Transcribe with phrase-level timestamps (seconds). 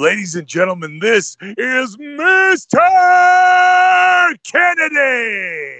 [0.00, 2.78] Ladies and gentlemen, this is Mr.
[4.44, 5.76] Kennedy.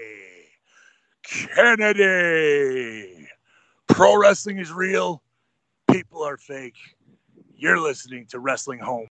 [1.55, 3.27] Kennedy.
[3.87, 5.23] Pro wrestling is real.
[5.89, 6.77] People are fake.
[7.55, 9.07] You're listening to Wrestling Home.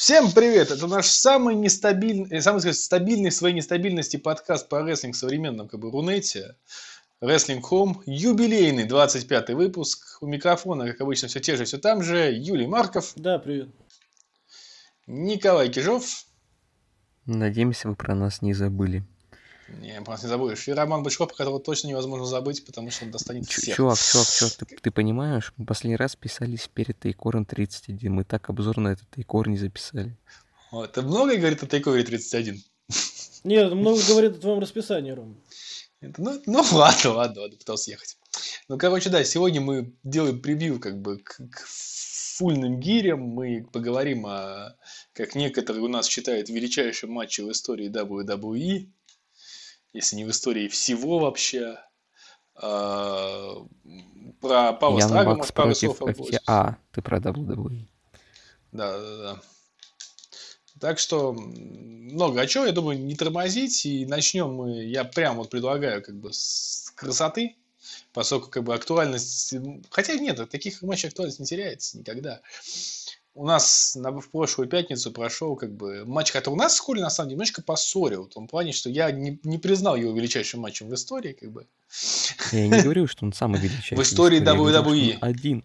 [0.00, 0.70] Всем привет!
[0.70, 5.18] Это наш самый нестабильный, э, самый сказать, стабильный в своей нестабильности подкаст по рестлинг в
[5.18, 6.56] современном как бы Рунете.
[7.20, 10.16] Wrestling Home, юбилейный 25 выпуск.
[10.22, 12.32] У микрофона, как обычно, все те же, все там же.
[12.32, 13.12] Юлий Марков.
[13.14, 13.68] Да, привет.
[15.06, 16.24] Николай Кижов.
[17.26, 19.04] Надеемся, вы про нас не забыли.
[19.80, 20.66] Не, просто не забудешь.
[20.68, 23.76] И Роман Бычков, которого точно невозможно забыть, потому что он достанет всех.
[23.76, 28.50] Чувак, чувак, чувак, ты, ты понимаешь, мы последний раз писались перед Тайкором 31, мы так
[28.50, 30.16] обзор на этот Тайкор не записали.
[30.72, 32.62] Вот, это много говорит о Тайковере 31?
[33.44, 35.40] Нет, это много говорит о твоем расписании, Ром.
[36.00, 38.16] Это, ну, ну ладно, ладно, ладно, пытался ехать.
[38.68, 41.66] Ну, короче, да, сегодня мы делаем превью как бы к, к
[42.40, 43.20] фульным гирям.
[43.20, 44.76] Мы поговорим о,
[45.12, 48.88] как некоторые у нас считают, величайшем матче в истории WWE.
[49.92, 51.78] Если не в истории всего вообще.
[52.54, 53.56] А,
[54.40, 56.00] про Паула Ян Страга, может, пару слов.
[56.46, 57.86] А, ты про WWE.
[58.72, 59.40] Да, да, да.
[60.78, 63.84] Так что много о чем, я думаю, не тормозить.
[63.84, 67.56] И начнем мы, я прям вот предлагаю как бы с красоты,
[68.12, 69.54] поскольку как бы актуальность...
[69.90, 72.40] Хотя нет, таких матчей актуальность не теряется никогда.
[73.34, 77.00] У нас на, в прошлую пятницу прошел как бы матч, который у нас с Холли
[77.00, 78.24] на самом деле немножко поссорил.
[78.24, 81.32] В том плане, что я не, не признал его величайшим матчем в истории.
[81.32, 81.66] Как бы.
[82.52, 83.96] Я не говорю, что он самый величайший.
[83.96, 85.18] В истории WWE.
[85.20, 85.64] Один.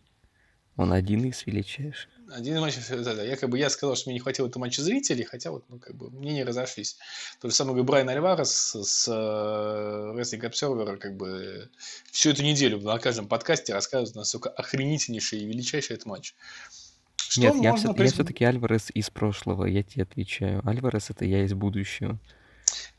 [0.78, 2.10] Он один из величайших.
[2.32, 4.82] Один матч, да, да, я как бы я сказал, что мне не хватило этого матча
[4.82, 6.98] зрителей, хотя вот, ну, как бы, мнения разошлись.
[7.40, 11.70] То же самое говорит Брайан Альварес с, с э, Wrestling Observer, как бы,
[12.12, 16.36] всю эту неделю на каждом подкасте рассказывает, насколько охренительнейший и величайший этот матч.
[17.36, 20.66] Что Нет, я, все, прис- таки Альварес из прошлого, я тебе отвечаю.
[20.66, 22.18] Альварес это я из будущего.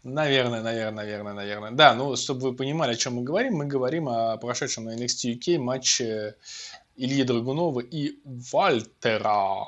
[0.02, 1.70] Наверное, наверное, наверное, наверное.
[1.70, 5.38] Да, ну, чтобы вы понимали, о чем мы говорим, мы говорим о прошедшем на NXT
[5.38, 6.34] UK матче
[6.96, 9.64] Ильи Драгунова и Вальтера.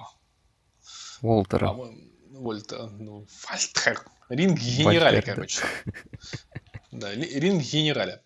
[1.22, 1.68] Уолтера.
[1.68, 1.98] По-моему,
[2.32, 4.04] Вольта, ну, Вальтер.
[4.28, 5.34] Ринг генерали, Вальтер, да.
[5.34, 5.62] короче.
[6.90, 8.20] Да, ринг генерали.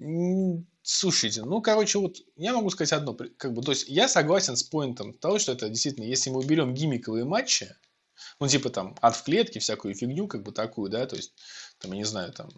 [0.00, 3.14] М, Слушайте, ну, короче, вот я могу сказать одно.
[3.36, 6.72] Как бы, то есть я согласен с поинтом того, что это действительно, если мы уберем
[6.72, 7.76] гиммиковые матчи,
[8.40, 11.34] ну, типа там ад в клетке, всякую фигню, как бы такую, да, то есть,
[11.78, 12.48] там, я не знаю, там,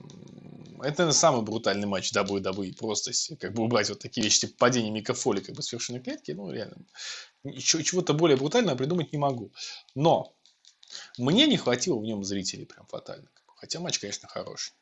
[0.83, 4.93] это наверное, самый брутальный матч WWE, просто как бы убрать вот такие вещи, типа падение
[4.93, 6.77] Мика Фоли, как бы с вершины клетки, ну, реально,
[7.59, 9.53] чего-то более брутального придумать не могу.
[9.95, 10.35] Но
[11.19, 13.31] мне не хватило в нем зрителей прям фатально.
[13.57, 14.75] Хотя матч, конечно, хороший.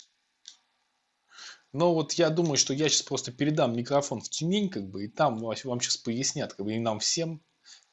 [1.73, 5.09] Но вот я думаю, что я сейчас просто передам микрофон в Тюмень, как бы, и
[5.09, 7.43] там вам сейчас пояснят, как бы, и нам всем,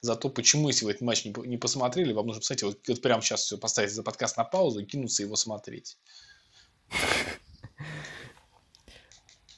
[0.02, 2.80] за то, почему, если вы этот матч не, по- не посмотрели, вам нужно, кстати, вот,
[2.88, 5.98] вот прямо сейчас все поставить за подкаст на паузу и кинуться его смотреть.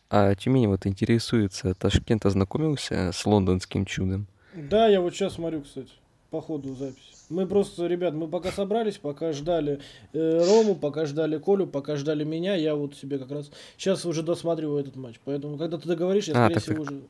[0.09, 4.27] А Тюмень вот интересуется, Ташкент ознакомился с лондонским чудом?
[4.55, 5.91] Да, я вот сейчас смотрю, кстати,
[6.29, 7.16] по ходу записи.
[7.29, 9.81] Мы просто, ребят, мы пока собрались, пока ждали
[10.13, 14.23] э, Рому, пока ждали Колю, пока ждали меня, я вот себе как раз сейчас уже
[14.23, 15.15] досматриваю этот матч.
[15.25, 16.93] Поэтому, когда ты договоришь, я, А, скорее всего, так.
[16.93, 17.01] уже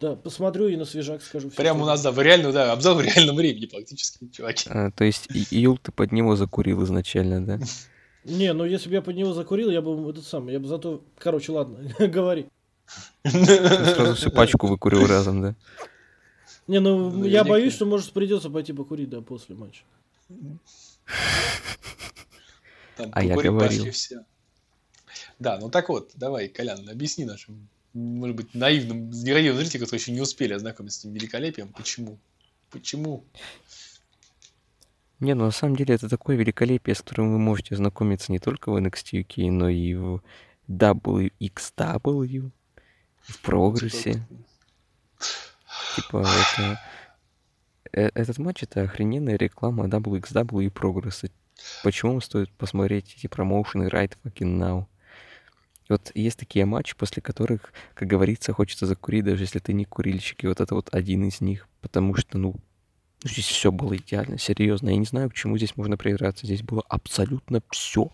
[0.00, 1.50] да, посмотрю и на свежак скажу.
[1.50, 4.68] Прямо у нас, да, в реальном, да, обзор в реальном времени практически, чуваки.
[4.68, 7.60] А, то есть И- Июл ты под него закурил изначально, да?
[8.24, 11.02] Не, ну если бы я под него закурил, я бы этот самый, я бы зато...
[11.18, 11.78] Короче, ладно,
[12.08, 12.46] говори.
[13.22, 15.54] Ты сразу всю пачку выкурил разом, да?
[16.66, 19.82] Не, ну Ну, я боюсь, что может придется пойти покурить, да, после матча.
[22.96, 23.90] Там А я говорил.
[23.90, 24.24] все.
[25.38, 30.12] Да, ну так вот, давай, Колян, объясни нашим, может быть, наивным, ненаивным зрителям, которые еще
[30.12, 32.18] не успели ознакомиться с этим великолепием, почему?
[32.70, 33.24] Почему?
[35.18, 38.70] Не, ну на самом деле это такое великолепие, с которым вы можете ознакомиться не только
[38.70, 40.22] в NXT UK, но и в
[40.68, 42.50] WXW,
[43.20, 44.26] в прогрессе.
[45.96, 46.80] Типа, это...
[47.92, 51.30] э, Этот матч это охрененная реклама WXW и прогресса.
[51.84, 54.86] Почему стоит посмотреть эти промоушены right fucking now?
[55.88, 60.44] Вот есть такие матчи, после которых, как говорится, хочется закурить, даже если ты не курильщик.
[60.44, 61.68] И вот это вот один из них.
[61.82, 62.54] Потому что, ну,
[63.22, 64.88] здесь все было идеально, серьезно.
[64.88, 66.46] Я не знаю, к чему здесь можно придраться.
[66.46, 68.10] Здесь было абсолютно все,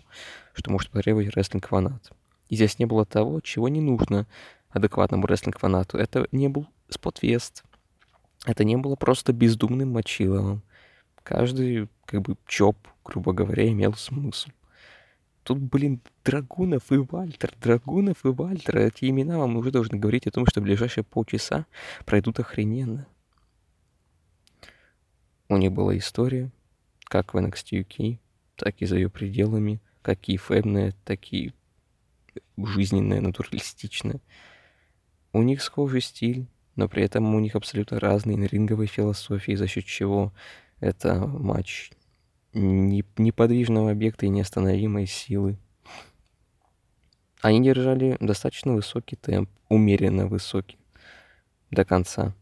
[0.55, 2.11] что может потребовать рестлинг-фанат.
[2.49, 4.27] И здесь не было того, чего не нужно
[4.71, 5.99] адекватному рестлинг-фанату.
[5.99, 7.63] Это не был спотфест.
[8.45, 10.63] Это не было просто бездумным мочиловым.
[11.23, 14.51] Каждый, как бы, чоп, грубо говоря, имел смысл.
[15.43, 18.79] Тут, блин, Драгунов и Вальтер, Драгунов и Вальтер.
[18.79, 21.67] Эти имена вам уже должны говорить о том, что ближайшие полчаса
[22.05, 23.07] пройдут охрененно.
[25.49, 26.51] У них была история,
[27.05, 28.19] как в NXT UK,
[28.57, 31.53] так и за ее пределами, как и фэбная, так и
[32.59, 34.21] жизненная, натуралистичная.
[35.33, 36.47] У них схожий стиль,
[36.79, 40.33] но при этом у них абсолютно разные ринговые философии, за счет чего
[40.79, 41.91] это матч
[42.53, 45.59] неподвижного объекта и неостановимой силы.
[47.41, 50.79] Они держали достаточно высокий темп, умеренно высокий,
[51.73, 52.33] до конца.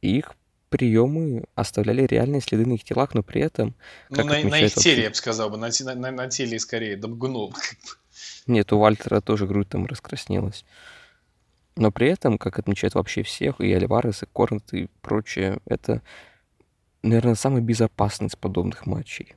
[0.00, 0.34] Их
[0.68, 3.76] приемы оставляли реальные следы на их телах, но при этом...
[4.10, 7.54] Ну, на, на их теле, я бы сказал бы, на, на, на теле скорее, добгнул.
[8.48, 10.64] Нет, у Вальтера тоже грудь там раскраснелась.
[11.76, 16.02] Но при этом, как отмечают вообще всех, и Альварес, и Корнет, и прочее, это
[17.04, 19.36] наверное, самый безопасный из подобных матчей.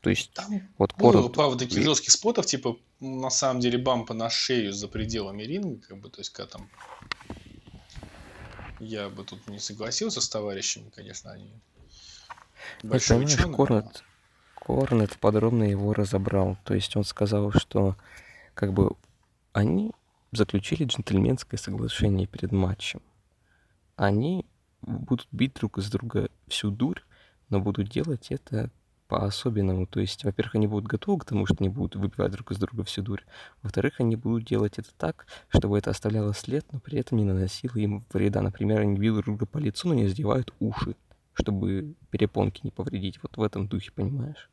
[0.00, 1.34] То есть, Там вот было, Корот...
[1.34, 5.98] правда, таких жестких спотов, типа, на самом деле, бампа на шею за пределами ринга, как
[5.98, 6.70] бы, то есть, когда там...
[8.78, 11.52] Я бы тут не согласился с товарищами, конечно, они...
[12.82, 14.02] Большой ученый, Корнет,
[14.54, 16.56] Корнет подробно его разобрал.
[16.64, 17.96] То есть, он сказал, что,
[18.54, 18.96] как бы,
[19.52, 19.92] они
[20.32, 23.02] заключили джентльменское соглашение перед матчем.
[23.96, 24.46] Они
[24.82, 27.00] будут бить друг из друга всю дурь,
[27.48, 28.70] но будут делать это
[29.08, 29.86] по-особенному.
[29.86, 32.84] То есть, во-первых, они будут готовы к тому, что они будут выбивать друг из друга
[32.84, 33.24] всю дурь.
[33.60, 37.76] Во-вторых, они будут делать это так, чтобы это оставляло след, но при этом не наносило
[37.76, 38.40] им вреда.
[38.40, 40.94] Например, они бьют друг друга по лицу, но не задевают уши,
[41.32, 43.20] чтобы перепонки не повредить.
[43.20, 44.48] Вот в этом духе, понимаешь?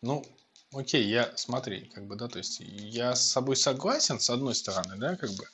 [0.00, 0.24] Ну,
[0.72, 4.96] окей, я, смотри, как бы, да, то есть я с собой согласен, с одной стороны,
[4.96, 5.44] да, как бы.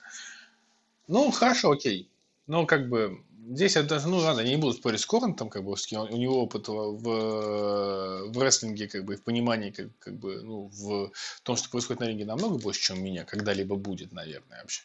[1.08, 2.10] Ну, хорошо, окей.
[2.46, 5.64] Ну, как бы, здесь я даже, ну ладно, я не буду спорить с Корнтом, как
[5.64, 10.68] бы, у него опыт в, в рестлинге, как бы, в понимании, как, как бы, ну,
[10.68, 11.10] в
[11.42, 14.82] том, что происходит на ринге, намного больше, чем у меня когда-либо будет, наверное, вообще.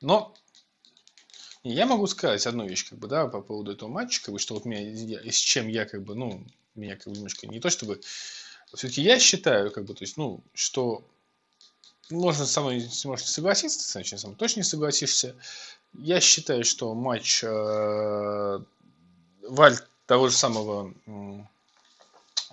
[0.00, 0.34] Но
[1.64, 4.54] я могу сказать одну вещь, как бы, да, по поводу этого матча, как бы, что
[4.54, 4.80] вот меня,
[5.30, 6.44] с чем я, как бы, ну,
[6.74, 8.00] меня, как бы, немножко не то, чтобы...
[8.74, 11.04] Все-таки я считаю, как бы, то есть, ну, что
[12.10, 15.36] можно со мной можете согласиться, значит, со мной точно не согласишься,
[15.94, 18.58] я считаю, что матч э,
[19.42, 21.44] Валь, того же самого э,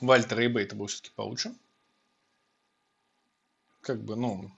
[0.01, 1.53] Вальтера и Бейта был все-таки получше.
[3.81, 4.51] Как бы, ну,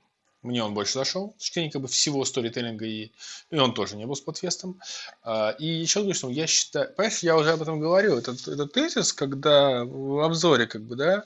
[0.45, 1.35] мне он больше зашел.
[1.37, 3.11] С точки как бы всего сторителлинга и,
[3.49, 4.79] и он тоже не был с подфестом.
[5.23, 8.67] А, и еще говорю, что я считаю, понимаешь, я уже об этом говорил, это, это
[8.67, 11.25] тезис, когда в обзоре, как бы, да,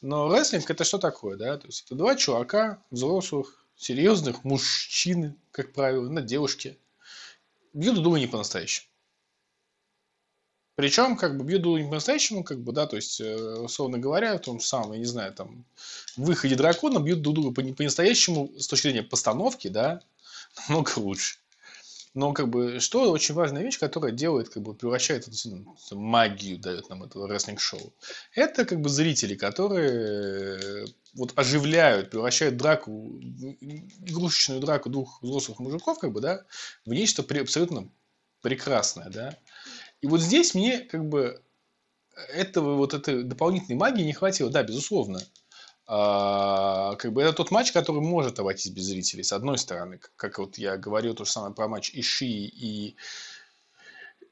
[0.00, 5.72] но рестлинг это что такое, да, то есть это два чувака, взрослых, серьезных мужчины, как
[5.72, 6.78] правило, на девушке,
[7.72, 8.86] бьют друг не по-настоящему.
[10.76, 14.36] Причем, как бы, бьют друг не по-настоящему, как бы, да, то есть, э, условно говоря,
[14.36, 15.64] в том самом, я не знаю, там,
[16.16, 20.00] выходе дракона бьют друга по-настоящему с точки зрения постановки, да,
[20.68, 21.36] намного лучше.
[22.14, 25.36] Но как бы что очень важная вещь, которая делает, как бы превращает это
[25.96, 27.92] магию, дает нам этого рестлинг-шоу.
[28.34, 36.12] Это как бы зрители, которые вот оживляют, превращают драку, игрушечную драку двух взрослых мужиков, как
[36.12, 36.44] бы, да,
[36.86, 37.90] в нечто абсолютно
[38.42, 39.36] прекрасное, да.
[40.04, 41.42] И вот здесь мне как бы
[42.34, 45.18] этого вот этой дополнительной магии не хватило, да, безусловно.
[45.86, 49.98] А, как бы это тот матч, который может обойтись без зрителей, с одной стороны.
[50.16, 52.96] Как, вот я говорил то же самое про матч Иши и,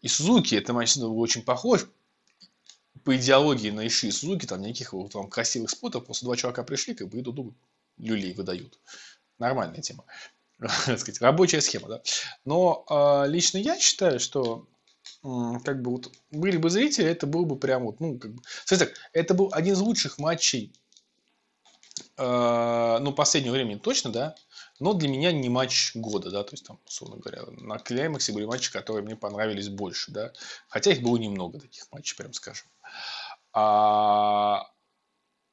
[0.02, 0.56] и Сузуки.
[0.56, 1.86] Это матч был очень похож
[3.02, 4.44] по идеологии на Иши и Сузуки.
[4.44, 6.04] Там никаких вот, там, красивых спотов.
[6.04, 7.54] Просто два чувака пришли, как бы и друг
[7.96, 8.78] люлей выдают.
[9.38, 10.04] Нормальная тема.
[10.98, 12.02] сказать, рабочая схема, да.
[12.44, 14.66] Но э, лично я считаю, что
[15.22, 18.92] как бы вот были бы зрители, это был бы прям вот, ну, как бы, так,
[19.12, 20.72] это был один из лучших матчей
[22.16, 24.34] Э, ну, последнего времени точно, да,
[24.80, 28.44] но для меня не матч года, да, то есть там, условно говоря, на клеймаксе были
[28.44, 30.32] матчи, которые мне понравились больше, да,
[30.68, 32.66] хотя их было немного таких матчей, прям скажем.
[33.52, 34.70] А,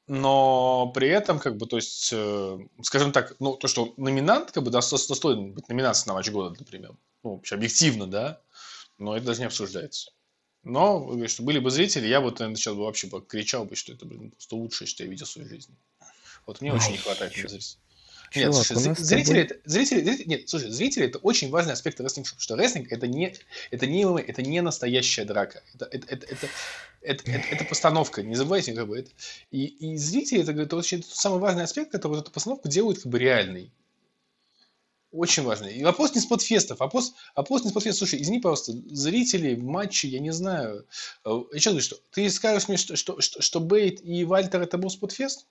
[0.07, 4.63] но при этом, как бы, то есть, э, скажем так, ну, то, что номинант, как
[4.63, 8.41] бы, достоин быть номинацией на матч года, например, ну, вообще объективно, да,
[8.99, 10.11] но это даже не обсуждается.
[10.63, 13.93] Но, что были бы зрители, я бы наверное, сейчас бы вообще бы кричал бы, что
[13.93, 15.75] это, блин, просто лучшее, что я видел в своей жизни.
[16.45, 17.77] Вот мне очень не хватает здесь.
[18.35, 22.27] Нет, Чувак, слушай, зрители, это, зрители, зрители- нет, слушай, зрители это очень важный аспект рестлинг,
[22.37, 23.33] что рестлинг это не,
[23.71, 26.47] это не это не настоящая драка, это, это, это, это,
[27.01, 29.09] это, это- это постановка, не забывайте, как бы это.
[29.49, 33.01] И, и зрители это, это очень тот самый важный аспект, который вот эту постановку делает
[33.01, 33.71] как бы реальной.
[35.11, 35.73] Очень важный.
[35.75, 38.07] И вопрос не спотфестов, вопрос, вопрос не спотфестов.
[38.07, 40.85] Слушай, извини, пожалуйста, зрители в матче, я не знаю.
[41.25, 44.61] э, Я что говорю, что ты скажешь мне, что, что, что, что Бейт и Вальтер
[44.61, 45.47] это был спотфест?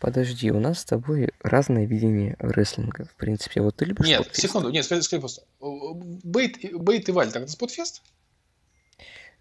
[0.00, 3.60] Подожди, у нас с тобой разное видение рестлинга, в принципе.
[3.60, 4.48] Вот ты любишь Нет, спортфесты?
[4.48, 5.42] секунду, нет, скажи, скажи просто.
[5.60, 8.00] Бейт, и- Бейт и Вальтер это спотфест?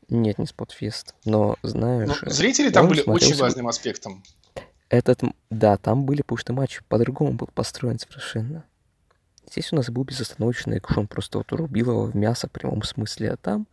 [0.10, 1.16] Нет, не спотфест.
[1.24, 4.24] Но, Ну, знаешь, э, зрители там он были очень смотрелся бы- важным аспектом.
[4.90, 8.66] Этот, да, там были, потому что матч по-другому был построен совершенно.
[9.50, 13.32] Здесь у нас был безостановочный экшон, просто вот рубил его в мясо в прямом смысле,
[13.32, 13.68] а там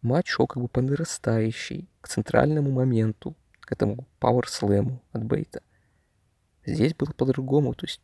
[0.00, 5.62] матч шел как бы по нарастающей, к центральному моменту, к этому Slam от Бейта.
[6.64, 8.00] Здесь было по-другому, то есть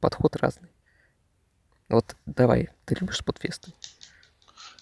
[0.00, 0.70] подход разный.
[1.88, 3.72] Вот давай, ты любишь спотфесты?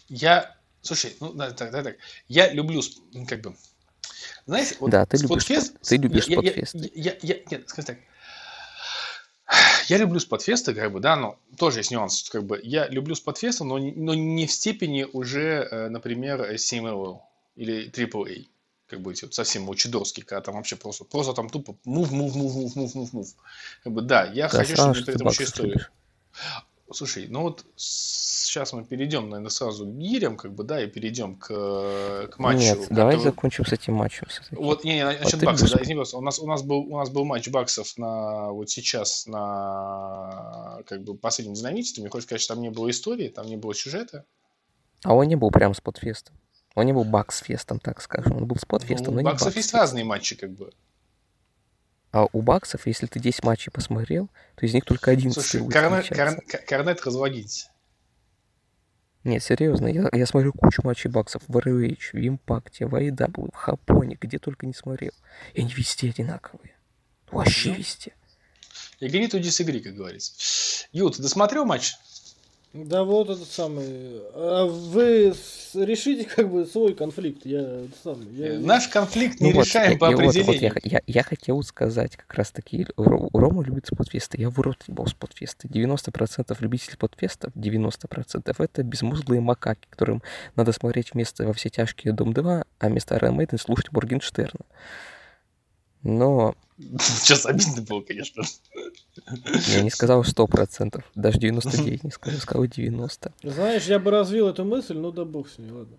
[0.08, 1.96] Я, слушай, ну да, так, так.
[2.28, 2.80] Я люблю,
[3.28, 3.54] как бы,
[4.46, 6.92] знаете, вот Да, ты любишь спотфест- ты любишь я- я- спотфесты.
[6.94, 7.98] Я, я, я- нет, скажи так.
[9.88, 13.64] Я люблю спотфесты, как бы, да, но тоже есть нюанс, как бы, я люблю спотфесты,
[13.64, 17.20] но, но не в степени уже, э, например, CMLL
[17.56, 18.46] или AAA,
[18.88, 22.32] как бы эти вот совсем учидорские, когда там вообще просто, просто там тупо move, move,
[22.34, 23.28] move, move, move, move, move.
[23.82, 25.86] Как бы, да, я Да, хочу, чтобы что при этом еще историю.
[26.92, 31.36] Слушай, ну вот сейчас мы перейдем, наверное, сразу к гирям, как бы, да, и перейдем
[31.36, 32.58] к, э, к матчу.
[32.60, 34.26] Нет, давай который- закончим с этим матчем.
[34.28, 34.54] всё-таки.
[34.56, 37.08] Вот, не, не, насчет ты баксов, да, извини, у нас, у нас был, у нас
[37.10, 42.42] был матч баксов на, вот сейчас на, как бы, последнем динамите, ты мне хочешь сказать,
[42.42, 44.24] что там не было истории, там не было сюжета?
[45.04, 46.36] А он не был прям спотфестом.
[46.74, 48.36] Он не был баксфестом, так скажем.
[48.36, 49.80] Он был спотфестом, Ну, но не баксов есть баксфестом.
[49.80, 50.70] разные матчи, как бы.
[52.14, 55.72] А у баксов, если ты 10 матчей посмотрел, то из них только 11 Слушай, будет
[55.72, 56.36] Корнет, отличаться.
[56.46, 57.70] Корн- Корнет разлогинься.
[59.24, 63.56] Нет, серьезно, я, я смотрю кучу матчей баксов в ROH, в Импакте, в AEW, в
[63.56, 65.10] Хапоне, где только не смотрел.
[65.54, 66.76] И они везде одинаковые.
[67.32, 67.74] Вообще Ну.
[67.78, 68.12] везде.
[69.00, 70.34] Уйди с игры, как говорится.
[70.92, 71.94] Ю, ты досмотрел матч?
[72.74, 74.20] Да вот этот самый.
[74.34, 75.32] А вы
[75.74, 77.46] решите как бы свой конфликт.
[77.46, 78.26] Я самый.
[78.32, 78.54] Я...
[78.54, 80.72] Э, Наш конфликт Ну не вот, решаем я- по я, вот, вот определению.
[80.82, 84.78] я, я, я хотел сказать как раз таки, Ро- Рома любит спотфесты, я в рот
[84.88, 85.68] ебал спотфесты.
[85.68, 90.22] 90% любителей спотфестов, 90% это безмозглые макаки, которым
[90.56, 94.60] надо смотреть вместо «Во все тяжкие Дом 2», а вместо Iron Maiden слушать Моргенштерна.
[96.04, 96.54] Но
[96.98, 98.42] Сейчас обидно было, конечно.
[99.68, 103.32] я не сказал 100%, даже 99 не сказал, сказал 90.
[103.42, 105.96] Знаешь, я бы развил эту мысль, ну да бог с ней, ладно.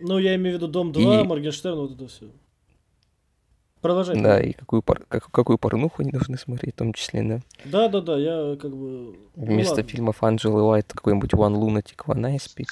[0.00, 2.26] Ну, я имею в виду Дом 2, И- Моргенштерн, вот это все.
[3.80, 4.20] Продолжай.
[4.20, 7.40] Да, и какую, пор- как- какую порнуху они должны смотреть, в том числе, да.
[7.64, 9.16] Да, да, да, я как бы.
[9.36, 9.88] ну Вместо ладно.
[9.88, 12.68] фильмов Анджелы Уайт какой-нибудь One Lunatic, One Ice Peak.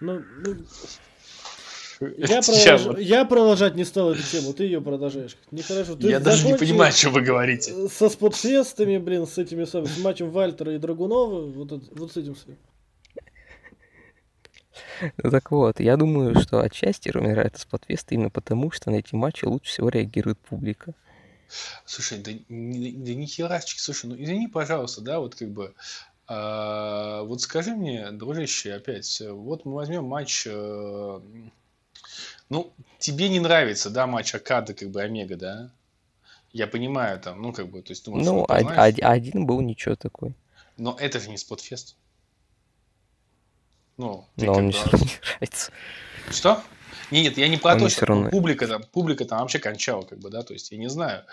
[0.00, 0.54] Ну, ну,
[2.00, 5.36] я, продолж- вот- я продолжать не стал эту тему, ты ее продолжаешь.
[5.50, 5.96] Нехорошо.
[5.96, 7.88] Ты Я даже не понимаю, что вы говорите.
[7.88, 12.16] Со спотфестами, блин, с этими самыми, с матчем Вальтера и Драгунова, вот, это- вот с
[12.16, 12.56] этим всем.
[15.22, 19.14] Ну так вот, я думаю, что отчасти умирает из подфеста именно потому, что на эти
[19.14, 20.92] матчи лучше всего реагирует публика.
[21.84, 25.72] Слушай, да, ни- да ни херашечки, слушай, ну извини, пожалуйста, да, вот как бы,
[26.26, 31.20] а, вот скажи мне, дружище, опять, э, вот мы возьмем матч, э,
[32.48, 35.70] ну, тебе не нравится, да, матч Акада, как бы, Омега, да?
[36.52, 39.60] Я понимаю там, ну, как бы, то есть, думаешь, Ну, ну, од- од- один был
[39.60, 40.34] ничего такой.
[40.76, 41.96] но это же не спотфест.
[43.96, 45.72] Ну, ты Но он мне все равно не нравится.
[46.30, 46.62] Что?
[47.10, 50.18] Не, нет, я не про то, что равно- публика там, публика там вообще кончала, как
[50.18, 51.24] бы, да, то есть я не знаю,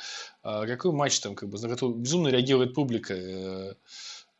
[0.41, 3.75] а, какой матч там, как бы, на который безумно реагирует публика.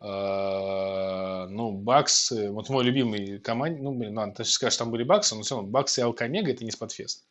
[0.08, 5.04] А, ну, Бакс, вот мой любимый команд, ну, блин, ладно, ты сейчас скажешь, там были
[5.04, 7.26] Баксы, но все равно Бакс и Алкомега это не спотфест.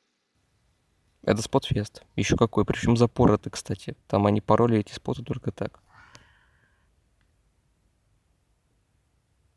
[1.23, 2.03] Это спотфест.
[2.17, 2.65] Еще какой.
[2.65, 3.97] Причем запоротый, кстати.
[4.09, 5.81] Там они пароли эти споты только так.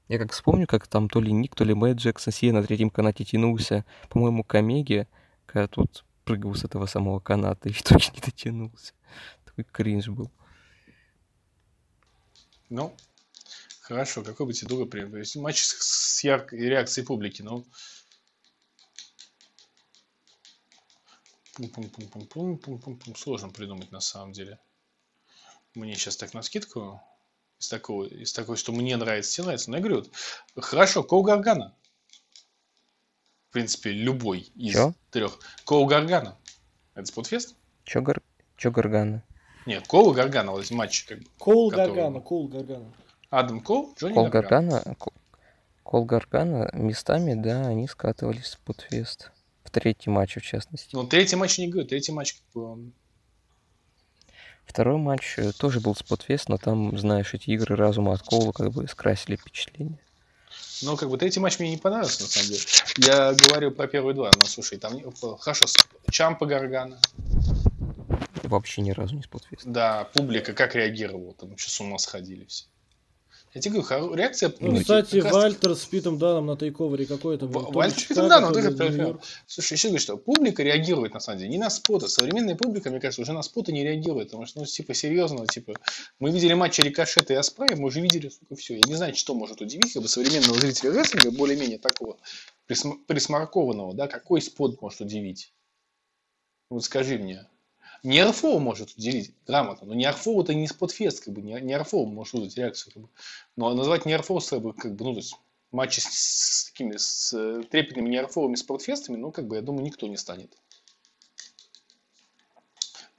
[0.08, 2.90] Я как вспомню, как там то ли Ник, то ли Мэтт Джексон Сия на третьем
[2.90, 5.08] канате тянулся, по-моему, к Омеге,
[5.46, 8.94] когда тут прыгал с этого самого каната и в итоге не дотянулся.
[9.44, 10.32] Такой кринж был.
[12.70, 12.94] Ну,
[13.88, 15.12] хорошо, какой бы тебе другой пример?
[15.12, 15.78] То есть матч с,
[16.18, 17.66] с яркой реакцией публики, ну...
[21.56, 23.16] Пум-пум-пум-пум-пум-пум-пум.
[23.16, 24.60] Сложно придумать на самом деле.
[25.74, 27.02] Мне сейчас так на скидку
[27.60, 29.72] из такого, из такой, что мне нравится, тебе нравится.
[29.72, 30.06] Но я говорю,
[30.56, 31.74] вот, хорошо, Коул Гаргано.
[33.50, 34.94] В принципе, любой из Чё?
[35.10, 35.40] трех.
[35.66, 36.38] Коул Гаргано.
[36.94, 37.56] Это spotfest?
[37.86, 38.22] Чё, Гар...
[38.58, 39.24] Чё Гаргано?
[39.66, 41.26] Нет, Коул и Гаргано вот эти матчи как бы.
[41.40, 42.94] Коул Которого- Гаргано, Коул Гаргано.
[43.30, 44.70] Адам Коул, Джонни Коул Гаргано.
[44.80, 45.12] Гаргано, Ко-
[45.84, 49.32] Коул Гаргано местами, да, они скатывались в spotfest.
[49.64, 50.90] В третьем матче, в частности.
[50.94, 52.92] Ну, третий матч не говорю, третий матч как бы.
[54.66, 58.72] Второй матч э, тоже был spotfest, но там, знаешь, эти игры разума от Коула как
[58.72, 60.00] бы скрасили впечатление.
[60.84, 62.62] Ну, как бы третий матч мне не понравился, на самом деле.
[62.98, 65.06] Я говорю про первые два, но слушай, там не-
[65.40, 65.66] хорошо,
[66.10, 67.00] Чампа Гаргана,
[68.44, 69.66] Вообще ни разу не Спотфест.
[69.66, 72.66] да, публика как реагировала, там вообще с ума сходили все.
[73.58, 74.54] Я тебе говорю, реакция...
[74.60, 77.72] Ну, ну, кстати, раз- Вальтер с Питом Даном на тейковере какой-то был.
[77.72, 79.22] Вальтер с Питом Даном тоже проиграл.
[79.48, 82.08] Слушай, еще говорю, что публика реагирует, на самом деле, не на споты.
[82.08, 85.74] Современная публика, мне кажется, уже на споты не реагирует, потому что, ну, типа, серьезно, типа,
[86.20, 88.76] мы видели матчи Рикошета и Аспрея, мы уже видели, сука, все.
[88.76, 92.18] Я не знаю, что может удивить, как бы, современного зрителя рестлинга, более-менее такого
[92.70, 95.52] присм- присмаркованного, да, какой спот может удивить?
[96.70, 97.48] Вот скажи мне.
[98.04, 101.78] Не РФО может удивить грамотно, но не РФО это не спотфест, как бы, не, не
[101.78, 103.10] РФО может вызвать реакцию, как бы.
[103.56, 105.36] Но назвать не РФО, как бы, как бы, ну, то есть,
[105.72, 110.08] матчи с, с такими с э, трепетными неорфовыми спортфестами, ну, как бы, я думаю, никто
[110.08, 110.52] не станет.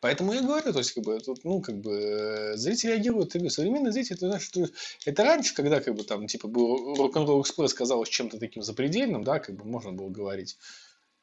[0.01, 3.41] Поэтому я говорю, то есть, как бы, тут, ну, как бы, э, зрители реагируют, я
[3.41, 4.69] говорю, современный зритель, это, знаешь, что
[5.05, 9.41] это раньше, когда, как бы, там, типа, был рок-н-ролл экспресс казалось чем-то таким запредельным, да,
[9.41, 10.57] как бы, можно было говорить,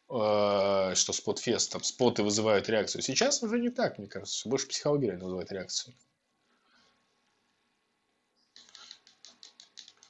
[0.08, 3.02] что спотфест, там, споты вызывают реакцию.
[3.02, 5.96] Сейчас уже не так, мне кажется, больше психология вызывает реакцию.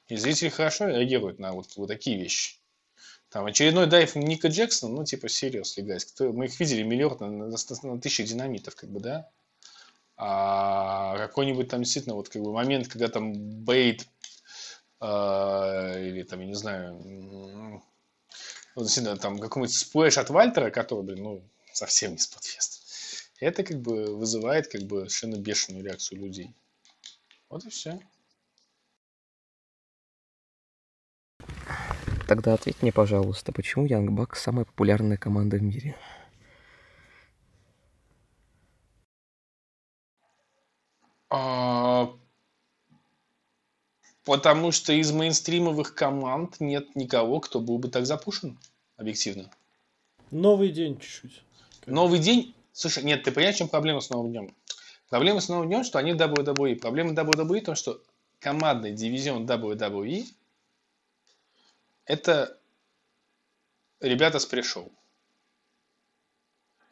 [0.08, 2.60] И зрители хорошо реагируют на вот, вот такие вещи.
[3.30, 6.06] Там очередной дайв Ника Джексона, ну, типа, серьезно, guys.
[6.06, 9.30] Кто, мы их видели миллион на, на, на тысячи динамитов, как бы, да?
[10.18, 14.08] А какой-нибудь там действительно вот как бы момент, когда там Бейт
[15.02, 17.84] а, или там, я не знаю,
[18.76, 22.84] вот действительно там какой-нибудь splash от Вальтера, который, блин, ну, совсем не spotfest.
[23.40, 26.54] Это как бы вызывает как бы совершенно бешеную реакцию людей.
[27.50, 28.00] Вот и все.
[32.28, 35.96] Тогда ответь мне, пожалуйста, почему Young Bucks самая популярная команда в мире?
[41.30, 41.85] А,
[44.26, 48.58] Потому что из мейнстримовых команд нет никого, кто был бы так запушен,
[48.98, 49.52] объективно.
[50.32, 51.44] Новый день чуть-чуть.
[51.86, 52.56] Новый день...
[52.74, 54.56] Слушай, нет, ты понимаешь, в чем проблема с новым днем?
[55.10, 56.76] Проблема с новым днем, что они WWE.
[56.78, 58.02] Проблема WWE в том, что
[58.40, 60.26] командный дивизион WWE
[62.06, 62.58] это
[64.00, 64.92] ребята с пришел.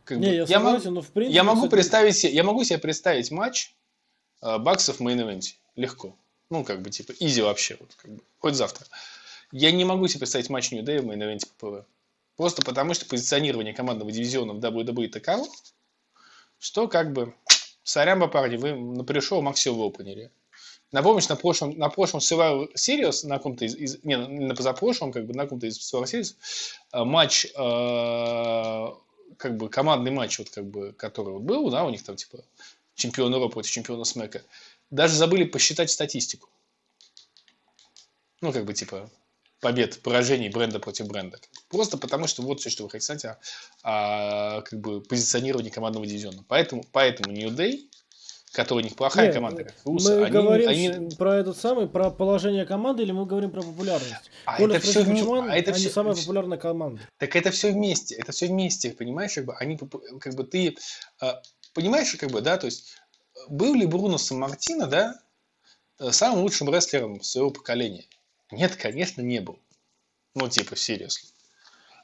[0.04, 1.36] Как Не, бы, я я, могу, согласен, но в принципе...
[1.36, 3.74] я могу кстати, представить себе, я могу себе представить матч
[4.42, 5.56] э, баксов в main event е.
[5.76, 6.16] Легко.
[6.54, 7.78] Ну, как бы, типа, easy вообще.
[7.80, 8.86] Вот, как бы, хоть завтра.
[9.52, 11.88] Я не могу себе представить матч Day в main event е PPV.
[12.38, 15.48] Просто потому, что позиционирование командного дивизиона в WWE таково,
[16.60, 17.34] что как бы,
[17.82, 20.30] сорян, парни, вы на pre-show максимум в opener е.
[20.92, 25.26] Напомнишь, на прошлом, на прошлом Survivor Series, на каком-то из, из- не, на позапрошлом, как
[25.26, 26.36] бы, на каком-то из Survivor Series,
[26.92, 28.88] э, матч, э,
[29.38, 32.44] как бы, командный матч, вот, как бы, который вот был, да, у них там, типа,
[32.94, 34.44] чемпион Европы против чемпиона Смека,
[34.94, 36.50] даже забыли посчитать статистику.
[38.42, 39.10] Ну, как бы, типа,
[39.60, 41.40] побед, поражений бренда против бренда.
[41.70, 46.06] Просто потому, что вот все, что вы хотите знать о, о, как бы, позиционировании командного
[46.06, 46.44] дивизиона.
[46.48, 47.90] Поэтому, поэтому New Day,
[48.52, 51.88] который у них плохая Не, команда, как Мы Усы, они, говорим они- про этот самый,
[51.88, 54.30] про положение команды, или мы говорим про популярность?
[54.46, 57.02] А Коля это вме- почему а это они всё- самая популярная команда?
[57.18, 59.80] Так это все вместе, это все вместе, понимаешь, как бы они,
[60.20, 60.76] как бы ты,
[61.22, 61.34] э,
[61.74, 62.98] понимаешь, как бы, да, то есть
[63.50, 65.20] был ли Бруно Саммартино, да,
[66.00, 68.06] э, самым лучшим рестлером своего поколения?
[68.52, 69.60] Нет, конечно, не был.
[70.36, 71.34] Ну, типа, seriously.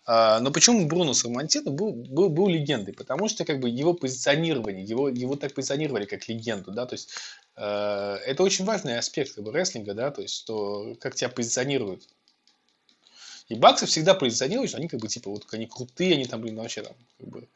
[0.05, 2.93] А, Но почему Бруно Саммартино был, был, был легендой?
[2.93, 7.13] Потому что как бы его позиционирование, его, его так позиционировали как легенду, да, то есть
[7.55, 12.07] э, это очень важный аспект как бы, рестлинга, да, то есть что как тебя позиционируют.
[13.49, 16.55] И баксы всегда позиционируют, что они как бы типа вот они крутые, они там, блин,
[16.55, 17.47] вообще там как бы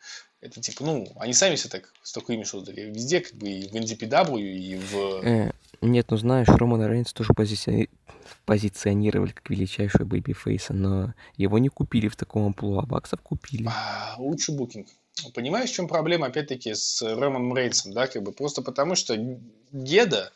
[0.42, 2.82] это типа, ну, они сами все так с такой имя создали.
[2.82, 4.96] Везде как бы и в NJPW, и в...
[5.24, 5.52] Э,
[5.82, 7.90] нет, ну знаешь, Романа Рейнса тоже позициони-
[8.46, 13.70] позиционировали как величайшего babyface а, но его не купили в таком амплуа, а баксов купили.
[13.70, 14.88] А, лучший booking.
[15.36, 19.16] Понимаешь, в чем проблема, опять-таки, с Романом Рейнсом, да, как бы просто потому, что
[19.72, 20.34] деда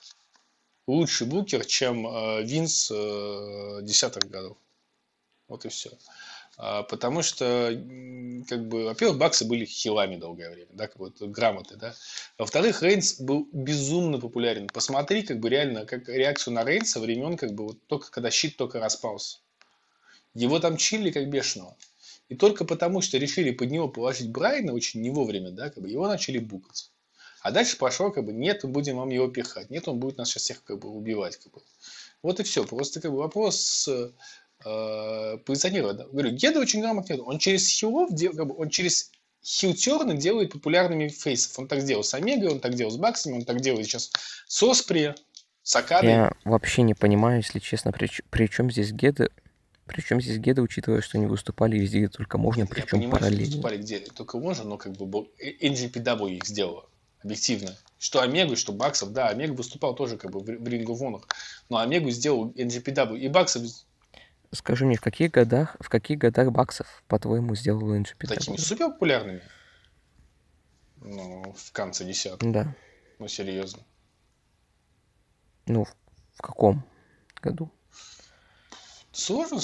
[0.88, 4.58] лучший букер, чем э, Винс э, десятых годов.
[5.48, 5.92] Вот и все.
[6.58, 7.70] потому что,
[8.50, 11.94] как бы, во-первых, баксы были хилами долгое время, да, как вот грамоты, да.
[12.40, 14.68] Во-вторых, Рейнс был безумно популярен.
[14.68, 18.58] Посмотри, как бы реально, как реакцию на Рейнса времен, как бы вот только когда щит
[18.58, 19.38] только распался.
[20.34, 21.76] Его там чили как бешеного.
[22.30, 25.90] И только потому, что решили под него положить Брайана очень не вовремя, да, как бы
[25.90, 26.92] его начали букать.
[27.42, 29.70] А дальше пошло, как бы, нет, будем вам его пихать.
[29.70, 31.62] Нет, он будет нас сейчас всех, как бы, убивать, как бы.
[32.24, 32.66] Вот и все.
[32.66, 33.88] Просто, как бы, вопрос
[34.66, 36.06] э, позиционирования.
[36.08, 37.20] Говорю, Геда очень грамотный.
[37.20, 39.12] Он через хилов, дел- как бы, он через
[39.44, 41.58] хилтерны делает популярными фейсов.
[41.60, 44.12] Он так сделал с Омегой, он так делал с Баксами, он так делает сейчас
[44.48, 45.16] с Оспри,
[45.64, 46.10] с Акадой.
[46.12, 49.30] Я вообще не понимаю, если честно, при, при чем здесь Геда,
[49.86, 53.20] причем здесь Геда, учитывая, что они выступали везде, где только можно, Я причем понимаю, что
[53.20, 53.46] параллельно.
[53.46, 56.86] выступали где только можно, но как бы был- э, NGPW их сделала,
[57.24, 57.74] объективно.
[58.00, 61.24] Что Омегу, что Баксов, да, Омега выступал тоже как бы в в Ring of Honor,
[61.70, 63.64] но Омегу сделал NGPW, и Баксов
[64.52, 67.82] Скажи мне, в каких годах, в каких годах Баксов, по-твоему, сделал
[68.26, 68.58] такими NGPW?
[68.60, 69.42] супер популярными.
[71.02, 72.76] Ну, в конце десятых, Да.
[73.20, 73.84] ну серьезно.
[75.66, 75.96] Ну, в,
[76.36, 76.84] в каком
[77.42, 77.72] году?
[79.12, 79.60] Сложно.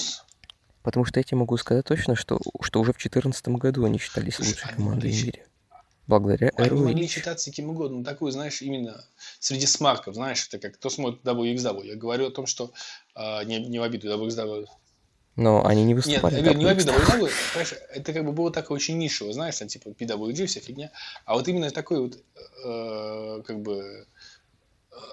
[0.83, 4.39] Потому что я тебе могу сказать точно, что, что уже в 2014 году они считались
[4.39, 5.47] лучшей командой в мире.
[6.05, 9.03] Благодаря Они могли считаться каким угодно, но такую, знаешь, именно
[9.39, 11.85] среди смарков, знаешь, это как кто смотрит WXW.
[11.85, 12.71] Я говорю о том, что
[13.15, 14.65] а, не, не в обиду WXW.
[15.35, 16.35] Но они не Нет, выступали.
[16.35, 17.31] я в говорю, не в обиду WXW.
[17.53, 20.91] Понимаешь, это как бы было такое очень нишево, знаешь, там типа PWG, вся фигня.
[21.25, 22.17] А вот именно такой вот,
[22.65, 24.05] э, как бы,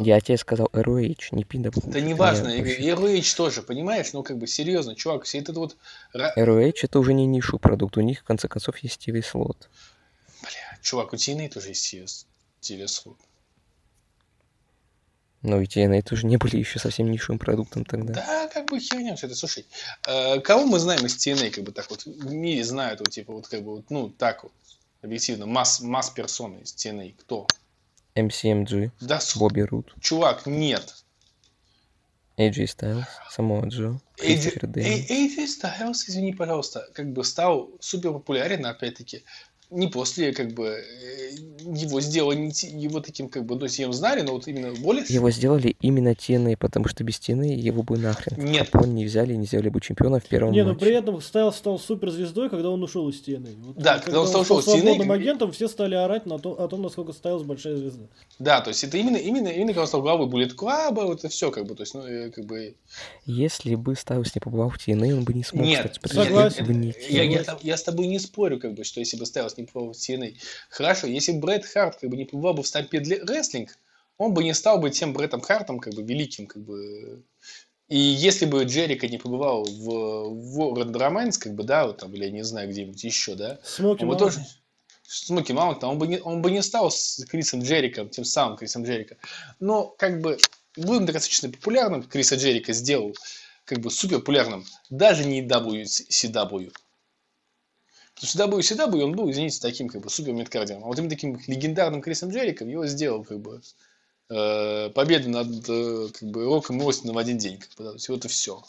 [0.00, 1.88] Я тебе сказал ROH, не PW.
[1.90, 5.76] да не важно, я ROH тоже, понимаешь, ну как бы серьезно, чувак, все это вот,
[6.14, 9.68] ROH это уже не нишу продукт, у них в конце концов есть TV слот.
[9.68, 9.68] бля,
[10.83, 12.27] чувак, у TNA тоже есть TS,
[12.62, 13.19] TS вот.
[15.43, 18.12] Но ведь TNA тоже не были еще совсем нишевым продуктом тогда.
[18.12, 19.35] Да, как бы херня все это.
[19.35, 19.64] Слушай,
[20.07, 23.33] э, кого мы знаем из TNA, как бы так вот, в мире знают, вот, типа,
[23.33, 24.53] вот, как бы, вот, ну, так вот,
[25.01, 27.14] объективно, масс, масс персоны из TNA.
[27.21, 27.47] Кто?
[28.14, 30.95] MCMG, Да, Бобби Рут, чувак, нет.
[32.37, 34.59] AJ Styles, Самоа Джо, AJ.
[34.75, 39.25] AJ Styles, извини, пожалуйста, как бы стал супер популярен, опять-таки,
[39.70, 41.30] не после, как бы, э,
[41.74, 44.72] его сделали, не те- его таким, как бы, то есть его знали, но вот именно
[44.80, 45.04] более...
[45.09, 48.68] Его сделали именно TNA, потому что без TNA его бы нахрен Нет.
[48.72, 50.85] Хапон не взяли и не сделали бы чемпиона в первом Не, но матче.
[50.87, 53.54] при этом Стайлс стал суперзвездой, когда он ушел из TNA.
[53.62, 56.61] Вот Да, когда он стал ушел из свободным TNA, агентом, все стали орать на то,
[56.61, 58.04] о том, насколько Стайлс большая звезда.
[58.38, 61.28] Да, то есть это именно, именно, именно когда он стал главой Bullet Club, вот это
[61.28, 62.74] все, как бы, то есть, ну, э, как бы...
[63.26, 66.94] Если бы Стайлс не побывал в TNA, он бы не смог Нет, стать согласен.
[67.09, 67.59] Я, я, TNA.
[67.62, 70.37] я с тобой не спорю, как бы, что если бы Стайлс не побывал в TNA.
[70.68, 73.77] Хорошо, если Брэд Харт как бы не побывал бы в стампе для рестлинг,
[74.20, 77.23] он бы не стал бы тем Брэдом Хартом, как бы, великим, как бы.
[77.88, 82.27] И если бы Джерика не побывал в Ворон Романс, как бы, да, вот там, или
[82.27, 84.40] я не знаю, где-нибудь еще, да, Смоки он бы тоже...
[85.03, 88.85] Смоки Маунтон, он бы, не, он бы не стал с Крисом Джериком, тем самым Крисом
[88.85, 89.16] Джерика.
[89.59, 90.38] Но, как бы,
[90.77, 93.16] будем достаточно популярным, Криса Джерика сделал,
[93.64, 96.73] как бы, супер популярным, даже не WCW.
[98.20, 100.85] Потому что WCW он был, извините, таким, как бы, супер медкардиом.
[100.85, 103.62] А вот именно таким легендарным Крисом Джериком его сделал, как бы,
[104.28, 107.90] э, победу над, э, как бы, Роком и Остином в один день, как бы, да,
[107.90, 108.62] то есть вот и все.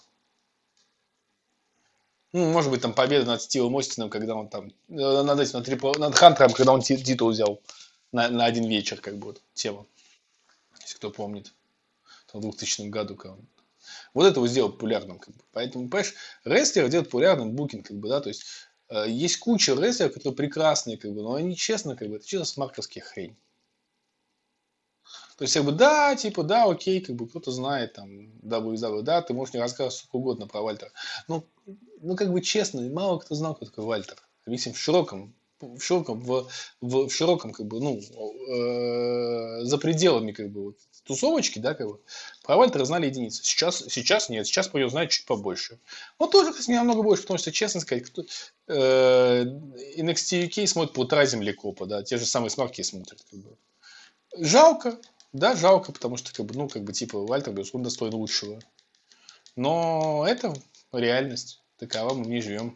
[2.31, 5.67] Ну, может быть, там победа над Стивом Остином, когда он там, э, над этим, над,
[5.67, 7.61] Трипл- над Хантером, когда он ти- титул взял
[8.13, 9.85] на, на один вечер, как бы, вот, тема.
[10.79, 11.53] Если кто помнит.
[12.31, 13.45] В 2000 году, когда он
[14.13, 15.19] вот это сделал популярным.
[15.19, 15.43] Как бы.
[15.51, 16.13] Поэтому, понимаешь,
[16.45, 18.45] рестлер делает популярным букинг, как бы, да, то есть
[18.91, 23.03] есть куча рестлеров, которые прекрасные, как бы, но они честно, как бы, это чисто смарковская
[23.03, 23.37] хрень.
[25.37, 29.21] То есть, как бы, да, типа, да, окей, как бы, кто-то знает, там, WW, да,
[29.21, 30.91] ты можешь не рассказывать сколько угодно про Вальтера.
[31.27, 31.43] Но,
[32.01, 34.17] ну, как бы, честно, мало кто знал, кто такой Вальтер.
[34.45, 36.47] Объясним, в широком, в широком, в,
[36.81, 41.87] в, в широком, как бы, ну, э, за пределами, как бы, вот, тусовочки, да, как
[41.87, 41.99] бы,
[42.43, 43.43] про Вальтера знали единицы.
[43.43, 45.79] Сейчас, сейчас нет, сейчас про него знают чуть побольше.
[46.19, 48.23] Вот тоже, кстати, намного больше, потому что, честно сказать, кто,
[48.67, 49.43] э,
[49.97, 53.57] NXT UK смотрит полтора землекопа, да, те же самые смарки смотрят, как бы.
[54.37, 54.97] Жалко,
[55.33, 58.59] да, жалко, потому что, как бы, ну, как бы, типа, Вальтер, безусловно, достоин лучшего.
[59.55, 60.53] Но это
[60.91, 61.61] реальность.
[61.77, 62.75] Такова мы в ней живем.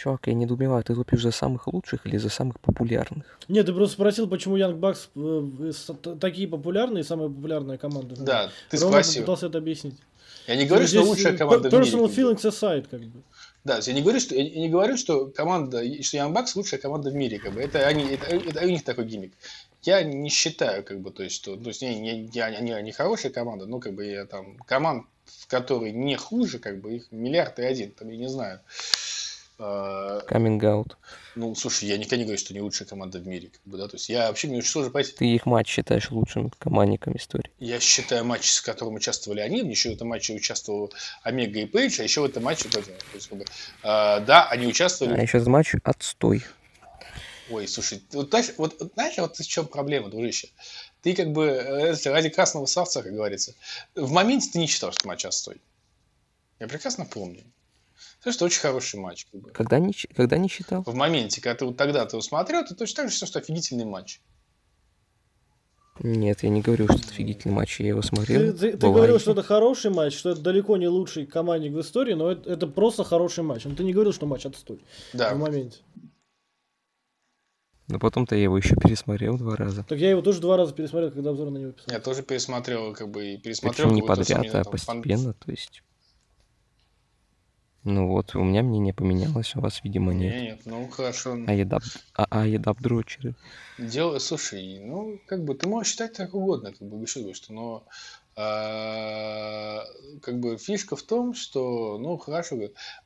[0.00, 3.38] Чувак, я недоумеваю, ты топишь за самых лучших или за самых популярных?
[3.48, 8.14] Нет, ты просто спросил, почему Янг Бакс э, т- такие популярные, самая популярная команда.
[8.14, 8.24] в мире.
[8.24, 9.20] Да, ты Ровно спросил.
[9.20, 9.96] попытался это объяснить.
[10.46, 11.84] Я не говорю, что Здесь, лучшая э, команда в мире.
[11.84, 13.20] Personal feelings aside, как бы.
[13.64, 17.10] Да, я не говорю, что я не говорю, что команда, что Young Bucks лучшая команда
[17.10, 17.60] в мире, как бы.
[17.60, 19.34] Это они, это, это у них такой гиммик.
[19.82, 22.92] Я не считаю, как бы, то есть, что, то есть, не, не, я, они, они
[22.92, 27.12] хорошая команда, но как бы я там команд, в которой не хуже, как бы их
[27.12, 28.60] миллиард и один, там я не знаю.
[29.62, 30.92] А, Coming out.
[31.34, 33.88] ну, слушай, я никогда не говорю, что не лучшая команда в мире, как бы, да,
[33.88, 37.50] то есть я вообще мне очень сложно понять, Ты их матч считаешь лучшим командником истории.
[37.58, 40.90] Я считаю матч, в котором участвовали они, еще в этом матче участвовал
[41.22, 42.78] Омега и Пейдж, а еще в этом матче, то
[43.12, 43.46] есть, как бы, э,
[43.82, 46.42] да, они участвовали А еще матч отстой.
[47.50, 50.48] Ой, слушай, вот, знаешь, вот, знаешь, вот в чем проблема, дружище?
[51.02, 53.54] Ты как бы, э, ради красного савца, как говорится,
[53.94, 55.60] в моменте ты не считал, что матч отстой.
[56.60, 57.44] Я прекрасно помню.
[58.22, 59.26] То, что очень хороший матч.
[59.32, 59.50] Как бы.
[59.50, 60.82] Когда не, когда не считал?
[60.82, 63.38] В моменте, когда ты вот тогда ты его смотрел, ты точно так же считал, что
[63.38, 64.20] офигительный матч.
[66.02, 68.52] Нет, я не говорю, что это офигительный матч, я его смотрел.
[68.52, 71.80] Ты, ты- ты говорил, что это хороший матч, что это далеко не лучший командник в
[71.80, 73.64] истории, но это, это просто хороший матч.
[73.64, 75.34] Но ты не говорил, что матч отстой Да.
[75.34, 75.78] в моменте.
[77.88, 79.82] Но потом-то я его еще пересмотрел два раза.
[79.84, 81.92] Так я его тоже два раза пересмотрел, когда обзор на него писал.
[81.92, 83.88] Я тоже пересмотрел, как бы, и пересмотрел.
[83.88, 85.82] Причем не подряд, а там фан- постепенно, то есть...
[87.84, 90.42] Ну вот, у меня мнение поменялось, у вас, видимо, Не, нет.
[90.42, 91.38] нет, ну хорошо.
[91.46, 91.82] А едап,
[92.14, 93.34] а, а едап дрочеры.
[93.78, 97.84] Дело, слушай, ну, как бы, ты можешь считать так угодно, как бы, еще что, но
[98.36, 99.82] а,
[100.22, 102.58] как бы фишка в том, что, ну, хорошо,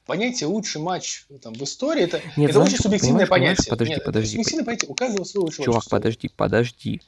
[0.06, 3.70] понятие лучший матч там, в истории, это, Нет, это знаешь, очень субъективное понятие.
[3.70, 7.00] подожди, Нет, подожди, субъективное понятие, у каждого свой лучший матч Чувак, подожди, подожди.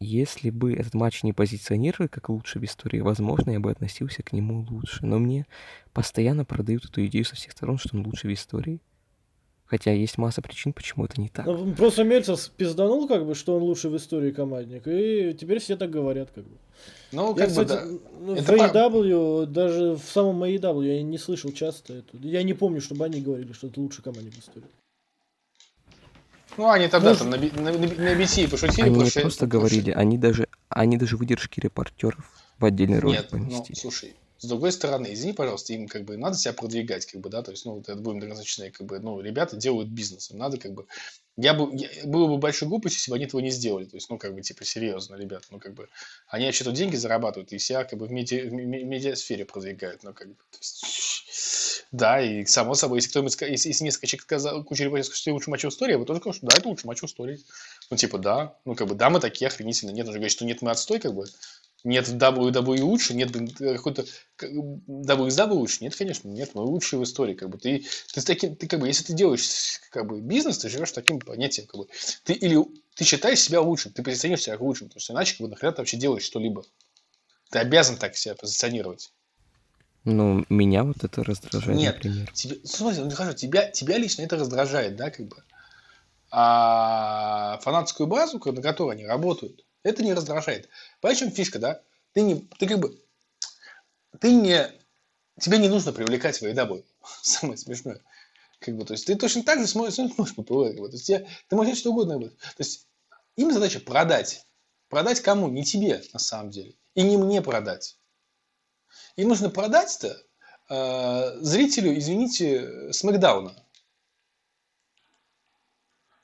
[0.00, 4.32] Если бы этот матч не позиционировали как лучший в истории, возможно, я бы относился к
[4.32, 5.04] нему лучше.
[5.04, 5.46] Но мне
[5.92, 8.80] постоянно продают эту идею со всех сторон, что он лучший в истории.
[9.66, 11.46] Хотя есть масса причин, почему это не так.
[11.46, 15.76] Ну, Просто Мельцер пизданул, как бы, что он лучший в истории командник, и теперь все
[15.76, 16.56] так говорят, как бы.
[17.12, 17.98] Ну, Я, как бы, кстати, да.
[18.20, 22.16] ну, Это в пар- AEW, даже в самом AEW я не слышал часто это.
[22.16, 24.66] Я не помню, чтобы они говорили, что это лучший командник в истории.
[26.60, 29.46] Ну, они тогда Может- там на, на, на, на BT пошутили, Они не что- просто
[29.46, 34.70] говорили, они даже, они даже выдержки репортеров в отдельный ролик Нет, ну, слушай, с другой
[34.72, 37.76] стороны, извини, пожалуйста, им как бы надо себя продвигать, как бы, да, то есть, ну,
[37.76, 40.84] вот это будем однозначно, как бы, ну, ребята делают бизнес, им надо, как бы,
[41.38, 44.10] я бы, я- было бы большой глупостью, если бы они этого не сделали, то есть,
[44.10, 45.88] ну, как бы, типа, серьезно, ребята, ну, как бы,
[46.28, 50.12] они вообще тут деньги зарабатывают и себя, как бы, в, медиа, в медиасфере продвигают, ну,
[50.12, 50.84] как бы, то есть,
[51.92, 55.30] да, и само собой, если кто-нибудь, если, если несколько человек сказал, куча ребят скажет, что
[55.30, 57.06] это лучший матч в истории, я бы тоже сказал, что да, это лучший матч в
[57.06, 57.40] истории.
[57.90, 60.44] Ну, типа, да, ну, как бы, да, мы такие охренительные, нет, он же говорит, что
[60.44, 61.26] нет, мы отстой, как бы,
[61.82, 64.04] нет WWE лучше, нет блин, какой-то
[64.36, 65.82] как- WXW лучше.
[65.82, 67.34] Нет, конечно, нет, мы лучшие в истории.
[67.34, 67.58] Как бы.
[67.58, 71.18] Ты, ты таким, ты как бы, если ты делаешь как бы, бизнес, ты живешь таким
[71.20, 71.66] понятием.
[71.66, 71.86] Как бы.
[72.24, 72.58] Ты или
[72.96, 75.80] ты считаешь себя лучшим, ты позиционируешь себя лучшим, потому что иначе как бы, нахрена ты
[75.80, 76.64] вообще делаешь что-либо.
[77.50, 79.10] Ты обязан так себя позиционировать.
[80.04, 81.94] Ну, меня вот это раздражает, Нет.
[81.96, 82.32] например.
[82.32, 85.42] Тебе, смотри, ну, хорошо, тебя, тебя лично это раздражает, да, как бы.
[86.30, 90.68] А фанатскую базу, на которой они работают, это не раздражает.
[91.00, 91.82] Понимаешь, чем фишка, да?
[92.12, 92.98] Ты не, ты как бы,
[94.20, 94.70] ты не,
[95.38, 96.84] тебе не нужно привлекать в AEW.
[97.22, 98.00] Самое смешное.
[98.58, 100.88] Как бы, то есть ты точно так же смотришь, смотришь PPV, как бы.
[100.88, 102.14] То есть тебе, ты можешь что угодно.
[102.14, 102.28] как бы.
[102.28, 102.86] То есть
[103.36, 104.46] им задача продать.
[104.88, 105.48] Продать кому?
[105.48, 106.74] Не тебе, на самом деле.
[106.94, 107.96] И не мне продать.
[109.16, 110.16] Им нужно продать-то
[110.68, 113.54] э, зрителю, извините, Смакдауна.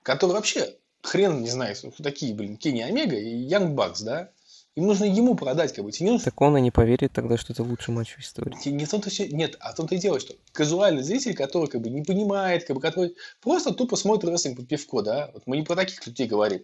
[0.02, 4.30] Который вообще хрен не знает, кто такие, блин, Кенни Омега и Young Bucks, да?
[4.76, 5.90] Им нужно ему продать, как бы.
[5.90, 8.54] Тебе не нужно Так он и не поверит тогда, что это лучший матч в истории.
[8.68, 11.80] не в том-то все, нет, а в том-то и дело, что казуальный зритель, который как
[11.80, 15.56] бы не понимает, как бы, который просто тупо смотрит рестлинг под пивко, да, вот мы
[15.56, 16.62] не про таких людей говорим.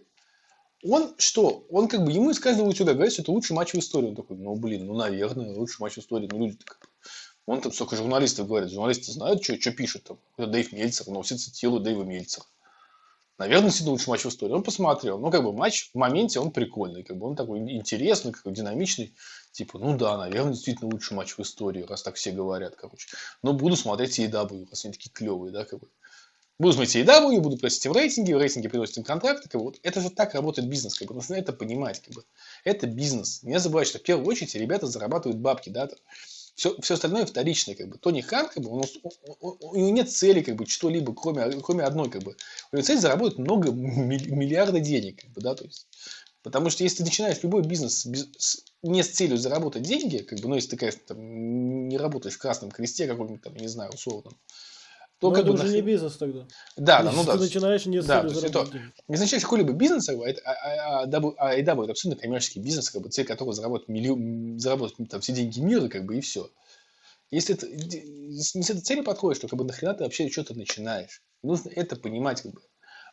[0.83, 1.65] Он что?
[1.69, 4.09] Он как бы, ему из каждого утюга говорит, что это лучший матч в истории.
[4.09, 6.27] Он такой, ну, блин, ну, наверное, лучший матч в истории.
[6.31, 6.65] Ну, люди бы-
[7.45, 8.71] Он там столько журналистов говорит.
[8.71, 10.19] Журналисты знают, что, что пишут там.
[10.37, 12.45] Это Дэйв Мельцер, носится тело Дэйва Мельцера.
[13.39, 14.53] Наверное, действительно лучший матч в истории.
[14.53, 15.19] Он посмотрел.
[15.19, 17.03] Ну, как бы матч в моменте он прикольный.
[17.03, 19.15] Как бы он такой интересный, как бы динамичный.
[19.51, 23.07] Типа, ну да, наверное, действительно лучший матч в истории, раз так все говорят, короче.
[23.41, 25.87] Но буду смотреть EW, раз они такие клевые, да, как бы.
[26.63, 29.49] Буду смотреть EW, буду им рейтинги, в рейтинге приносят им контракты.
[29.49, 29.65] Как бы.
[29.65, 31.13] Вот это же так работает бизнес, как бы.
[31.13, 32.23] Нужно это понимать, как бы.
[32.63, 33.43] Это бизнес.
[33.43, 35.99] Не забывай, что в первую очередь ребята зарабатывают бабки, да, там.
[36.55, 37.97] Все, все остальное вторичное, как бы.
[37.97, 38.83] Тони Хан, как бы, он,
[39.41, 42.37] у него нет цели, как бы, что-либо, кроме, кроме одной, как бы.
[42.71, 45.87] У него цель заработать много милли- миллиарда денег, как бы, да, то есть.
[46.43, 48.05] Потому что если ты начинаешь любой бизнес
[48.37, 52.35] с- не с целью заработать деньги, как бы, ну, если ты, конечно, там, не работаешь
[52.35, 54.31] в Красном Кресте каком-нибудь там, не знаю, условно,
[55.29, 56.47] Но как это бы уже не нахрен- бизнес тогда.
[56.77, 57.33] Да, да, ну да.
[57.33, 58.67] Ты начинаешь не с да, то есть это-.
[59.07, 63.09] Не означает какой-либо бизнес, а, а, а, а, а это абсолютно коммерческий бизнес, как бы,
[63.09, 66.49] цель которого заработать, миллион, заработать там, все деньги мира, как бы, и все.
[67.31, 71.21] Если ты не с этой целью подходишь, то как бы нахрена ты вообще что-то начинаешь?
[71.41, 72.61] Нужно это понимать, как бы.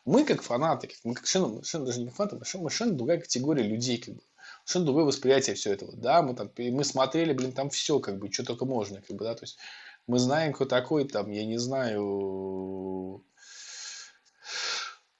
[0.05, 3.63] Мы как фанаты, как- мы как совершенно, совершенно даже не фанаты, мы совершенно, другая категория
[3.63, 4.21] людей, как бы.
[4.65, 5.93] Совершенно другое восприятие всего этого.
[5.95, 9.25] Да, мы там, мы смотрели, блин, там все, как бы, что только можно, как бы,
[9.25, 9.57] да, то есть
[10.11, 13.23] мы знаем, кто такой, там, я не знаю,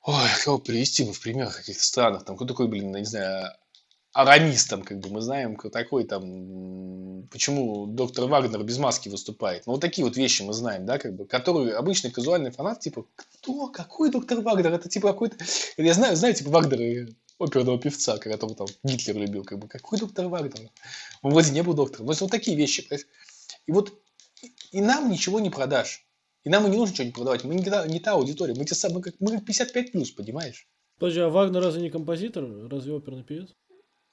[0.03, 2.25] Ой, кого привести бы в пример каких-то странах.
[2.25, 3.51] Там кто такой, блин, я не знаю,
[4.13, 9.67] арамистом, как бы мы знаем, кто такой там, почему доктор Вагнер без маски выступает.
[9.67, 13.05] Ну, вот такие вот вещи мы знаем, да, как бы, которые обычный казуальный фанат, типа,
[13.15, 14.73] кто, какой доктор Вагнер?
[14.73, 15.37] Это типа какой-то,
[15.77, 17.07] я знаю, знаю, типа, Вагнера,
[17.39, 20.69] оперного певца, которого там Гитлер любил, как бы, какой доктор Вагнер?
[21.21, 22.07] Он вроде не был доктором.
[22.07, 22.87] Но вот такие вещи?
[23.67, 23.93] И вот
[24.71, 26.05] и нам ничего не продашь.
[26.43, 27.43] И нам и не нужно не продавать.
[27.43, 28.55] Мы не та, не та аудитория.
[28.55, 30.67] Мы, те самые, мы, как, мы как 55 плюс, понимаешь?
[30.97, 32.45] Подожди, а Вагнер разве не композитор?
[32.69, 33.49] Разве оперный певец?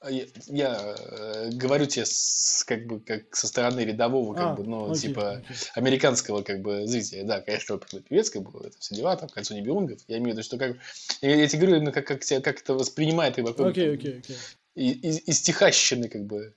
[0.01, 4.53] А Я, я э, говорю тебе с, как бы как со стороны рядового, как А,
[4.53, 5.43] бы, ну, окей, типа
[5.73, 7.25] американского как бы зрителя.
[7.25, 9.99] Да, конечно, оперный певец, как бы, это все дела, там, кольцо Нибелунгов.
[10.07, 10.77] Я имею в виду, что как...
[11.21, 14.19] Я, я тебе говорю, именно как, как, тебя, как это воспринимает бы, какой-то Окей, окей,
[14.19, 14.37] окей.
[14.75, 16.55] и- из, из стихащины, как бы,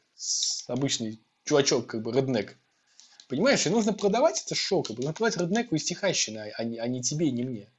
[0.68, 2.56] обычный чувачок, как бы, реднек.
[3.32, 6.76] Понимаешь, и нужно продавать это шоу, как бы, нужно продавать реднеку из стихащины, а не,
[6.76, 7.72] а не тебе, не мне.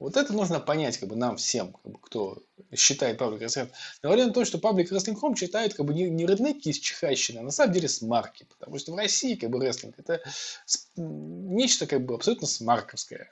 [0.00, 2.42] Вот это нужно понять, как бы, нам всем, как бы, кто
[2.74, 3.70] считает паблик рестлинг.
[4.02, 7.38] Говоря о том, что паблик рестлинг Home читает, как бы, не, не реднеки из чехащины,
[7.38, 8.48] а на самом деле смарки.
[8.50, 10.20] Потому что в России, как бы, рестлинг это
[10.66, 13.30] с- нечто, как бы, абсолютно смарковское.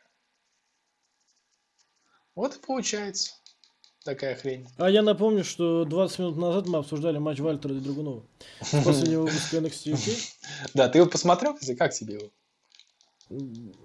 [2.37, 3.33] Вот и получается
[4.03, 4.67] такая хрень.
[4.77, 8.23] А я напомню, что 20 минут назад мы обсуждали матч Вальтера и Драгунова.
[8.61, 10.19] С последнего выпуска NXT UK.
[10.75, 12.31] Да, ты его посмотрел, как тебе его?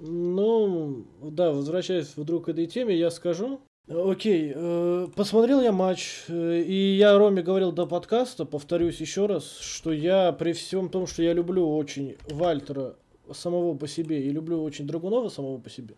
[0.01, 3.61] Ну, да, возвращаясь вдруг к этой теме, я скажу.
[3.87, 9.59] Окей, э, посмотрел я матч, э, и я Роме говорил до подкаста, повторюсь еще раз,
[9.61, 12.97] что я при всем том, что я люблю очень Вальтера
[13.33, 15.95] самого по себе и люблю очень Драгунова самого по себе,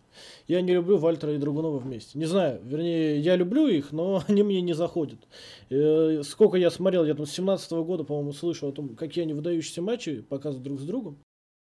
[0.48, 2.18] я не люблю Вальтера и Драгунова вместе.
[2.18, 5.20] Не знаю, вернее, я люблю их, но они мне не заходят.
[5.70, 9.32] Э, Сколько я смотрел, я там с 17 года, по-моему, слышал о том, какие они
[9.32, 11.18] выдающиеся матчи показывают друг с другом.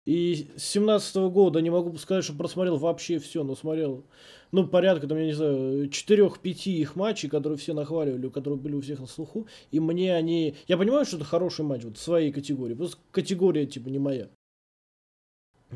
[0.05, 4.05] И с 17 года не могу сказать, что просмотрел вообще все, но смотрел,
[4.51, 8.81] ну, порядка, там, я не знаю, 4-5 их матчей, которые все нахваливали, которые были у
[8.81, 9.47] всех на слуху.
[9.69, 10.55] И мне они...
[10.67, 14.29] Я понимаю, что это хороший матч вот в своей категории, просто категория, типа, не моя.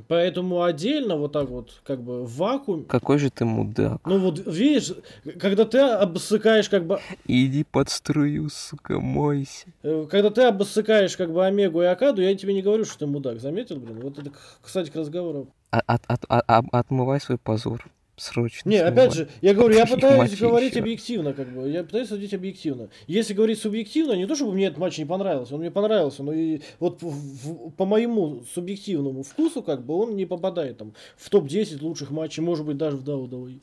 [0.08, 4.02] Поэтому отдельно, вот так вот, как бы в вакууме, Какой же ты мудак.
[4.06, 4.94] ну вот видишь,
[5.40, 9.68] когда ты обсыкаешь как бы Иди под струю, сука, мойся.
[9.84, 13.06] Э, Когда ты обоссыкаешь как бы Омегу и Акаду, я тебе не говорю, что ты
[13.08, 14.00] мудак, заметил, блин?
[14.02, 15.48] Вот это, кстати, к разговору.
[15.72, 17.86] А- от- от- а- а- отмывай свой позор.
[18.16, 18.70] Срочно.
[18.70, 18.92] Не, смывай.
[18.92, 20.82] опять же, я говорю, я пытаюсь говорить ещё.
[20.82, 21.68] объективно, как бы.
[21.68, 22.90] Я пытаюсь судить объективно.
[23.08, 26.32] Если говорить субъективно, не то чтобы мне этот матч не понравился, он мне понравился, но
[26.32, 31.28] и вот в- в- по моему субъективному вкусу, как бы, он не попадает там в
[31.32, 33.60] топ-10 лучших матчей, может быть, даже в WWE.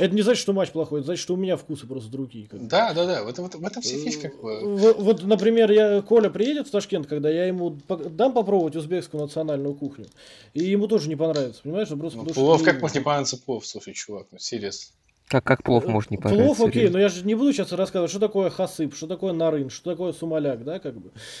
[0.00, 2.48] Это не значит, что матч плохой, это значит, что у меня вкусы просто другие.
[2.48, 2.66] как бы.
[2.66, 4.30] Да, да, да, в этом, в этом вся фишка.
[4.30, 4.76] Как бы.
[4.76, 9.74] В- Вот, например, я, Коля приедет в Ташкент, когда я ему дам попробовать узбекскую национальную
[9.74, 10.06] кухню,
[10.54, 11.88] и ему тоже не понравится, понимаешь?
[11.90, 14.94] Ну, Просто Ну, что плов, как может не понравиться плов, слушай, чувак, ну, серьезно.
[15.28, 16.44] Как, как плов может не понравиться?
[16.44, 16.98] Плов, окей, серьезно?
[16.98, 20.12] но я же не буду сейчас рассказывать, что такое хасып, что такое нарын, что такое
[20.12, 21.10] сумаляк, да, как бы.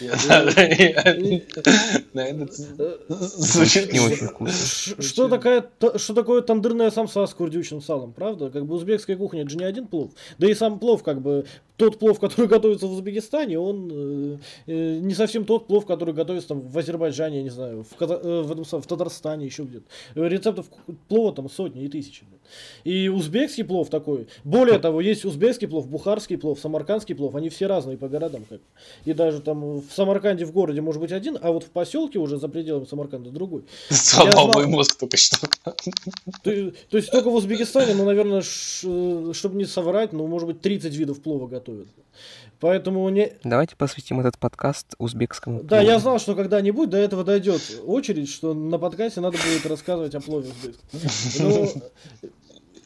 [3.08, 5.02] Звучит Не очень вкусно.
[5.02, 8.50] Что, такая, та- что такое тандырная самса с курдючным салом, правда?
[8.50, 10.12] Как бы узбекская кухня, это же не один плов.
[10.38, 11.44] Да и сам плов, как бы,
[11.76, 16.48] тот плов, который готовится в Узбекистане, он э, э, не совсем тот плов, который готовится
[16.48, 19.84] там в Азербайджане, я не знаю, в, э, в, Татарстане, еще где-то.
[20.14, 20.66] Э, Рецептов
[21.08, 22.24] плова там сотни и тысячи.
[22.84, 24.28] И узбекский плов такой.
[24.44, 27.34] Более того, есть узбекский плов, бухарский плов, самаркандский плов.
[27.34, 28.44] Они все разные по городам.
[28.46, 28.58] Как.
[28.58, 28.64] бы.
[29.06, 32.36] И даже там в Самарканде в городе может быть один, а вот в поселке уже
[32.36, 33.64] за пределами Самарканда другой.
[33.88, 35.38] сломал мой мозг только что.
[35.64, 35.72] То,
[36.42, 41.22] то есть только в Узбекистане, ну, наверное, чтобы не соврать, ну, может быть, 30 видов
[41.22, 41.88] плова готовят.
[42.62, 43.32] Поэтому не...
[43.42, 45.84] Давайте посвятим этот подкаст узбекскому Да, плову.
[45.84, 50.20] я знал, что когда-нибудь до этого дойдет очередь, что на подкасте надо будет рассказывать о
[50.20, 51.00] плове узбекском.
[52.22, 52.30] Ну,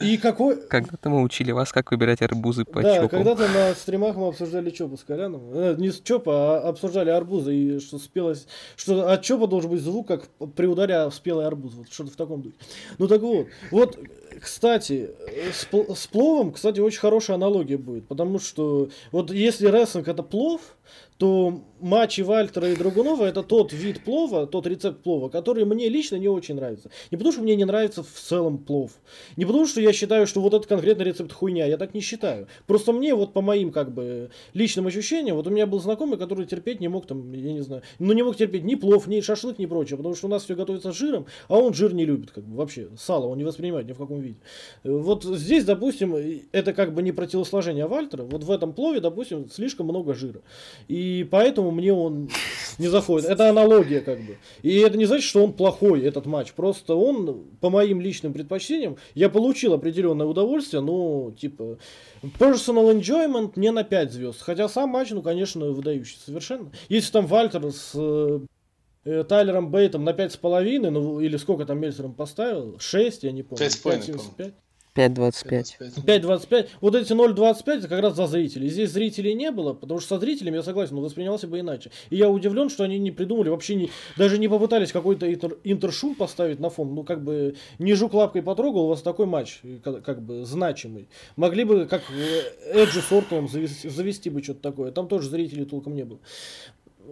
[0.01, 0.57] и какой...
[0.57, 3.09] Когда-то мы учили вас, как выбирать арбузы по да, чопам.
[3.09, 5.43] когда-то на стримах мы обсуждали чопу с Коляном.
[5.53, 7.55] Э, не с чопа, а обсуждали арбузы.
[7.55, 8.47] И что спелось...
[8.77, 11.75] Что от чопа должен быть звук, как при ударе о спелый арбуз.
[11.75, 12.57] Вот что-то в таком духе.
[12.99, 13.47] Ну так вот.
[13.71, 13.99] Вот,
[14.41, 15.11] кстати,
[15.53, 18.07] с, пл- с пловом, кстати, очень хорошая аналогия будет.
[18.07, 20.77] Потому что вот если рестлинг это плов,
[21.19, 26.17] то матчи Вальтера и Драгунова это тот вид плова, тот рецепт плова, который мне лично
[26.17, 26.91] не очень нравится.
[27.11, 28.93] Не потому, что мне не нравится в целом плов.
[29.37, 31.67] Не потому, что я считаю, что вот этот конкретный рецепт хуйня.
[31.67, 32.49] Я так не считаю.
[32.67, 36.47] Просто мне вот по моим как бы личным ощущениям, вот у меня был знакомый, который
[36.47, 39.59] терпеть не мог там, я не знаю, ну не мог терпеть ни плов, ни шашлык,
[39.59, 42.31] ни прочее, потому что у нас все готовится с жиром, а он жир не любит,
[42.31, 42.89] как бы вообще.
[42.99, 44.26] Сало он не воспринимает ни в каком виде.
[44.27, 44.39] Виде.
[44.85, 46.15] Вот здесь, допустим,
[46.53, 48.23] это как бы не противосложение Вальтера.
[48.23, 50.41] Вот в этом плове, допустим, слишком много жира.
[50.89, 52.29] И поэтому мне он
[52.79, 53.29] не заходит.
[53.29, 54.37] Это аналогия как бы.
[54.63, 56.53] И это не значит, что он плохой, этот матч.
[56.53, 61.79] Просто он, по моим личным предпочтениям, я получил определенное удовольствие, но, типа,
[62.39, 64.43] personal enjoyment не на 5 звезд.
[64.43, 66.71] Хотя сам матч, ну, конечно, выдающий совершенно.
[66.89, 68.41] Если там Вальтер с э
[69.29, 72.79] Тайлером Бейтом на 5,5, ну, или сколько там Мельцером поставил?
[72.79, 73.65] 6, я не помню.
[73.67, 74.53] 5,75.
[74.97, 76.05] 5.25.
[76.05, 76.69] 5.25.
[76.81, 78.69] Вот эти 0.25 это как раз за зрителей.
[78.69, 81.91] Здесь зрителей не было, потому что со зрителями, я согласен, но воспринимался бы иначе.
[82.09, 86.15] И я удивлен, что они не придумали, вообще не, даже не попытались какой-то интер, интершум
[86.15, 86.95] поставить на фон.
[86.95, 91.09] Ну, как бы, не жук лапкой потрогал, у вас такой матч, как, как бы, значимый.
[91.37, 92.03] Могли бы, как
[92.73, 94.93] Эджи с Ортоном завести, завести бы что-то такое.
[94.93, 96.21] Там тоже зрителей толком не было.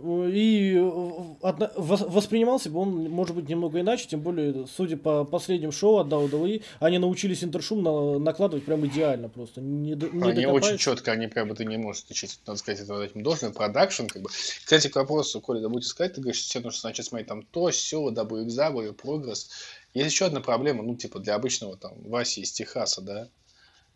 [0.03, 6.09] И воспринимался бы он, может быть, немного иначе, тем более, судя по последним шоу от
[6.09, 9.61] WWE, они научились интершум на, накладывать прям идеально просто.
[9.61, 13.23] Не, не они очень четко, они прям это не можешь отличить, надо сказать, это этим
[13.23, 14.31] должен, продакшн, как бы.
[14.31, 17.71] Кстати, к вопросу, Коля, да будете сказать, ты говоришь, все нужно начать смотреть там то,
[17.71, 19.51] все, WXW, Progress.
[19.95, 23.29] Есть еще одна проблема, ну, типа, для обычного там Васи из Техаса, да,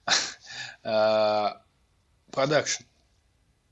[0.85, 1.61] а,
[2.31, 2.85] продакшн.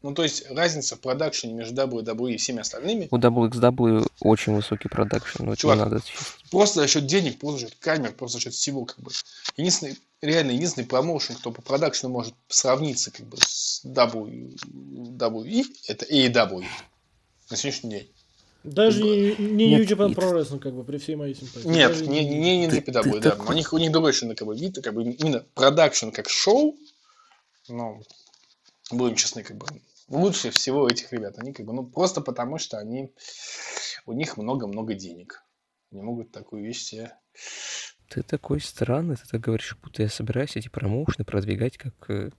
[0.06, 3.08] Ну, то есть разница в продакшене между WWE и всеми остальными.
[3.10, 6.00] У WXW очень высокий продакшн, но Чувак, надо
[6.48, 9.10] Просто за счет денег, просто за счет камер, просто за счет всего, как бы.
[9.56, 16.64] Единственный, реально единственный промоушен, кто по продакшну может сравниться, как бы, с WWE, это AEW
[17.50, 18.08] на сегодняшний день.
[18.62, 21.66] Даже не, не New Japan Pro Wrestling, как бы, при всей моей симпатии.
[21.66, 23.36] Нет, Даже не, не, не, не NJPW, да.
[23.48, 26.76] У них, у них другой совершенно как бы, вид, как бы, именно продакшн как шоу,
[27.66, 28.00] но
[28.92, 29.66] будем честны, как бы,
[30.08, 31.38] лучше всего этих ребят.
[31.38, 33.12] Они как бы, ну, просто потому что они,
[34.06, 35.42] у них много-много денег.
[35.92, 37.12] Они могут такую вещь себе...
[38.08, 42.30] Ты такой странный, ты так говоришь, будто я собираюсь эти промоушены продвигать как э,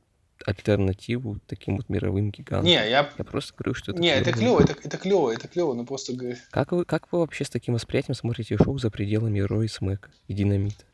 [0.45, 2.65] альтернативу таким вот мировым гигантам.
[2.65, 3.11] Не, я...
[3.17, 4.21] Я просто говорю, что это Не, клево.
[4.21, 6.13] это клево, это, это клево, это клево, но просто...
[6.51, 10.33] Как вы, как вы вообще с таким восприятием смотрите шоу за пределами Рой Смэка и
[10.33, 10.85] Динамита?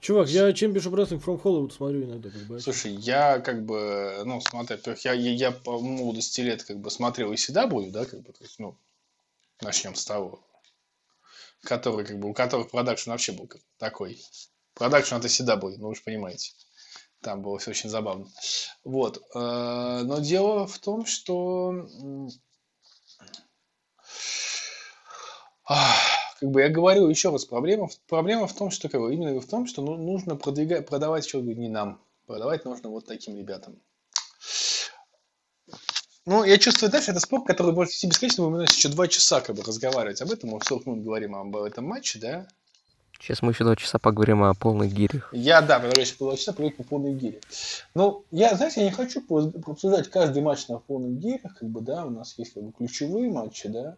[0.00, 2.30] Чувак, я Championship Wrestling from Hollywood смотрю иногда.
[2.30, 2.58] Как бы.
[2.60, 6.90] Слушай, я как бы, ну, смотри, во-первых, я, я, я по молодости лет как бы
[6.90, 8.76] смотрел и CW, да, как бы, то есть, ну,
[9.60, 10.42] начнем с того,
[11.62, 14.18] который, как бы, у которых продакшн вообще был такой.
[14.74, 16.52] Продакшн это CZW, ну, вы же понимаете.
[17.20, 18.26] Там было все очень забавно.
[18.82, 19.22] Вот.
[19.34, 21.86] Э, но дело в том, что
[26.40, 29.46] как бы я говорю еще раз, проблема, проблема в том, что как бы, именно в
[29.46, 32.00] том, что ну, нужно продвигать, продавать что не нам.
[32.26, 33.78] Продавать нужно вот таким ребятам.
[36.24, 39.56] Ну, я чувствую дальше, это спор, который может идти бесконечно, мы еще два часа как
[39.56, 42.46] бы разговаривать об этом, мы 40 минут говорим об этом матче, да?
[43.18, 45.28] Сейчас мы еще два часа поговорим о полных гирях.
[45.34, 47.42] Я, да, мы сейчас два часа поговорим о полных гирях.
[47.94, 49.22] Ну, я, знаете, я не хочу
[49.66, 53.30] обсуждать каждый матч на полных гирях, как бы, да, у нас есть как бы ключевые
[53.30, 53.96] матчи, да,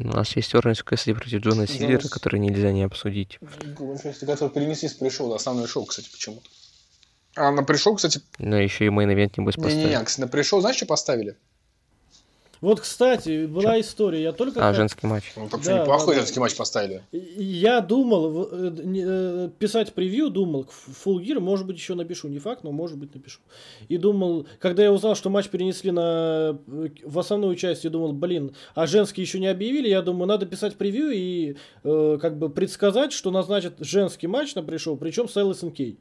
[0.00, 3.38] у нас есть Оранж Кэссиди против Джона Силлера, который нельзя не обсудить.
[3.40, 6.48] Который перенесли с пришел, да, основной шоу, кстати, почему-то.
[7.34, 8.20] А на pre-show, кстати...
[8.38, 9.78] Но еще и main event небось поставили.
[9.78, 11.36] Не-не-не, на pre-show, знаешь, что поставили?
[12.62, 13.80] Вот, кстати, была Чё?
[13.80, 14.22] история.
[14.22, 14.66] Я только.
[14.66, 15.32] А, женский матч.
[15.34, 17.02] Ну, так да, неплохой да, женский матч поставили.
[17.10, 20.68] Я думал э, э, писать превью, думал,
[21.04, 22.28] Full Gear, может быть, еще напишу.
[22.28, 23.40] Не факт, но может быть напишу.
[23.88, 28.12] И думал, когда я узнал, что матч перенесли на э, в основную часть, я думал,
[28.12, 29.88] блин, а женский еще не объявили.
[29.88, 34.62] Я думаю, надо писать превью и э, как бы предсказать, что назначат женский матч на
[34.62, 35.96] pre-show, причем с LSNK.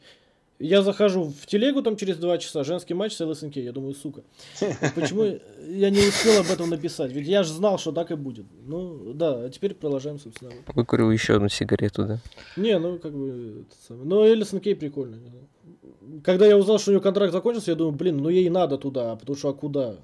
[0.61, 3.55] Я захожу в телегу там через два часа, женский матч с ЛСНК.
[3.57, 4.21] Я думаю, сука,
[4.95, 5.23] почему
[5.67, 7.11] я не успел об этом написать?
[7.11, 8.45] Ведь я же знал, что так и будет.
[8.65, 10.51] Ну, да, а теперь продолжаем, собственно.
[10.67, 12.19] Выкурил еще одну сигарету, да?
[12.55, 15.17] Не, ну, как бы, но ЛСНК прикольно.
[16.23, 19.15] Когда я узнал, что у нее контракт закончился, я думаю, блин, ну ей надо туда,
[19.15, 19.95] потому что а куда?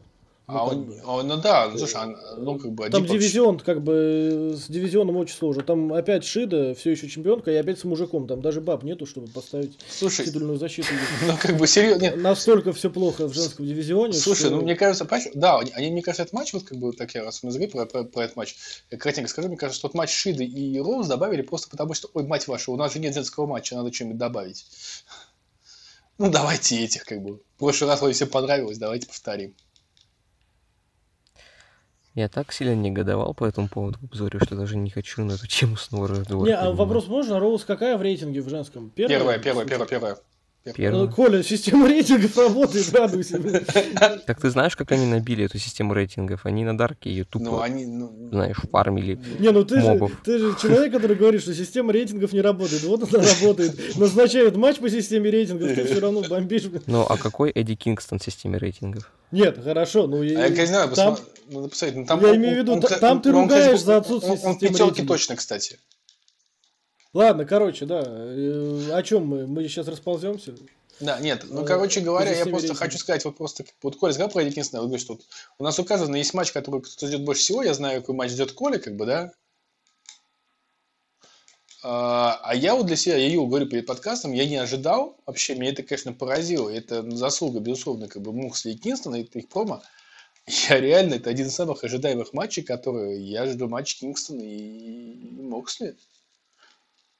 [0.49, 2.89] Ну, а он, он, ну да, ну, слушай, ну как бы...
[2.89, 3.17] Там Дипов...
[3.17, 5.61] дивизион, как бы, с дивизионом очень сложно.
[5.61, 8.27] Там опять Шида, все еще чемпионка, и опять с мужиком.
[8.27, 10.87] Там даже баб нету, чтобы поставить слушай, титульную защиту.
[11.27, 12.15] Ну как бы серьезно.
[12.15, 14.13] Настолько все плохо в женском дивизионе.
[14.13, 14.51] Слушай, что...
[14.51, 17.43] ну мне кажется, да, они, мне кажется, этот матч, вот как бы, так я раз
[17.43, 18.55] мы про, про, про этот матч,
[18.89, 22.09] я кратенько скажу, мне кажется, что тот матч Шиды и Роуз добавили просто потому, что,
[22.13, 24.65] ой, мать ваша, у нас же нет женского матча, надо что-нибудь добавить.
[26.17, 27.41] Ну давайте этих, как бы.
[27.57, 29.53] В прошлый раз вроде всем понравилось, давайте повторим.
[32.17, 35.45] Я так сильно негодовал по этому поводу в обзоре, что даже не хочу на эту
[35.45, 36.49] тему снова разговаривать.
[36.49, 37.39] Не, а вопрос можно?
[37.39, 38.89] Роуз какая в рейтинге в женском?
[38.89, 39.19] Первая?
[39.19, 40.17] Первая, первая, первая, первая.
[40.67, 41.07] Ну, Первое.
[41.07, 43.39] Коля, система рейтингов работает, радуйся.
[44.25, 46.45] Так ты знаешь, как они набили эту систему рейтингов?
[46.45, 49.19] Они на Дарке ее тупо, Ну, они, ну, знаешь, фармили.
[49.39, 52.83] Не, ну ты же, ты же человек, который говорит, что система рейтингов не работает.
[52.83, 53.97] Вот она работает.
[53.97, 56.63] Назначают матч по системе рейтингов, ты все равно бомбишь.
[56.85, 59.11] Ну, а какой Эдди Кингстон в системе рейтингов?
[59.31, 61.99] Нет, хорошо, ну а я, я не знаю, там, посма- надо посмотреть.
[61.99, 64.37] Ну, там Я он- имею в виду, он, там ты он, ругаешь за он- отсутствие
[64.39, 65.07] он- Он системы пятерки рейтингов.
[65.17, 65.79] точно, кстати.
[67.17, 68.03] Ладно, короче, да.
[68.05, 69.47] э, О чем мы?
[69.47, 70.53] Мы сейчас располземся.
[70.99, 74.29] Да, нет, ну, Э, короче говоря, я просто хочу сказать, вот просто, вот Коля сказал
[74.29, 75.25] про Кингстона, вот говорит, что вот
[75.57, 78.51] у нас указано, есть матч, который кто ждет больше всего, я знаю, какой матч ждет
[78.51, 79.31] Коля, как бы, да,
[81.81, 85.55] а, а я вот для себя, я Юл говорю перед подкастом, я не ожидал, вообще,
[85.55, 89.81] меня это, конечно, поразило, это заслуга, безусловно, как бы Муксли и Кингстона, это их промо,
[90.69, 95.97] я реально, это один из самых ожидаемых матчей, которые я жду матч Кингстона и Моксли.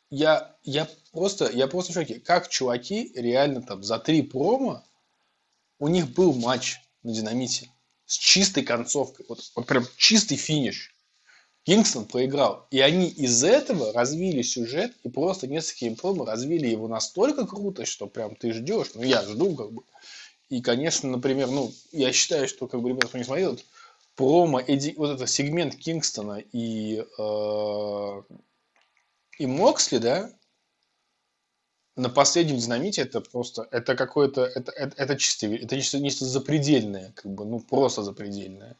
[0.10, 2.20] Я, я просто, я просто в шоке.
[2.20, 4.84] Как чуваки реально там за три промо
[5.80, 7.70] у них был матч на динамите
[8.06, 9.26] с чистой концовкой.
[9.28, 10.94] Вот, вот прям чистый финиш.
[11.64, 12.66] Кингстон проиграл.
[12.72, 18.08] И они из этого развили сюжет и просто несколькими промо развили его настолько круто, что
[18.08, 18.92] прям ты ждешь.
[18.96, 19.84] Ну, я жду как бы.
[20.48, 23.60] И, конечно, например, ну, я считаю, что, как бы, ребята, кто не смотрел,
[24.16, 28.22] промо, Эдди, вот этот сегмент Кингстона и, э,
[29.38, 30.32] и Моксли, да,
[31.96, 37.12] на последнем динамите это просто, это какое-то, это, это, это чисто, это нечто, нечто запредельное,
[37.14, 38.78] как бы, ну, просто запредельное.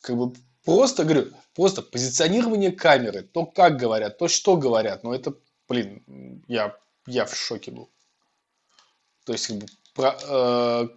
[0.00, 0.34] Как бы,
[0.64, 5.34] просто, говорю, просто позиционирование камеры, то, как говорят, то, что говорят, ну, это,
[5.68, 6.76] блин, я,
[7.06, 7.88] я в шоке был.
[9.24, 10.88] То есть, как бы, про, э,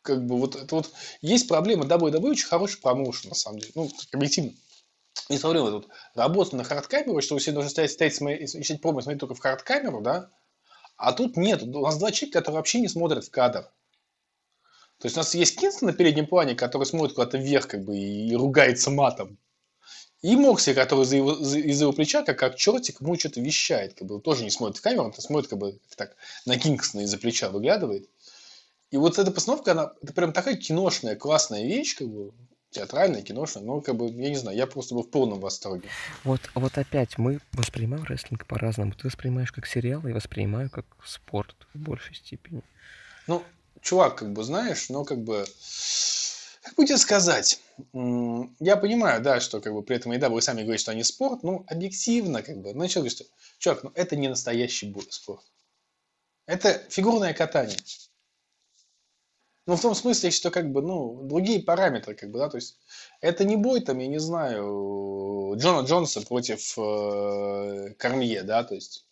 [0.00, 3.72] как бы вот это вот есть проблема WWE очень хороший промоушен, на самом деле.
[3.74, 4.52] Ну, объективно.
[5.28, 9.34] Не смотрю, вот работа на хардкамеру, что все должны стоять, стоять, смотреть промо, смотреть только
[9.34, 10.30] в хардкамеру, да?
[10.96, 11.62] А тут нет.
[11.62, 13.70] У нас два человека, которые вообще не смотрят в кадр.
[14.98, 17.96] То есть у нас есть Кинстон на переднем плане, который смотрит куда-то вверх, как бы,
[17.96, 19.38] и, ругается матом.
[20.22, 23.94] И Мокси, который за его, за- из-за его плеча, как, как чертик, ему что-то вещает.
[23.94, 27.18] Как бы, тоже не смотрит в камеру, он смотрит как бы так на Кингстона из-за
[27.18, 28.08] плеча выглядывает.
[28.90, 32.32] И вот эта постановка, она, это прям такая киношная, классная вещь, как бы,
[32.74, 35.88] театральная, киношная, но, как бы, я не знаю, я просто был в полном восторге.
[36.24, 38.92] Вот, вот опять мы воспринимаем рестлинг по-разному.
[38.92, 42.62] Ты воспринимаешь как сериал, я воспринимаю как спорт в большей степени.
[43.26, 43.42] Ну,
[43.80, 45.46] чувак, как бы, знаешь, но как бы,
[46.62, 47.60] как бы тебе сказать,
[47.92, 51.42] я понимаю, да, что как бы при этом еда вы сами говорите, что они спорт,
[51.44, 53.24] ну, объективно, как бы, ну, говорю, что,
[53.58, 55.44] чувак, ну, это не настоящий спорт.
[56.46, 57.78] Это фигурное катание.
[59.66, 62.78] Ну, в том смысле, что, как бы, ну, другие параметры, как бы, да, то есть,
[63.20, 69.06] это не бой, там, я не знаю, Джона Джонса против э, Кормье, да, то есть,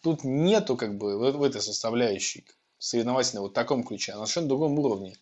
[0.00, 2.46] тут нету, как бы, в, в этой составляющей
[2.78, 5.16] соревновательной вот таком ключе, а на совершенно другом уровне.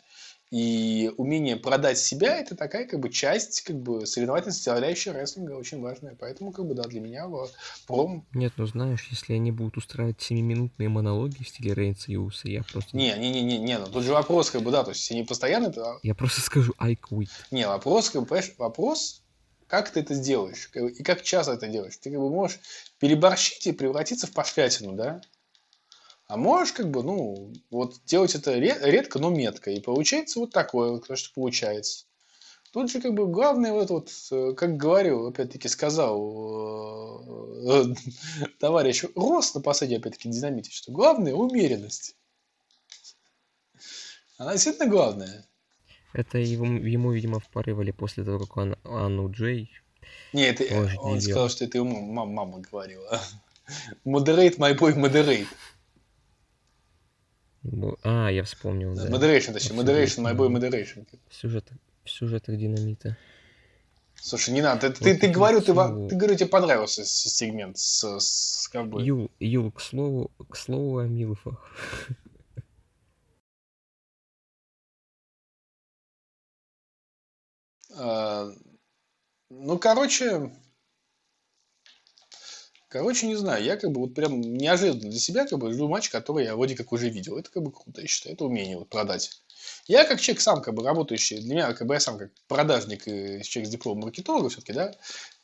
[0.50, 5.80] И умение продать себя– это такая как бы часть как бы соревновательной составляющей рестлинга, очень
[5.80, 6.16] важная.
[6.18, 7.50] Поэтому как бы да, для меня в
[7.86, 8.24] пром...
[8.32, 12.62] Нет, ну знаешь, если они будут устраивать 7-минутные монологи в стиле Рейнса и Уса, я
[12.62, 12.96] просто...
[12.96, 15.24] Не, не, не, не, не, ну тут же вопрос как бы да, то есть они
[15.24, 15.98] постоянно это...
[16.02, 17.30] Я просто скажу I quit.
[17.50, 19.22] Не, вопрос как бы, вопрос,
[19.66, 21.96] как ты это сделаешь и как часто это делаешь.
[21.96, 22.60] Ты как бы можешь
[23.00, 25.20] переборщить и превратиться в пошлятину, да?
[26.28, 29.70] А можешь, как бы, ну, вот делать это ре- редко, но метко.
[29.70, 32.06] И получается вот такое, вот, то, что получается.
[32.72, 36.18] Тут же, как бы, главное, вот, вот э, как говорил, опять-таки, сказал
[37.68, 42.16] э, э, товарищ Рос на последней, опять-таки, динамите, что главное– умеренность.
[44.36, 45.46] Она действительно главная.
[46.12, 49.70] Это его, ему, видимо, впарывали после того, как он Анну Джей.
[50.32, 51.48] Не, это, он не сказал, делал.
[51.48, 53.22] что это ему мама, мама говорила.
[54.04, 55.46] Moderate, my boy, moderate.
[58.02, 59.08] А, я вспомнил, да.
[59.08, 61.06] Moderation, точнее, moderation, my boy, moderation.
[61.28, 63.16] В сюжетах, в сюжетах динамита.
[64.14, 68.18] Слушай, не надо, ты, Вот ты, ты говорю, ты, ты говорю, тебе понравился сегмент с,
[68.18, 69.04] с ковбоем.
[69.04, 71.64] Юл, Юл, к слову, к слову о Милфах.
[77.98, 78.50] А,
[79.48, 80.52] Ну, короче,
[82.88, 86.10] короче, не знаю, я как бы вот прям неожиданно для себя как бы жду матч,
[86.10, 87.38] который я вроде как уже видел.
[87.38, 89.42] Это как бы круто, я считаю, это умение вот продать.
[89.86, 93.08] Я как человек сам как бы работающий, для меня как бы я сам как продажник
[93.08, 94.94] и человек с дипломом маркетолога все-таки, да,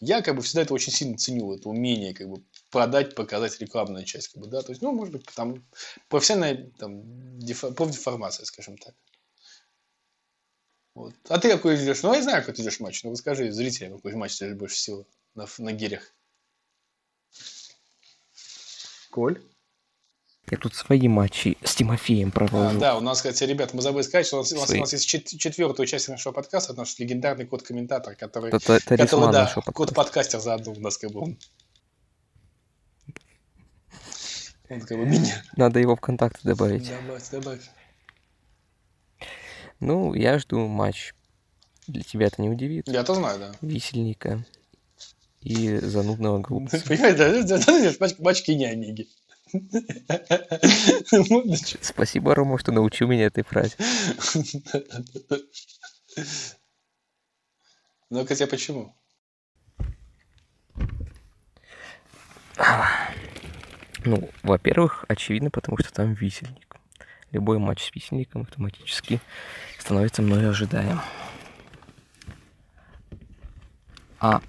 [0.00, 4.04] я как бы всегда это очень сильно ценю, это умение как бы продать, показать рекламную
[4.04, 5.64] часть, как бы, да, то есть, ну, может быть, там
[6.08, 7.02] профессиональная там,
[7.38, 8.94] дефо- профдеформация, скажем так.
[10.94, 11.14] Вот.
[11.28, 12.02] А ты какой ждешь?
[12.02, 13.02] Ну, я знаю, какой ты ждешь матч.
[13.02, 16.12] Ну, расскажи зрителям, какой матч ты больше всего на, на гирях.
[19.12, 19.40] Коль?
[20.50, 22.78] Я тут свои матчи с Тимофеем А, провожу.
[22.80, 24.92] да, у нас, кстати, ребят, мы забыли сказать, что у нас, у нас, у нас
[24.92, 29.52] есть чет- четвертый участник нашего подкаста, это наш легендарный код-комментатор, который, Это та- который да,
[29.72, 31.38] код-подкастер заодно у нас как бы он.
[34.70, 35.42] Он как бы меня.
[35.56, 36.88] Надо его в контакты добавить.
[36.88, 37.60] Добавь, добавь.
[39.78, 41.12] Ну, я жду матч.
[41.86, 42.88] Для тебя это не удивит.
[42.88, 43.52] Я-то знаю, да.
[43.60, 44.44] Висельника
[45.42, 46.78] и занудного голубца.
[46.86, 49.08] Понимаешь, Кини Омеги.
[51.30, 51.78] Можно чё?
[51.80, 53.76] Спасибо, Рома, что научил меня этой фразе.
[58.10, 58.94] Ну, хотя почему?
[64.04, 66.76] Ну, во-первых, очевидно, потому что там висельник.
[67.30, 69.20] Любой матч с висельником автоматически
[69.78, 71.00] становится мной ожидаем.
[74.20, 74.42] А,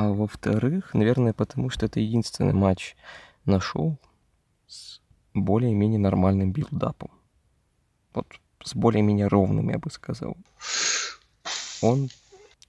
[0.00, 2.96] а во-вторых, наверное, потому что это единственный матч
[3.44, 3.98] на шоу
[4.66, 5.02] с
[5.34, 7.10] более-менее нормальным buildup ом.
[8.14, 8.26] Вот
[8.64, 10.38] с более-менее ровным, я бы сказал.
[11.82, 12.08] Он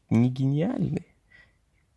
[0.09, 1.07] не гениальный,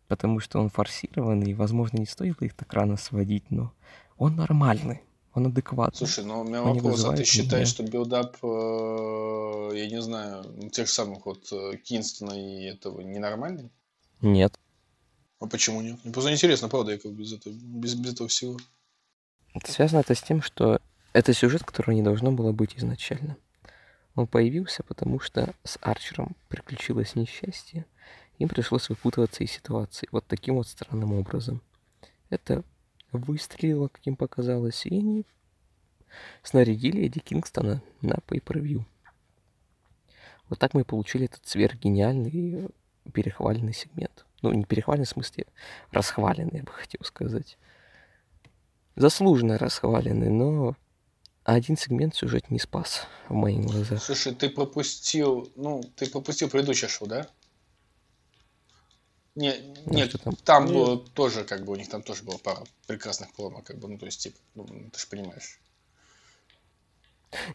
[0.07, 3.73] потому что он форсированный, и, возможно, не стоило их так рано сводить, но
[4.17, 5.01] он нормальный,
[5.33, 5.97] он адекватный.
[5.97, 7.83] Слушай, ну у меня Они вопрос, а ты считаешь, меня.
[7.83, 13.69] что билдап, э, я не знаю, тех самых вот э, Кинстона и этого ненормальный?
[14.21, 14.57] Нет.
[15.39, 15.99] А почему нет?
[16.03, 18.57] Мне просто интересно, правда, я как без этого, без, без этого всего.
[19.63, 20.79] Связано это с тем, что
[21.13, 23.37] это сюжет, которого не должно было быть изначально.
[24.15, 27.85] Он появился, потому что с Арчером приключилось несчастье,
[28.39, 31.61] им пришлось выпутываться из ситуации вот таким вот странным образом.
[32.29, 32.63] Это
[33.11, 35.25] выстрелило, как им показалось, и они
[36.43, 38.83] снарядили Эдди Кингстона на pay-per-view.
[40.49, 42.69] Вот так мы и получили этот сверхгениальный
[43.05, 44.24] и перехваленный сегмент.
[44.49, 45.45] Ну, не перехваленный в смысле,
[45.91, 47.57] расхваленный, я бы хотел сказать
[48.95, 50.75] заслуженно расхваленный, но
[51.43, 54.01] один сегмент сюжет не спас в моих глазах.
[54.01, 57.27] Слушай, ты пропустил, ну, ты пропустил предыдущее шоу, да?
[59.35, 59.53] Не,
[59.85, 60.35] Ну, нет, там?
[60.37, 60.73] там Нет.
[60.73, 63.97] было тоже, как бы, у них там тоже была пара прекрасных промо, как бы, ну,
[63.97, 65.59] то есть, типа, ну, ты же понимаешь.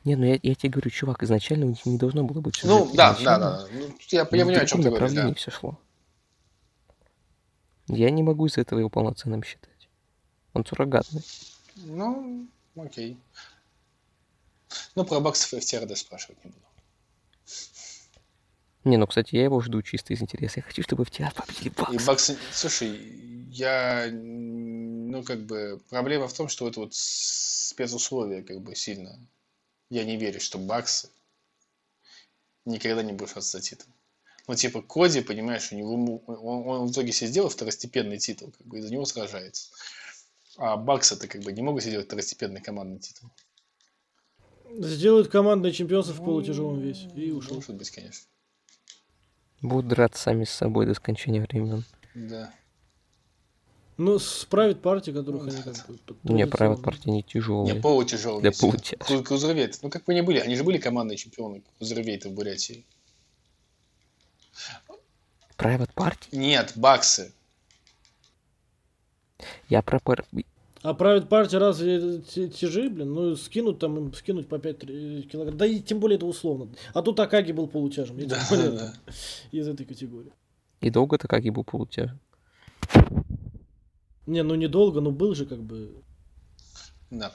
[0.04, 2.84] Не, ну я, я тебе говорю, чувак, изначально у них не должно было быть Ну,
[2.94, 3.50] да, да, изначально.
[3.50, 3.66] да.
[3.72, 3.80] Ну,
[4.10, 5.34] я, я В понимаю, о чем ты говоришь, да.
[5.34, 5.78] все шло.
[7.94, 9.88] Я не могу из этого его полноценным считать.
[10.52, 11.22] Он суррогатный.
[11.76, 13.16] Ну, окей.
[14.94, 16.64] Ну, про баксов и FTRD спрашивать не буду.
[18.84, 20.60] Не, ну, кстати, я его жду чисто из интереса.
[20.60, 22.06] Я хочу, чтобы в театр победили И Баксы.
[22.06, 22.38] баксы...
[22.52, 22.96] Слушай,
[23.50, 24.08] я...
[24.10, 29.18] Ну, как бы, проблема в том, что это вот спецусловия, как бы, сильно.
[29.90, 31.10] Я не верю, что баксы
[32.64, 33.92] никогда не будут за титул.
[34.50, 36.22] Ну, типа, Коди, понимаешь, у него...
[36.26, 39.70] Он, он в итоге себе сделал второстепенный титул, как бы, и за него сражается.
[40.56, 43.30] А баксы-то, как бы, не могут себе делать второстепенный командный титул.
[44.76, 47.08] Сделают командное чемпионство в полутяжелом весе.
[47.14, 47.54] И Ну, ушел.
[47.54, 48.26] Может быть, конечно.
[49.62, 51.84] Будут драться сами с собой до скончания времен.
[52.16, 52.52] Да.
[53.98, 55.96] Ну, справит партии, которых они как бы...
[56.24, 57.76] Не, правят партии не Не, тяжелые.
[57.76, 58.42] полутяжелый.
[58.42, 59.28] Для полутяжелых.
[59.28, 59.78] Крузервейт.
[59.82, 62.84] Ну, как бы они были, они же были командные чемпионы Крузервейта в Бурятии.
[65.56, 66.28] Private Party?
[66.32, 67.32] Нет, баксы.
[69.68, 70.24] Я про пар-
[70.82, 73.12] А правит партия разве те- тяжи, блин?
[73.12, 74.78] Ну, скинуть там, им скинуть по 5
[75.28, 75.56] килограмм.
[75.58, 76.68] Да и тем более это условно.
[76.94, 78.94] А тут Акаги был тем Да, более да.
[79.52, 80.32] из этой категории.
[80.80, 82.10] И долго-то как и был полутяж.
[84.26, 85.94] Не, ну недолго, но был же как бы...
[87.10, 87.32] Да.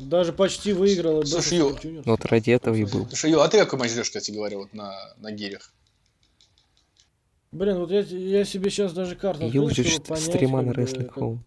[0.00, 1.24] Даже почти выиграл.
[1.24, 3.06] Слушай, Ю, Ну, Вот ради этого и был.
[3.08, 5.72] Слушай, Ю, а ты какой матч ждешь, кстати говоря, вот на, на гирях?
[7.52, 11.04] Блин, вот я, я себе сейчас даже карту открыл, Южишь чтобы понять, стрима на Wrestling
[11.06, 11.38] как- Home.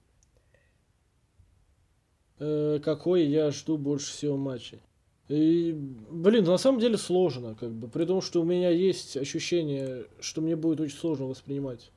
[2.39, 4.81] э, какой я жду больше всего матчей.
[5.29, 5.71] И,
[6.11, 10.41] блин, на самом деле сложно, как бы, при том, что у меня есть ощущение, что
[10.41, 11.91] мне будет очень сложно воспринимать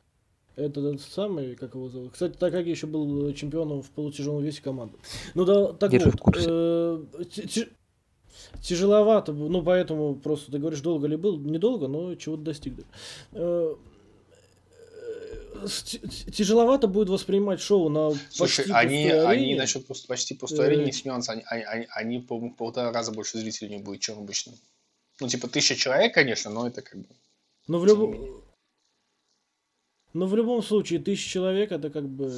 [0.57, 2.12] этот самый, как его зовут.
[2.12, 4.96] Кстати, Такаги еще был чемпионом в полутяжелом весе команды.
[5.34, 6.46] Ну да, так Держи в вот, курсе.
[6.48, 7.04] э,
[8.62, 12.76] тяжеловато, ну поэтому просто ты говоришь, долго ли был, недолго, но чего-то достиг.
[12.76, 12.82] да.
[13.32, 13.74] Э,
[15.62, 15.66] э,
[16.32, 20.86] Тяжеловато будет воспринимать шоу на Слушай, почти они, пустой они насчет почти пустой Э, арене,
[20.86, 24.54] есть нюанс, они, они, они, по полтора раза больше зрителей не будет, чем обычно.
[25.20, 27.07] Ну, типа, тысяча человек, конечно, но это как бы...
[27.68, 28.42] Но в любом...
[30.17, 32.33] Но в любом случае, тысяча человек это как бы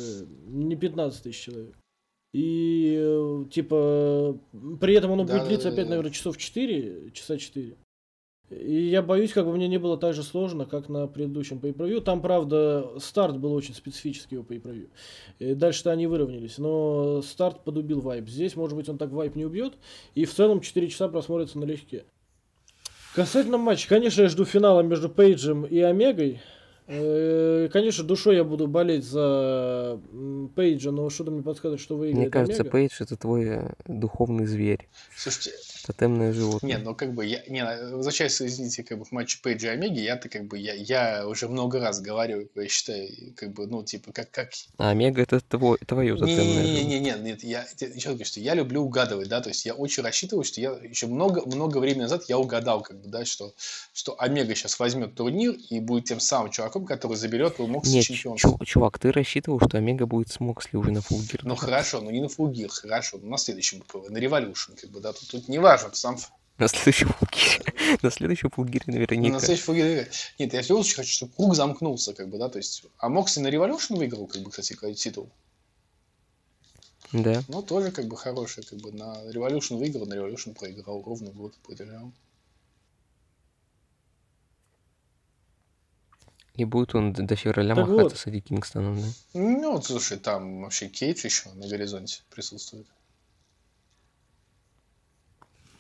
[0.49, 1.77] не 15 тысяч человек.
[2.33, 4.37] И э, типа
[4.81, 5.91] при этом оно будет Да, длиться да, опять, да.
[5.91, 7.77] наверное, часов 4, часа 4.
[8.51, 12.01] И я боюсь, как бы мне не было так же сложно, как на предыдущем pay
[12.01, 14.89] Там, правда, старт был очень специфический у pay
[15.39, 16.59] дальше-то они выровнялись.
[16.59, 18.29] Но старт подубил вайп.
[18.29, 19.75] Здесь, может быть, он так вайп не убьет.
[20.17, 22.07] И в целом 4 часа просмотрится налегке.
[23.15, 26.41] Касательно матча, конечно, я жду финала между Пейджем и Омегой.
[26.91, 30.01] Э, конечно, душой я буду болеть за
[30.57, 32.73] Пейджа, но что-то мне подсказывает, что выиграет Мне кажется, Омега.
[32.73, 34.89] Пейдж это твой э, духовный зверь.
[35.15, 35.53] Слушайте,
[35.89, 36.77] Тотемное животное.
[36.77, 40.01] Не, ну как бы я, не, возвращаясь, извините, как бы к матчу Пейджа и Омеги,
[40.01, 44.13] я-то как бы, я, я уже много раз говорю, я считаю, как бы, ну, типа,
[44.13, 44.51] как, как...
[44.77, 46.83] А Омега это твой, твое тотемное животное.
[46.83, 50.45] Не-не-не, нет, я еще говорю, что я люблю угадывать, да, то есть я очень рассчитываю,
[50.45, 53.55] что я еще много, много времени назад я угадал, как бы, да, что,
[53.95, 58.05] что Омега сейчас возьмет турнир и будет тем самым чуваком, который заберет у Мокса Нет,
[58.05, 58.59] чемпионство.
[58.59, 61.41] чу- чувак, ты рассчитывал, что Омега будет с Моксли уже на фулгир.
[61.45, 65.15] Ну хорошо, ну не на фулгир, хорошо, ну на следующем на Революшн, как бы, да,
[65.15, 66.17] тут, тут не важно, сам
[66.59, 67.99] На следующем фулгире.
[68.03, 69.35] На следующем фулгире наверняка.
[69.35, 70.09] на следующий фулгир-
[70.39, 73.09] Нет, я в любом случае хочу, чтобы круг замкнулся, как бы, да, то есть, а
[73.09, 75.31] Мокси на Революшн выиграл, как бы, кстати, титул.
[77.13, 77.43] Да.
[77.49, 81.55] Ну, тоже, как бы, хороший, как бы, на Революшн выиграл, на Революшн проиграл, ровно год
[81.67, 82.13] потерял.
[86.55, 88.19] И будет он до февраля Так махаться вот.
[88.19, 89.07] с Эдди Кингстоном, да?
[89.35, 92.87] Ну, вот, слушай, там вообще Кейдж еще на горизонте присутствует.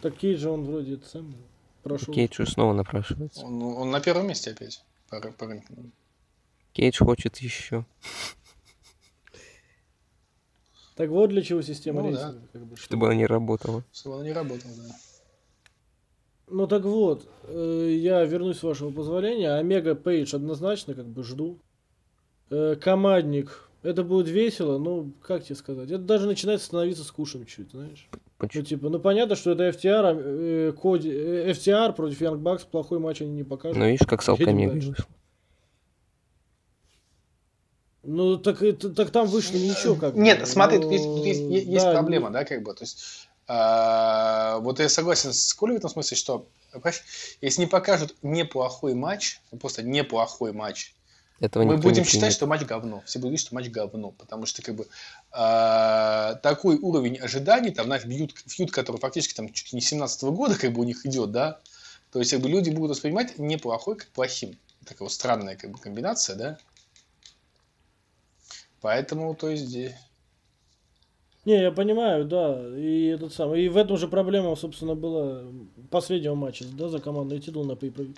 [0.00, 1.34] Так Кейджа он вроде это сам
[1.82, 2.14] прошел.
[2.14, 3.44] Кейдж уже снова напрашивается.
[3.44, 5.90] Он, он на первом месте опять по, по рейтингу.
[6.72, 7.84] Кейдж хочет еще.
[10.94, 12.26] Так вот для чего система Ну да.
[12.26, 12.48] рейтинга.
[12.52, 13.84] Как бы, Чтобы она не работала.
[13.92, 14.94] Чтобы он не работал, да.
[16.50, 19.52] Ну так вот, э, я вернусь с вашего позволения.
[19.52, 21.58] Омега Пейдж однозначно как бы жду.
[22.50, 23.67] Э, командник.
[23.88, 25.90] Это будет весело, ну, как тебе сказать?
[25.90, 28.06] Это даже начинает становиться скучным чуть, знаешь.
[28.12, 28.62] Ну, Почему?
[28.62, 32.98] типа, ну понятно, что это FTR, а, э, Коди, э, FTR против Young Bucks, плохой
[32.98, 33.78] матч они не покажут.
[33.78, 34.82] Ну, видишь, как с Алками.
[38.02, 40.14] Ну, так, это- так там вышло ничего как.
[40.14, 43.28] Нет, смотри, Ну, тут есть, тут есть- есть- да, проблема, да, как бы, то есть,
[43.46, 46.46] а, вот я согласен с Колей в этом смысле, что,
[47.40, 50.94] если не покажут неплохой матч, ну, просто неплохой матч,
[51.40, 53.02] Этого мы будем считать, что матч говно.
[53.06, 54.88] Все будут говорить, что матч говно, потому что, как бы,
[55.30, 60.24] а, такой уровень ожиданий, там, знаешь, фьюд, фьюд, который фактически там чуть ли не 17
[60.24, 61.60] года, как бы, у них идет, да,
[62.10, 64.58] то есть, как бы, люди будут воспринимать неплохой как плохим.
[64.84, 66.58] Такая вот странная, как бы, комбинация, да.
[68.80, 69.96] Поэтому, то есть, э,
[71.48, 72.62] Не, я понимаю, да.
[72.76, 73.64] И этот самый.
[73.64, 75.44] И в этом же проблема, собственно, была
[75.90, 78.14] последнего матча, да, за командный титул на pay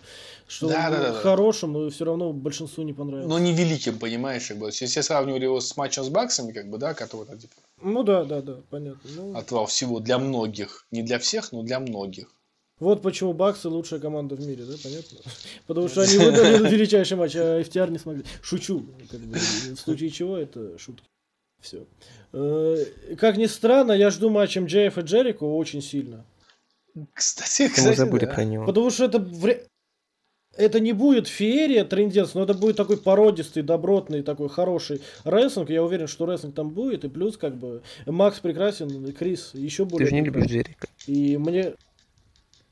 [0.48, 3.30] Что Да, да, да, хорошим, но все равно большинству не понравилось.
[3.30, 4.66] но не великим, понимаешь, как бы.
[4.66, 8.24] Если все сравнивали его с матчем с Баксами, как бы, да, который, типа, Ну да,
[8.24, 9.08] да, да, понятно.
[9.16, 10.88] Ну, отвал всего для многих.
[10.90, 12.34] Не для всех, но для многих.
[12.80, 15.18] Вот почему Баксы лучшая команда в мире, да, понятно?
[15.68, 18.24] Потому что они выдали величайший матч, а FTR не смогли.
[18.42, 18.86] Шучу.
[19.08, 21.04] как бы, в случае чего это шутки.
[21.60, 21.86] Все.
[23.18, 26.24] Как ни странно, я жду матч МДФ и Джерико очень сильно.
[27.12, 28.32] Кстати, Мы кстати, забыли да.
[28.34, 28.66] про него.
[28.66, 29.66] Потому что это вре-
[30.56, 35.70] это не будет феерия трендец, но это будет такой породистый, добротный, такой хороший рестлинг.
[35.70, 37.04] Я уверен, что рестлинг там будет.
[37.04, 40.46] И плюс, как бы, Макс прекрасен, и Крис еще более Ты же не любишь.
[40.46, 40.88] Джерика.
[41.06, 41.74] И мне...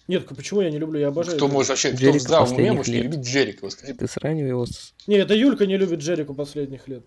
[0.08, 0.98] Нет, почему я не люблю?
[0.98, 1.36] Я обожаю.
[1.36, 3.68] Кто может вообще, кто в здравом уме может не любить Джерика?
[3.68, 4.94] Ты сравнивал его с...
[5.06, 7.04] Не, это Юлька не любит Джерику последних лет.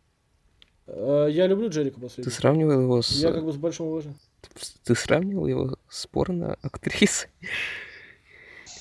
[0.87, 2.33] А, Я люблю Джерику Ты последних.
[2.33, 3.11] сравнивал его с...
[3.11, 4.19] Я как бы с большим уважением.
[4.83, 7.29] Ты сравнивал его с порно-актрисой?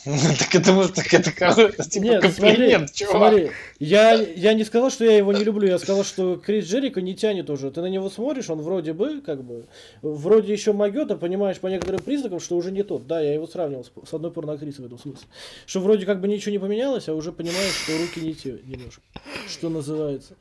[0.04, 3.16] Так это может, так это типа Нет, смотри, комплимент, чувак.
[3.16, 7.02] смотри, я, я не сказал, что я его не люблю, я сказал, что Крис Джерико
[7.02, 7.70] не тянет уже.
[7.70, 9.66] Ты на него смотришь, он вроде бы, как бы,
[10.00, 13.06] вроде еще могет, а понимаешь по некоторым признакам, что уже не тот.
[13.06, 15.26] Да, я его сравнивал с, с одной порноактрисой в этом смысле.
[15.66, 19.02] Что вроде как бы ничего не поменялось, а уже понимаешь, что руки не те немножко.
[19.48, 20.34] Что называется.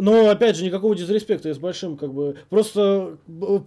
[0.00, 2.36] Но, опять же, никакого дизреспекта я с большим, как бы...
[2.48, 3.18] Просто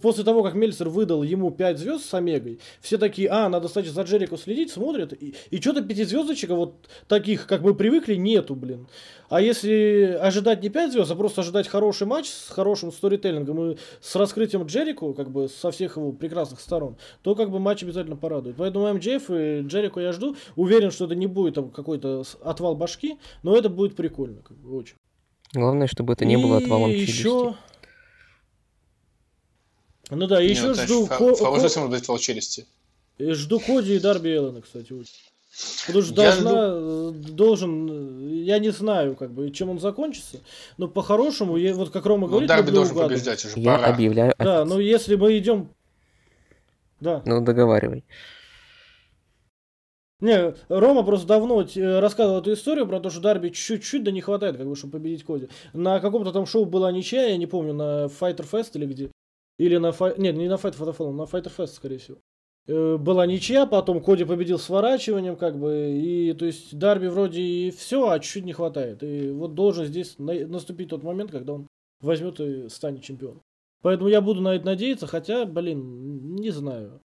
[0.02, 3.88] после того, как Мельцер выдал ему 5 звезд с Омегой, все такие, а, надо, кстати,
[3.88, 8.88] за Джерико следить, смотрят, и, и что-то пятизвездочек, вот таких, как мы привыкли, нету, блин.
[9.28, 13.76] А если ожидать не 5 звезд, а просто ожидать хороший матч с хорошим сторителлингом и
[14.00, 18.16] с раскрытием Джерико, как бы со всех его прекрасных сторон, то как бы матч обязательно
[18.16, 18.56] порадует.
[18.56, 20.36] Поэтому МДФ и Джерико я жду.
[20.56, 24.96] Уверен, что это не будет какой-то отвал башки, но это будет прикольно, как бы, очень.
[25.54, 27.18] Главное, чтобы это не было отвалом И челюсти.
[27.20, 27.54] еще...
[30.10, 32.66] Ну да, Не, еще ну, жду, Ко- фа- Ко- может быть отвал челюсти.
[33.18, 35.14] жду Коди и Дарби Эллена, кстати, очень.
[35.86, 40.40] Потому что Я должна, э, должен, я не знаю, как бы, чем он закончится,
[40.78, 43.22] но по-хорошему, я, вот как Рома Ну, говорит, Дарби должен угадывать.
[43.22, 43.86] побеждать уже, Я пора.
[43.94, 44.34] объявляю...
[44.38, 45.68] Да, ну если мы идем...
[47.00, 47.22] Да.
[47.24, 48.04] Ну, договаривай.
[50.24, 54.22] Не, Рома просто давно э, рассказывал эту историю про то, что Дарби чуть-чуть да не
[54.22, 55.48] хватает, как бы, чтобы победить Коди.
[55.74, 59.10] На каком-то там шоу была ничья, я не помню, на Fighter Fest или где.
[59.58, 60.18] Или на Fight...
[60.18, 62.16] Нет, не на Fight for the Fallen, на Fighter Fest, скорее всего.
[62.66, 67.70] Э, была ничья, потом Коди победил сворачиванием, как бы, и, то есть, Дарби вроде и
[67.70, 69.02] все, а чуть-чуть не хватает.
[69.02, 70.32] И вот должен здесь на...
[70.46, 71.66] наступить тот момент, когда он
[72.00, 73.42] возьмет и станет чемпионом.
[73.82, 77.02] Поэтому я буду на это надеяться, хотя, блин, не знаю.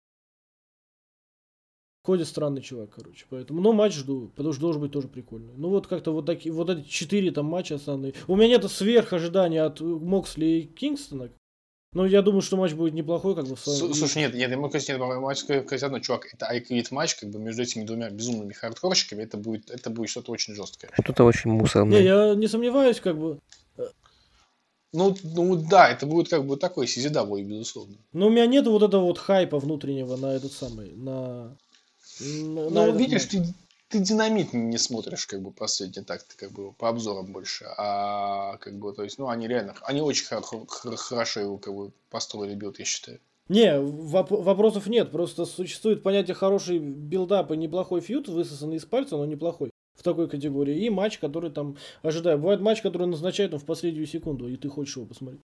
[2.04, 3.24] Коди странный чувак, короче.
[3.30, 5.54] Поэтому, но матч жду, потому что должен быть тоже прикольный.
[5.56, 8.12] Ну вот как-то вот такие, вот эти четыре там матча основные.
[8.28, 11.30] У меня нет сверх ожидания от Моксли и Кингстона.
[11.94, 13.94] Но я думаю, что матч будет неплохой, как бы в своем...
[13.94, 17.30] Слушай, нет, нет, я могу сказать, нет, матч сказать одно, чувак, это айквит матч, как
[17.30, 20.90] бы между этими двумя безумными хардкорщиками, это будет, это будет что-то очень жесткое.
[21.00, 22.00] Что-то очень мусорное.
[22.00, 23.38] Не, я не сомневаюсь, как бы.
[24.92, 27.96] Ну, ну да, это будет как бы такой CZW, безусловно.
[28.12, 31.56] Но у меня нет вот этого вот хайпа внутреннего на этот самый, на
[32.20, 33.44] ну, ну видишь, ты,
[33.88, 37.66] ты динамит не смотришь, как бы, последний так, ты как бы по обзорам больше.
[37.76, 42.54] А как бы, то есть, ну, они реально, они очень хорошо его как бы построили
[42.54, 43.20] build, я считаю.
[43.48, 45.10] Не, воп- вопросов нет.
[45.10, 50.28] Просто существует понятие хороший buildup и неплохой feud, высосанный из пальца, но неплохой в такой
[50.28, 50.84] категории.
[50.84, 52.38] И матч, который там ожидаю.
[52.38, 55.42] Бывает матч, который назначают он в последнюю секунду, и ты хочешь его посмотреть.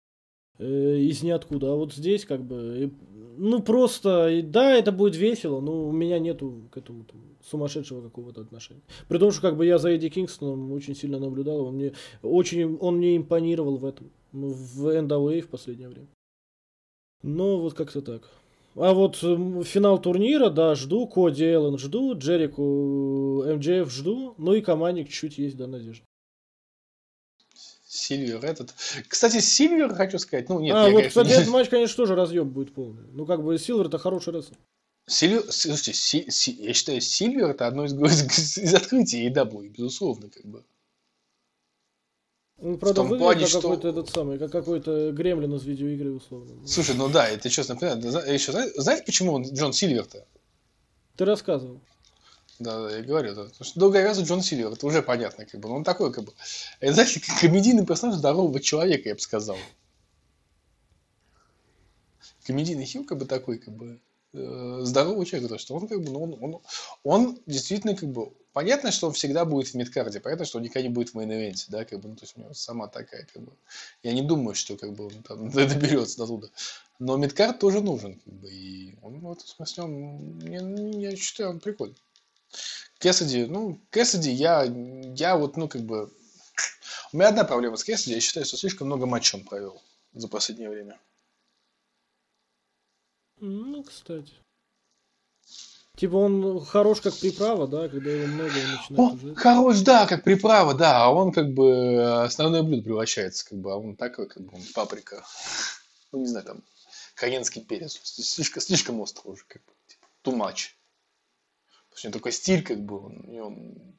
[0.59, 1.73] Э, из ниоткуда.
[1.73, 2.93] А вот здесь как бы
[3.37, 8.43] ну, просто, да, это будет весело, но у меня нету к этому там, сумасшедшего какого-то
[8.43, 8.83] отношения.
[9.09, 11.93] При том, что как бы я за Эдди Кингстоном очень сильно наблюдал, он мне
[12.23, 16.09] очень, он мне импонировал в этом, ну, в NWA в последнее время.
[17.23, 18.31] Но вот как-то так.
[18.77, 25.09] А вот финал турнира, да, жду, Коди Эллен жду, Джерику МДФ жду, ну и командник
[25.09, 26.05] чуть есть, да, надежда.
[27.95, 28.75] Сильвер этот.
[29.09, 30.75] Кстати, Сильвер, хочу сказать, ну нет.
[30.75, 33.05] А, вот, конечно, кстати, этот матч, конечно, тоже разъёб будет полный.
[33.13, 34.59] Ну, как бы Сильвер это хороший рестлер.
[35.07, 40.29] Сильвер, слушайте, си, си, я считаю, Сильвер это одно из, из, из открытий AEW, безусловно,
[40.29, 40.65] как бы.
[42.59, 43.61] Ну, правда, выглядит плане, как что...
[43.61, 46.67] какой-то этот самый, как какой-то гремлин из видеоигры, условно.
[46.67, 50.27] Слушай, ну да, это честно, еще знаете, почему он Джон Сильвер-то?
[51.17, 51.81] Ты рассказывал.
[52.59, 53.45] Да, да, я говорю, да.
[53.45, 55.69] Потому что долговязый Джон Сильвер, это уже понятно, как бы.
[55.69, 56.33] Но он такой, как бы.
[56.81, 59.57] Это, знаете, комедийный персонаж здорового человека, я бы сказал.
[62.47, 64.01] Комедийный heel, как бы такой, как бы
[64.35, 66.63] э, здоровый человек, потому что он как бы, ну, он, он,
[67.03, 70.65] он действительно как бы, понятно, что он всегда будет в midcard е, понятно, что он
[70.65, 72.53] никогда не будет в main event е, да, как бы, ну, то есть у него
[72.53, 73.53] сама такая, как бы,
[74.03, 76.49] я не думаю, что как бы он там доберется до туда.
[76.99, 81.51] Но мидкард тоже нужен, как бы, и он в этом смысле, он, я, я считаю,
[81.51, 81.97] он прикольный.
[82.99, 86.13] Кэссиди, ну, Кэссиди, я, я вот, ну, как бы...
[87.13, 89.83] У меня одна проблема с Кэссиди, я считаю, что слишком много матчей он провел
[90.13, 90.99] за последнее время.
[93.41, 94.33] Ну, кстати.
[95.97, 99.35] Типа он хорош как приправа, да, когда его много начинает он уже...
[99.37, 103.77] Хорош, да, как приправа, да, а он как бы основное блюдо превращается, как бы, а
[103.77, 105.25] он такой, как бы, он паприка.
[106.11, 106.65] Ну, не знаю, там,
[107.15, 108.01] коенский перец.
[108.03, 110.71] Слишком, слишком остро уже, как бы, типа, too much.
[111.95, 113.97] То есть у него такой стиль, как бы, он, и он...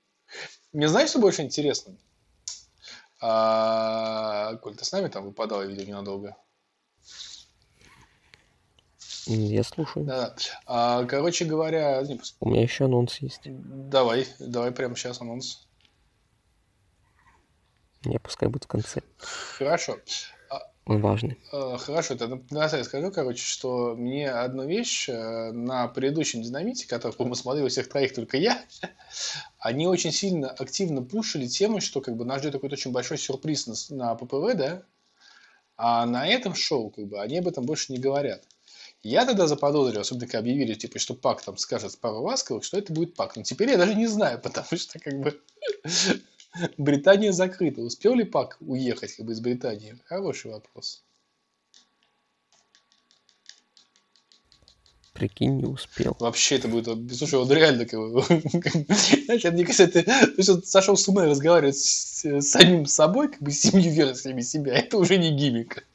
[0.74, 1.96] Мне знаешь, что больше интересно?
[3.22, 6.36] А, Коль, ты с нами там выпадал, я видел ненадолго.
[9.28, 10.06] Я слушаю.
[10.06, 10.36] Да,
[10.66, 12.04] а, короче говоря...
[12.42, 13.44] У меня еще анонс есть.
[13.46, 15.66] Давай, давай прямо сейчас анонс.
[18.04, 19.02] Не, пускай будет в конце.
[19.58, 20.00] Хорошо.
[20.86, 21.40] Он важный.
[21.52, 27.14] Э, хорошо, тогда я скажу, короче, что мне одну вещь э, на предыдущем динамите, который,
[27.14, 28.64] по-моему, смотрел всех троих только я,
[29.60, 33.90] они очень сильно активно пушили тему, что как бы нас ждет какой-то очень большой сюрприз
[33.90, 34.84] на, на ППВ, да,
[35.76, 38.44] а на этом шоу как бы они об этом больше не говорят.
[39.02, 42.94] Я тогда заподозрил, особенно когда объявили, типа, что Пак там скажет пару ласковых, что это
[42.94, 43.36] будет Пак.
[43.36, 45.40] Но теперь я даже не знаю, потому что как бы
[46.78, 47.82] Британия закрыта.
[47.82, 49.98] Успел ли Пак уехать как бы, из Британии?
[50.06, 51.04] Хороший вопрос.
[55.14, 56.18] Прикинь, не успел.
[56.20, 56.88] Вообще это будет...
[57.16, 58.22] Слушай, он реально как бы...
[59.26, 60.04] Знаешь, мне кажется,
[60.42, 64.74] что, сошел с ума разговаривать с, с самим собой, как бы с семью версиями себя.
[64.74, 65.88] Это уже не гиммик.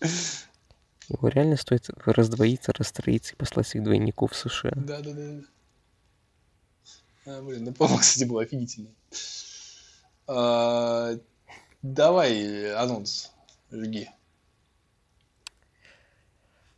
[0.00, 4.72] Его реально стоит раздвоиться, расстроиться и послать своих двойников в США.
[4.74, 5.22] Да, да, да.
[5.22, 5.53] А,
[7.24, 8.94] блин, ну, по кстати, был офигительный.
[10.26, 11.12] А,
[11.82, 13.32] давай анонс,
[13.70, 14.08] жги.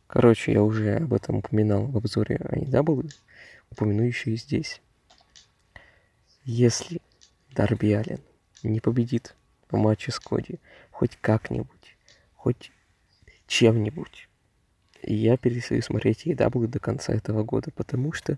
[0.07, 3.11] Короче, я уже об этом упоминал в обзоре AEW,
[3.71, 4.81] упомяну еще и здесь.
[6.45, 7.01] Если
[7.51, 8.21] Дарби Аллен
[8.63, 9.35] не победит
[9.69, 10.59] в матче с Коди
[10.91, 11.97] хоть как-нибудь,
[12.35, 12.71] хоть
[13.47, 14.29] чем-нибудь,
[15.03, 18.37] я перестаю смотреть EW до конца этого года, потому что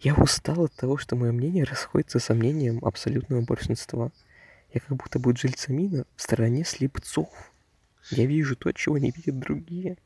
[0.00, 4.10] я устал от того, что мое мнение расходится со мнением абсолютного большинства.
[4.72, 7.28] Я как будто бы Джельцамина в стороне слепцов.
[8.10, 9.96] Я вижу то, чего не видят другие.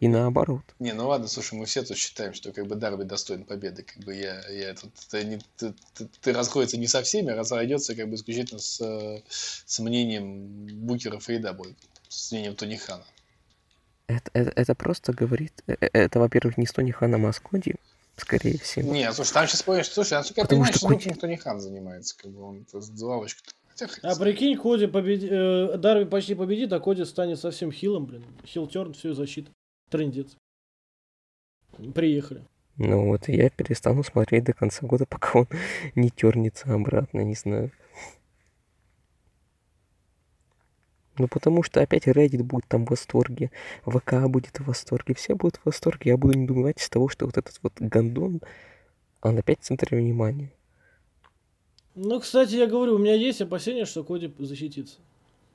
[0.00, 0.64] И наоборот.
[0.80, 3.84] Не, ну ладно, слушай, мы все тут считаем, что как бы Дарби достоин победы.
[3.84, 7.36] Как бы я, я тут, ты, не, ты, ты, ты расходится не со всеми, а
[7.36, 11.40] разойдется как бы исключительно с, с мнением букеров и
[12.08, 13.04] с мнением Тони Хана.
[14.08, 15.62] Это, это, это просто говорит...
[15.68, 17.76] э, э, Это, во-первых, не Стони Хана Маскоди,
[18.20, 18.92] скорее всего.
[18.92, 21.60] Не, слушай, там сейчас понимаешь, слушай, насколько я понимаю, что что Коди- букинг Тони Хан
[21.60, 23.40] занимается, как бы он с лавочку.
[24.02, 25.28] А прикинь, Коди победи...
[25.30, 28.24] э, Дарби почти победит, а Коди станет совсем хилом, блин.
[28.44, 29.50] Хил терн, все, защита.
[29.90, 30.36] Трендец.
[31.94, 32.44] Приехали.
[32.76, 35.48] Ну вот, я перестану смотреть до конца года, пока он
[35.94, 37.72] не тернется обратно, не знаю.
[41.20, 43.50] Ну потому что опять Reddit будет там в восторге,
[43.84, 46.12] ВК будет в восторге, все будут в восторге.
[46.12, 48.40] Я буду не думать с того, что вот этот вот гандон,
[49.20, 50.50] он опять в центре внимания.
[51.94, 54.96] Ну, кстати, я говорю, у меня есть опасения, что Коди защитится.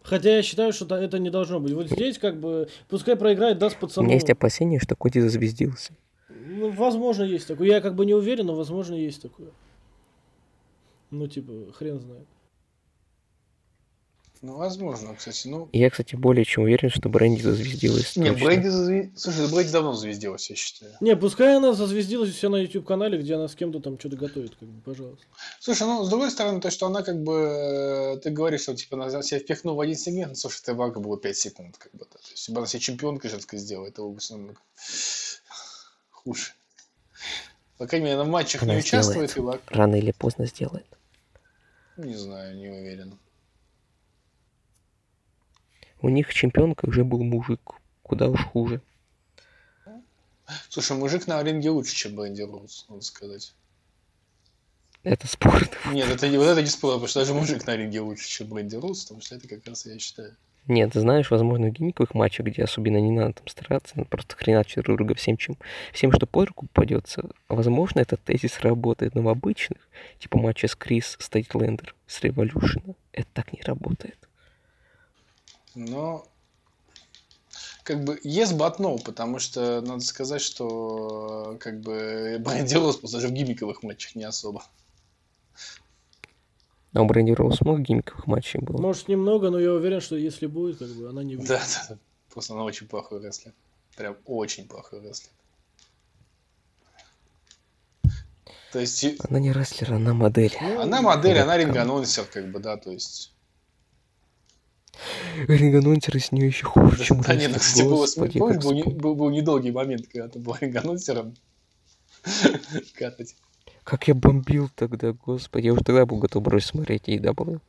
[0.04, 1.74] Хотя я считаю, что это не должно быть.
[1.74, 4.06] Вот здесь как бы, пускай проиграет, даст У пацану.
[4.06, 5.94] меня есть опасение, что Коди зазвездился.
[6.30, 7.70] Ну, возможно, есть такое.
[7.70, 9.50] Я как бы не уверен, но возможно, есть такое.
[11.10, 12.28] Ну, типа, хрен знает.
[14.42, 15.48] Ну, возможно, кстати.
[15.48, 18.16] Ну, И я, кстати, более чем уверен, что Бренди зазвездилась.
[18.16, 18.46] не, точно.
[18.46, 18.92] Бренди зазв...
[19.16, 20.92] Слушай, Бренди давно зазвездилась, я считаю.
[21.00, 24.56] Не, пускай она зазвездилась у себя на YouTube-канале, где она с кем-то там что-то готовит,
[24.56, 25.26] как бы, пожалуйста.
[25.60, 28.96] Слушай, ну, с другой стороны, то, что она как бы, э, ты говоришь, что типа
[29.04, 32.06] она себя впихнула в один сегмент, ну, слушай, это благо было 5 секунд, как бы.
[32.06, 34.60] То есть, если бы она себя чемпионкой женской сделала, это бы намного
[36.12, 36.52] хуже.
[37.78, 39.60] По крайней мере, она в матчах Она не участвует, сделает.
[39.60, 40.86] и лак- Рано или поздно сделает.
[41.98, 43.18] не знаю, не уверен.
[46.06, 47.82] У них чемпионкой уже был мужик.
[48.04, 48.80] Куда уж хуже.
[50.70, 53.56] Слушай, мужик на ринге лучше, чем Бренди Роуз, надо сказать.
[55.02, 55.76] Это спорт.
[55.92, 58.50] Нет, это не, вот это не спор, потому что даже мужик на ринге лучше, чем
[58.50, 60.36] Бренди Роуз, потому что это как раз я считаю.
[60.68, 64.84] Нет, ты знаешь, возможно, в гиммиковых матчах, где особенно не надо там стараться, просто хреначить
[64.84, 65.58] друг друга всем, чем,
[65.92, 69.80] всем, что под руку попадется, возможно, этот тезис работает, но в обычных,
[70.20, 74.25] типа матча с Крис Стейтлендер, с Revolution а, это так не работает.
[75.76, 76.28] Но
[77.84, 83.18] как бы yes, but no, потому что надо сказать, что как бы Бренди Роудс просто
[83.18, 84.64] даже в гиммиковых матчах не особо.
[86.94, 88.82] А у Бренди Роудс много гиммиковых матчей было.
[88.82, 91.50] Может, немного, но я уверен, что если будет, как бы, она не выйдет.
[91.50, 91.98] Да, да, да.
[92.32, 93.54] Просто она очень плохой рестлер.
[93.98, 95.32] Прям очень плохой рестлер.
[98.72, 100.54] То есть Она не рестлер, она модель.
[100.60, 103.35] Ну, она модель, она ринг-анонсер, как бы, да, то есть...
[105.48, 109.72] Ринганонсеры с нее еще хуже, чем Да нет, кстати, было, помнишь, был, был, был недолгий
[109.72, 111.36] момент, когда ты был ринг-анонсером.
[112.98, 113.36] Катать.
[113.84, 115.68] Как я бомбил тогда, господи.
[115.68, 117.60] Я уже тогда был готов бросить смотреть AEW.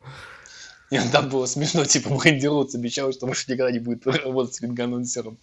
[0.91, 4.61] Нет, там было смешно, типа Бренди Роудс обещал, что больше никогда не будет работать с
[4.63, 5.37] ринг-анонсером.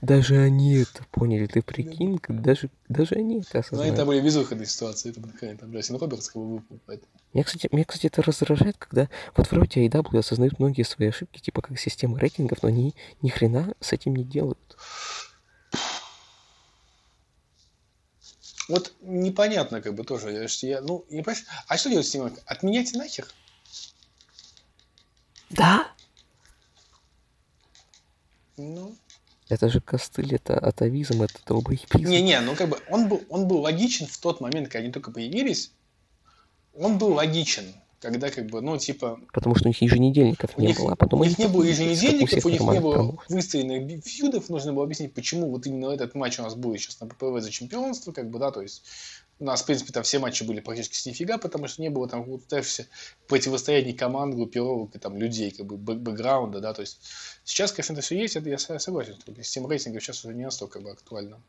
[0.00, 3.92] Даже они это поняли, ты прикинь, как даже, даже они это осознали.
[3.92, 7.08] это были безвыходные ситуации, это, блин, там Джастин Робертс кого выпал, поэтому...
[7.32, 11.62] Меня, кстати, меня, кстати, это раздражает, когда вот вроде AEW осознают многие свои ошибки, типа
[11.62, 14.76] как система рейтингов, но они ни хрена с этим не делают.
[18.68, 20.30] Вот непонятно, как бы тоже.
[20.62, 22.30] Я- ну, не понимаешь, а что делать с ним?
[22.46, 23.26] Отменять нахер?
[25.50, 25.88] Да?
[28.56, 28.94] Ну,
[29.50, 32.08] Это же костыль, это атовизм, это долбоебизм.
[32.08, 35.10] не-не, ну как бы он был, он был логичен в тот момент, когда они только
[35.10, 35.72] появились.
[36.74, 37.64] Он был логичен,
[38.00, 40.96] когда как бы, ну, типа, Потому что у них еженедельников у не них, было, а
[40.96, 43.28] потом у них не было еженедельников, у них не было промоушенов.
[43.28, 47.08] выстроенных фьюдов, нужно было объяснить, почему вот именно этот матч у нас будет сейчас на
[47.08, 48.84] ППВ за чемпионство, как бы, да, то есть
[49.40, 52.08] у нас, в принципе, там все матчи были практически с нифига, потому что не было
[52.08, 52.24] там
[52.62, 52.86] все
[53.26, 57.00] противостояний команд, группировок и там людей, как бы бэк- бэкграунда, да, то есть
[57.44, 60.44] сейчас, конечно, это все есть, это я с- согласен, только система рейтингов сейчас уже не
[60.44, 61.40] настолько как бы, актуальна.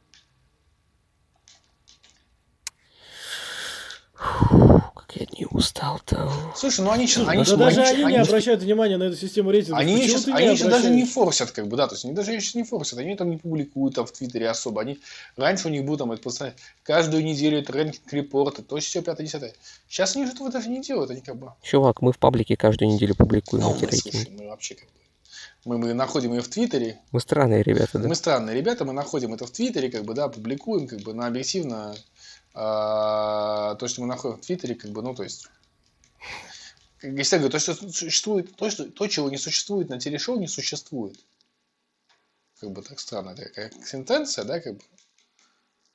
[5.11, 6.31] Как я от нее устал-то.
[6.55, 9.51] Слушай, ну они сейчас, они, да даже они они, не обращают внимания на эту систему
[9.51, 9.77] рейтинга.
[9.77, 12.13] Они Почему сейчас, они не сейчас даже не форсят, как бы, да, то есть они
[12.13, 14.81] даже сейчас не форсят, они там не публикуют там в Твиттере особо.
[14.81, 14.99] Они,
[15.35, 16.53] раньше у них был там, это просто
[16.83, 19.53] каждую неделю это рэнкинг репорты, то все, пятое, десятое.
[19.87, 22.91] Сейчас они же этого даже не делают, они как бы, Чувак, мы в паблике каждую
[22.91, 24.15] неделю публикуем ну, эти мы, рейтинги.
[24.15, 25.01] слушай, мы вообще как бы,
[25.65, 28.07] мы, мы находим ее в Твиттере, Мы странные ребята, да?
[28.07, 31.27] мы странные ребята, мы находим это в Твиттере, как бы, да, публикуем, как бы, на
[31.27, 31.95] объективно,
[32.53, 35.47] а, то, что мы находим в Твиттере, как бы, ну, то есть,
[37.01, 40.47] я всегда говорю, то, что существует, то, что, то, чего не существует на телешоу, не
[40.47, 41.17] существует.
[42.59, 44.83] как бы так странно, это как сентенция, да, как бы.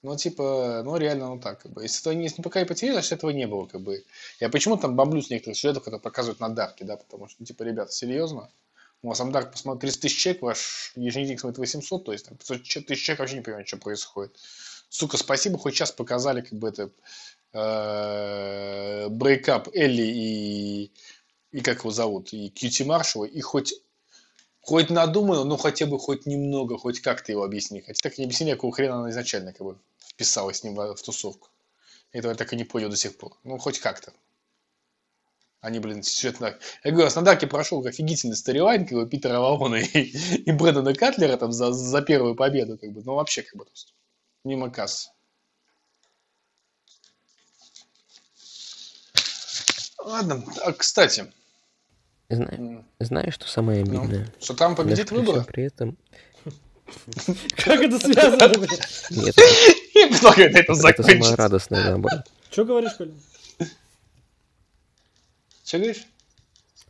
[0.02, 1.82] Ну, типа, ну, реально, ну, так, как бы.
[1.82, 4.04] Если этого не, если пока и по значит, этого не было, как бы.
[4.40, 7.46] Я почему там бомблю с некоторых сюжетов, которые показывают на Дарке, да, потому что, ну,
[7.46, 8.50] типа, ребята, серьезно?
[9.02, 12.36] У вас там Дарк посмотрит 300 тысяч человек, ваш еженедельник смотрит 800, то есть там
[12.36, 14.36] 500 тысяч человек вообще не понимают, что происходит.
[14.88, 16.90] Сука, спасибо, хоть сейчас показали, как бы, это,
[17.52, 20.92] э, брейкап Элли и,
[21.52, 23.74] и как его зовут, и Кьюти Маршала, и хоть
[24.66, 27.82] Хоть надумано, но хотя бы хоть немного, хоть как-то его объясни.
[27.82, 29.78] Хотя так и не объяснили, какого хрена она изначально как бы
[30.08, 31.50] вписалась с ним в, тусовку.
[32.10, 33.36] Этого я так и не понял до сих пор.
[33.44, 34.12] Ну, хоть как-то.
[35.60, 36.58] Они, блин, сюжетно...
[36.82, 40.10] Я говорю, на Дарке прошел офигительный сторилайн, как бы Питера Ваона и,
[40.46, 43.04] и Брэдона កា тлера там за, за первую победу, как бы.
[43.04, 43.92] Ну, вообще, как бы, просто
[44.46, 45.10] мимо касс.
[49.98, 51.32] Ладно, а, кстати,
[52.28, 54.32] Зна- Знаешь, что самое ну, обидное?
[54.40, 55.44] что там победит выборы?
[55.44, 55.96] при этом...
[57.56, 58.66] Как это связано?
[59.10, 59.36] Нет,
[59.94, 62.24] Я предлагаю на этом это самое радостное, наоборот.
[62.50, 63.14] Че говоришь, Коля?
[65.64, 66.06] Что говоришь?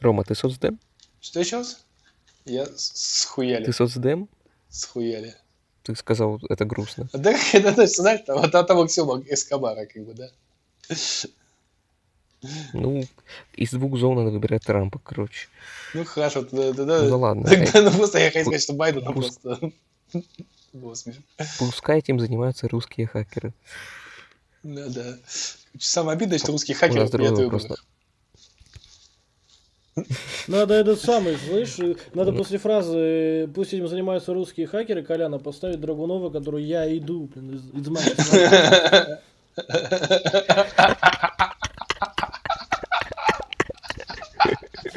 [0.00, 0.78] Рома, ты соцдем?
[1.20, 1.84] Что еще раз?
[2.44, 3.64] Я схуяли.
[3.64, 4.28] Ты соцдем?
[4.68, 5.34] Схуяли.
[5.86, 7.08] Ты сказал, это грустно.
[7.12, 10.28] Да, это, значит, знаешь, там, вот от того Ксюма Эскобара, как бы, да.
[12.72, 13.04] Ну,
[13.54, 15.48] из двух зон надо выбирать Трампа, короче.
[15.94, 17.02] Ну, хорошо, да, да, да.
[17.02, 17.44] Ну ладно.
[17.48, 19.72] Тогда, ну, просто я хотел сказать, что Байден ну, Пусть- просто...
[20.72, 21.22] Было смешно.
[21.58, 23.54] Пускай этим занимаются русские хакеры.
[24.62, 25.18] Да, да.
[25.78, 27.38] Самое обидное, что русские хакеры вопрос.
[27.38, 27.84] выборах.
[30.46, 31.78] Надо этот самый, слышь,
[32.12, 37.54] надо после фразы «Пусть этим занимаются русские хакеры» Коляна поставить Драгунова, который «Я иду» блин,
[37.54, 39.20] из, из матча.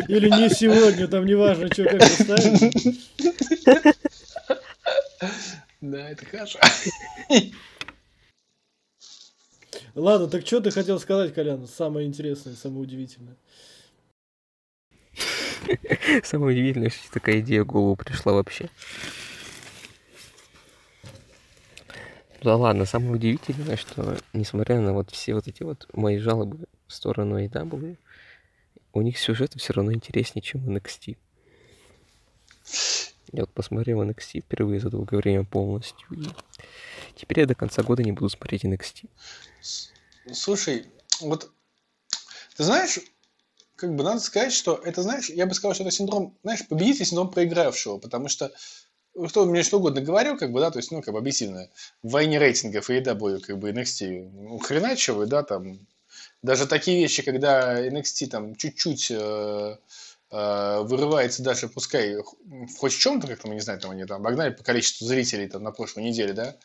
[0.10, 3.00] Или не сегодня, там неважно, что как поставить.
[5.82, 6.60] Да, это хорошо.
[9.96, 11.68] Ладно, так что ты хотел сказать, Колян?
[11.68, 13.38] Самое интересное, самое удивительное.
[16.24, 18.70] Самое удивительное, что такая идея в голову пришла вообще.
[22.42, 26.94] Да ладно, самое удивительное, что несмотря на вот все вот эти вот мои жалобы в
[26.94, 27.98] сторону AW,
[28.94, 31.18] у них сюжеты все равно интереснее, чем в NXT.
[33.32, 36.08] Я вот посмотрел NXT впервые за долгое время полностью.
[36.12, 36.28] И
[37.16, 39.10] теперь я до конца года не буду смотреть NXT.
[40.32, 40.86] Слушай,
[41.20, 41.52] вот
[42.56, 43.00] ты знаешь,
[43.80, 47.06] как бы надо сказать, что это, знаешь, я бы сказал, что это синдром, знаешь, победитель
[47.06, 48.52] синдром проигравшего, потому что
[49.28, 51.70] кто мне что угодно говорил, как бы, да, то есть, ну, как бы объяснительно,
[52.04, 55.80] в войне рейтингов AEW, как бы, NXT, ну, да, там,
[56.42, 59.78] даже такие вещи, когда NXT там чуть-чуть э,
[60.32, 62.18] э, вырывается даже, пускай
[62.78, 65.48] хоть в чем-то, как там, я не знаю, там они там обогнали по количеству зрителей
[65.48, 66.56] там на прошлой неделе, да,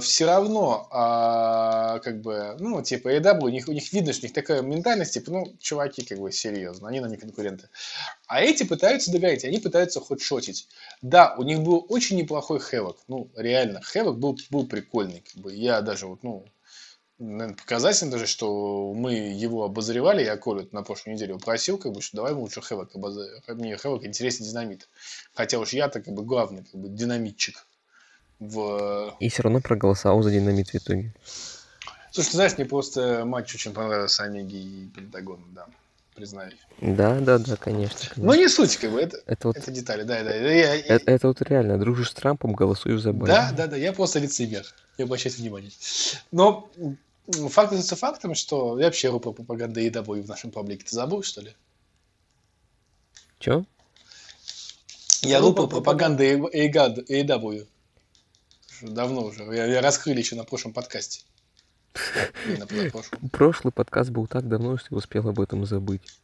[0.00, 4.26] все равно, а, как бы, ну, типа, AEW, у них, у них видно, что у
[4.26, 7.68] них такая ментальность, типа, ну, чуваки, как бы, серьезно, они нам не конкуренты.
[8.26, 10.68] А эти пытаются догонять, они пытаются хедшотить.
[11.00, 15.54] Да, у них был очень неплохой Хэвок, ну, реально, Хэвок был, был прикольный, как бы,
[15.54, 16.44] я даже вот, ну,
[17.18, 22.00] показательно даже, что мы его обозревали, я Колю на прошлой неделе его просил, как бы,
[22.00, 24.88] что давай мы лучше Хэвок обозреваем, мне Хэвок интереснее динамит.
[25.34, 27.67] Хотя уж я-то, как бы, главный, как бы, динамитчик
[28.40, 29.14] в...
[29.20, 31.12] И все равно проголосовал за динамит в итоге.
[32.10, 35.66] Слушай, ты знаешь, мне просто матч очень понравился Омеги и Пентагона, да,
[36.14, 36.58] признаюсь.
[36.80, 37.98] Да, да, да, конечно.
[38.16, 38.40] Но конечно.
[38.40, 40.34] не суть, как бы, это, Это вот, это детали, да, да.
[40.34, 43.50] Я, я- это, это вот реально, дружишь с Трампом, голосуешь за Байдена.
[43.50, 44.64] да, да, да, я просто лицемер,
[44.96, 45.70] не обращайте внимания.
[46.32, 46.70] Но
[47.50, 50.84] факт остается фактом, что я вообще ру про пропаганду и в нашем паблике.
[50.84, 51.54] Ты забыл, что ли?
[53.38, 53.64] Чё?
[55.22, 57.66] Я Ну, ру про про пропаганду AEW.
[58.82, 59.42] Давно уже.
[59.44, 61.24] Я, я раскрыли еще на прошлом подкасте.
[63.32, 66.20] Прошлый подкаст был так давно, что я успел об этом забыть.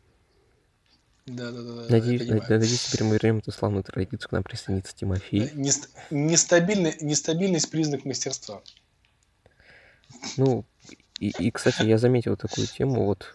[1.26, 1.86] Да, да, да, да.
[1.88, 5.50] Надеюсь, надеюсь, теперь мы вернем эту славную традицию, к нам присоединится Тимофей.
[5.54, 8.62] Нест- нестабильный- нестабильность признак мастерства.
[10.36, 10.64] Ну,
[11.18, 13.34] и, и, кстати, я заметил такую тему, вот,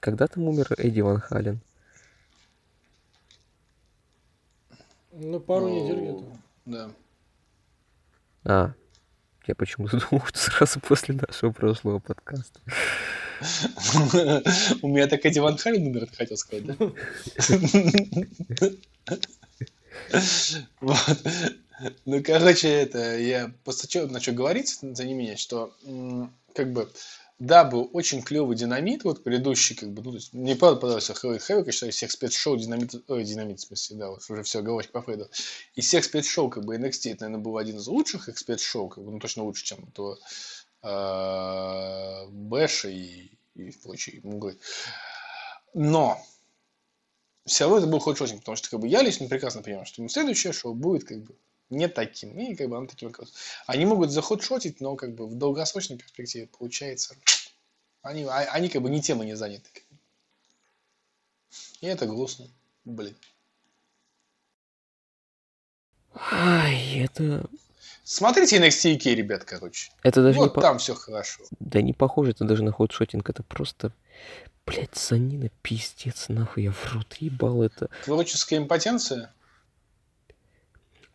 [0.00, 1.60] когда там умер Эдди Ван Хален?
[5.12, 6.38] Ну, пару Ну, недель где-то.
[6.64, 6.90] Да.
[8.48, 8.72] А,
[9.46, 12.60] я почему-то думал, что сразу после нашего прошлого подкаста.
[14.82, 16.74] У меня так Эдди Ван Хален умер, ты хотел сказать, да?
[20.80, 21.18] Вот.
[22.06, 23.86] Ну, короче, это я просто
[24.20, 25.72] что говорить за не меня, что
[26.54, 26.88] как бы
[27.38, 31.14] да, был очень клевый динамит, вот предыдущий, как бы, ну, то есть, мне правда понравился
[31.14, 34.58] Хэллоуин Хэвок, я считаю, всех спецшоу динамит, ой, динамит, в смысле, да, вот уже все,
[34.58, 35.30] оговорки по Фрейду.
[35.74, 39.04] Из всех спецшоу, как бы, NXT, это, наверное, был один из лучших их спецшоу, как
[39.04, 40.18] бы, ну, точно лучше, чем то
[40.82, 44.58] э, Бэша и, и прочие муглы.
[45.74, 46.20] Но
[47.46, 50.52] все равно это был ход потому что как бы я лично прекрасно понимаю, что следующее
[50.52, 51.34] шоу будет как бы
[51.70, 52.38] не таким.
[52.38, 53.14] И как бы оно таким
[53.66, 57.16] Они могут заход шотить, но как бы в долгосрочной перспективе получается.
[58.02, 59.68] Они, а, они как бы не темы не заняты.
[61.80, 62.46] И это грустно.
[62.84, 63.16] Блин.
[66.14, 67.48] Ай, это...
[68.02, 69.92] Смотрите NXT UK, ребят, короче.
[70.02, 71.44] Это даже вот не по- там все хорошо.
[71.60, 73.92] Да не похоже это даже на ходшотинг, это просто...
[74.64, 77.88] Блядь, санина, пиздец, нахуй, я в рот ебал это.
[78.04, 79.32] Творческая импотенция.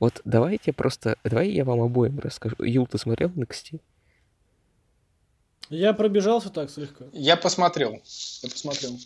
[0.04, 1.16] Вот давайте просто...
[1.24, 2.58] Давай я вам обоим расскажу.
[2.60, 3.80] Юл, ты смотрел NXT?
[5.70, 8.02] Я пробежался так слегка, Я посмотрел.
[8.42, 9.00] Я посмотрел.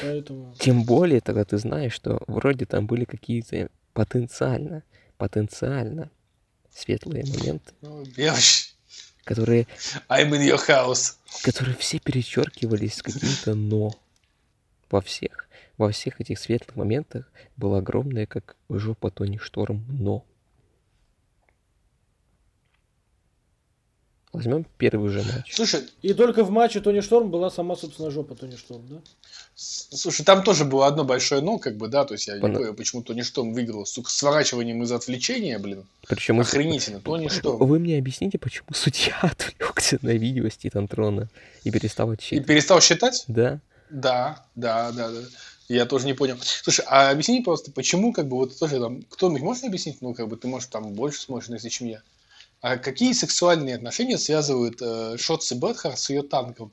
[0.00, 0.54] поэтому...
[0.60, 4.84] Тем более, тогда ты знаешь, что вроде там были какие-то потенциально,
[5.18, 6.08] потенциально
[6.72, 8.04] светлые моменты, Ну,
[9.24, 9.66] которые,
[10.08, 11.16] I'm in your house.
[11.42, 13.90] которые все перечеркивались каким-то «но».
[14.88, 15.48] Во всех,
[15.80, 20.24] во всех этих светлых моментах было огромное, как жопа Тони Шторм, «но».
[24.32, 25.52] Возьмем первый же матч.
[25.52, 28.96] Слушай, И только в матче Тони Шторм была сама, собственно, жопа Тони Шторм, да?
[29.56, 32.40] с- слушай, там тоже было одно большое «но», как бы, да, то есть я не
[32.40, 35.84] Пона- понял, почему Тони Шторм выиграл, сука, сворачиванием из отвлечения, блин.
[36.06, 37.58] Причем Охренительно, Тони Шторм.
[37.66, 41.28] Вы мне объясните, почему судья отвлекся на видео с Титантрона
[41.64, 42.46] и перестал И отчитывать?
[42.46, 43.24] перестал считать?
[43.26, 43.60] Да?
[43.90, 45.18] Да, да, да, да.
[45.70, 46.36] Я тоже не понял.
[46.42, 50.26] Слушай, а объясни просто, почему, как бы, вот тоже там, кто-нибудь может объяснить, ну, как
[50.26, 52.02] бы, ты, может, там больше сможешь найти, чем я.
[52.60, 56.72] А какие сексуальные отношения связывают э, Шотси Бетхар с ее танком?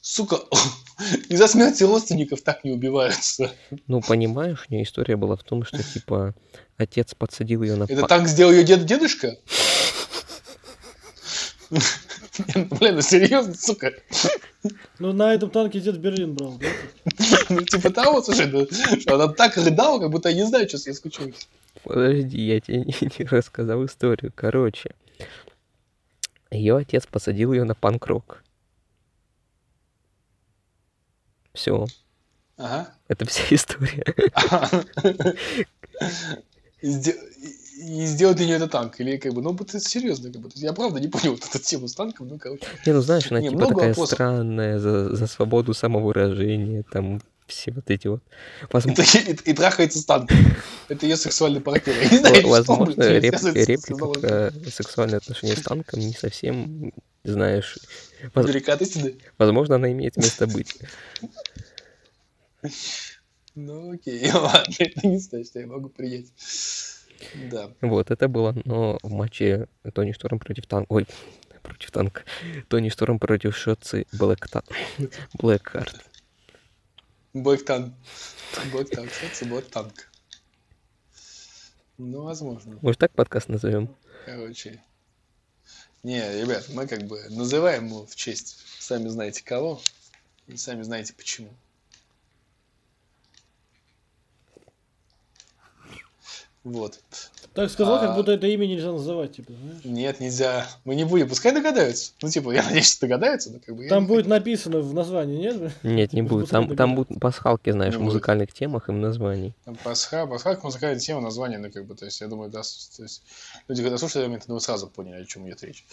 [0.00, 0.40] Сука,
[1.28, 3.52] из-за смерти родственников так не убиваются.
[3.86, 6.34] Ну, понимаешь, у нее история была в том, что, типа,
[6.78, 7.84] отец подсадил ее на...
[7.84, 9.36] Это па- танк сделал ее дед дедушка?
[12.38, 13.92] Блин, ну серьезно, сука.
[14.98, 16.66] Ну, на этом танке дед Берлин брал, да?
[17.48, 18.66] Ну, типа того, слушай, ну,
[19.00, 21.48] что она так рыдала, как будто я не знаю, что я скучаюсь.
[21.84, 24.32] Подожди, я тебе не, не рассказал историю.
[24.34, 24.90] Короче,
[26.50, 28.42] ее отец посадил ее на панк-рок.
[31.52, 31.86] Все,
[32.58, 32.92] Ага.
[33.08, 34.04] это вся история.
[37.76, 39.00] И сде- и- и сделать для нее это танк.
[39.00, 40.50] Или как бы, ну, это серьезно, как бы.
[40.54, 42.64] Я правда не понял вот эту тему с танком, ну, короче.
[42.86, 44.14] Не, ну знаешь, она Не, типа такая вопросов.
[44.14, 48.22] странная, за, за свободу самовыражения, там все вот эти вот.
[48.72, 50.36] Возм- Это и, и трахается с танком.
[50.88, 51.94] Это ее сексуальный партнер.
[52.02, 56.12] Я не знаю, Во- что, Возможно, блин, реп- реплика про сексуальные отношения с танком не
[56.12, 56.92] совсем,
[57.24, 57.78] знаешь,
[58.34, 58.50] воз-
[58.80, 59.14] истины.
[59.38, 60.76] возможно, она имеет место быть.
[63.54, 66.26] Ну, окей, ладно, это не знаю, что я могу принять.
[67.50, 67.70] Да.
[67.80, 70.86] Вот, это было, но в матче Тони Шторм против танка...
[70.92, 71.06] Ой,
[71.62, 72.22] против танка.
[72.68, 74.62] Тони Шторм против Шотцы Блэк Та-
[75.34, 76.04] Блэкхарт.
[77.34, 77.94] Блэк танк.
[78.72, 80.10] Блэк танк, кстати, блэк танк.
[81.98, 82.78] Ну, возможно.
[82.82, 83.94] Может, так подкаст назовем?
[84.26, 84.82] Короче.
[86.02, 89.80] Не, ребят, мы как бы называем его в честь, сами знаете кого,
[90.46, 91.52] и сами знаете почему.
[96.66, 96.98] Вот.
[97.54, 97.98] Так сказал, А.
[98.00, 99.84] как будто это имя нельзя называть, типа, знаешь?
[99.84, 100.66] Нет, нельзя.
[100.84, 101.28] Мы не будем.
[101.28, 102.10] Пускай догадаются.
[102.20, 103.86] Ну, типа, я надеюсь, что догадаются, но как бы...
[103.86, 105.72] Там будет написано в названии, нет?
[105.84, 106.50] Нет, не будет.
[106.50, 108.06] Там, там будут пасхалки, знаешь, в будет.
[108.06, 109.54] музыкальных темах и в названий.
[109.84, 113.22] Пасха, Пасха, музыкальная тема, название, ну, как бы, то есть, я думаю, да, то есть,
[113.68, 115.84] люди, когда слушали момент, ну, сразу поняли, о чем идет речь.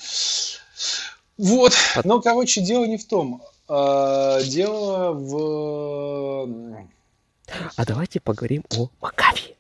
[1.38, 3.44] Вот, Под- ну, короче, дело не в том.
[3.68, 6.50] А, дело в...
[7.76, 9.56] А давайте поговорим о Макафи.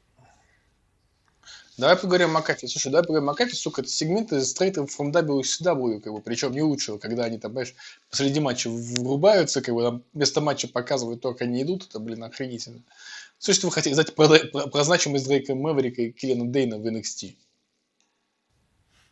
[1.77, 2.67] Давай поговорим о Макафе.
[2.67, 6.61] Слушай, давай поговорим о Макафе, сука, это сегменты straight from WCW, как бы, причем не
[6.61, 7.73] лучшего, когда они там, знаешь,
[8.11, 12.23] посреди матча врубаются, как бы, там вместо матча показывают то, как они идут, это, блин,
[12.23, 12.83] охренительно.
[13.39, 16.85] Все, что вы хотите сказать про, про, про значимость Дрейка Мэверика и Киллиана Дейна в
[16.85, 17.35] NXT.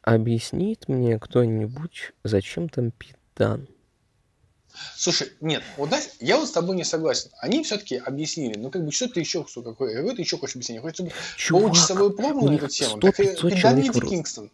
[0.03, 3.67] Объяснит мне кто-нибудь, зачем там Пит Дан?
[4.95, 7.29] Слушай, нет, вот знаешь, я вот с тобой не согласен.
[7.39, 10.55] Они все-таки объяснили, ну как бы что ты еще, сука, какое, какое ты еще хочешь
[10.55, 10.81] объяснение?
[10.81, 12.99] Хочешь чтобы Чувак, получасовую промо у на эту тему?
[12.99, 14.09] Как и 100-500 человек Давид в рот.
[14.09, 14.51] Кингстон.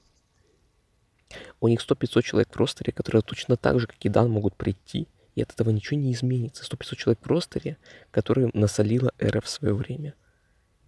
[1.60, 5.07] у них 100-500 человек в ростере, которые точно так же, как и Дан, могут прийти,
[5.35, 6.64] и от этого ничего не изменится.
[6.64, 7.77] 100-500 человек в ростере,
[8.11, 10.15] которые насолила эра в свое время.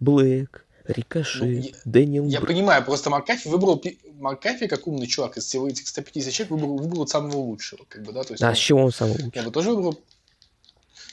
[0.00, 3.82] Блэк, Рикошет, Ну, я- Дэниел Я Бр- понимаю, просто Макафи выбрал...
[4.18, 8.12] Макафи, как умный чувак из всего этих 150 человек, выбрал, выбрал самого лучшего, как бы,
[8.12, 8.42] да, то есть...
[8.42, 9.42] А он- с чего он самый Я лучший?
[9.44, 9.98] бы тоже выбрал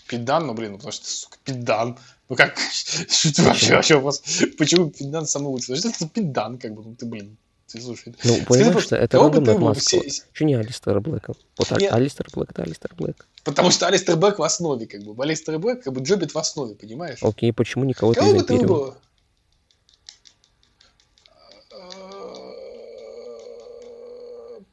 [0.08, 1.98] Пидан, ну, блин, ну, потому что, сука, Пидан.
[2.30, 2.58] Ну, как,
[3.10, 4.22] что ты вообще, вообще вопрос,
[4.58, 5.76] почему Пидан самый лучший?
[5.76, 7.38] Потому что это Пидан, как бы, ну, ты, блин,
[7.68, 8.16] ты слушай.
[8.24, 10.04] Ну, Скажи понимаешь, просто, это ты выбрал от Маскова.
[10.08, 11.34] все- не Алистера Блэка?
[11.58, 11.92] Вот так, Нет.
[11.92, 13.26] Алистер Блэк, это Алистер Блэк.
[13.44, 15.22] Потому что Алистер Блэк в основе, как бы.
[15.24, 17.20] Алистер Блэк, как бы, джобит в основе, понимаешь?
[17.22, 18.96] Окей, почему никого-то Кого из бы ты выбрал?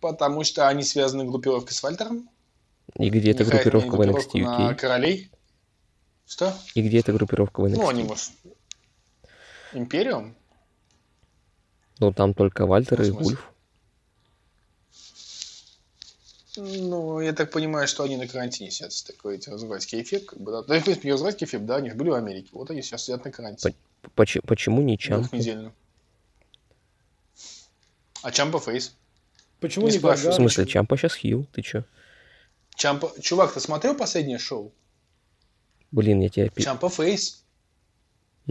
[0.05, 2.29] Потому что они связаны группировкой с Вальтером.
[2.99, 4.75] И где эта группировка в NXT группировку на UK?
[4.75, 5.31] королей.
[6.27, 6.55] Что?
[6.75, 8.07] И где эта группировка в Ну, они, NXT?
[8.07, 8.33] может...
[9.73, 10.35] Империум?
[12.01, 13.11] Ну, там только Вальтер и?
[13.11, 13.51] Вульф.
[16.57, 20.53] Ну, я так понимаю, что они на карантине если такой эти развивать кейфеб, как бы,
[20.53, 20.63] да.
[20.65, 22.51] Да, и, в принципе, не развивать кейфеб, да, они же были в Америке.
[22.53, 23.75] Вот они сейчас сидят на карантине.
[24.15, 25.29] Поч- Почему не Чампа?
[25.31, 25.73] Двухнедельно.
[28.23, 28.95] А Чампа Фейс?
[29.65, 31.47] Почему Не не спрашивай, В смысле, Чампа сейчас хил?
[31.55, 31.85] Ты чё?
[32.77, 33.11] Чампа...
[33.19, 34.75] Чувак, ты смотрел последнее шоу?
[35.91, 36.51] Блин, я тебя...
[36.51, 37.47] Чампа Фейс.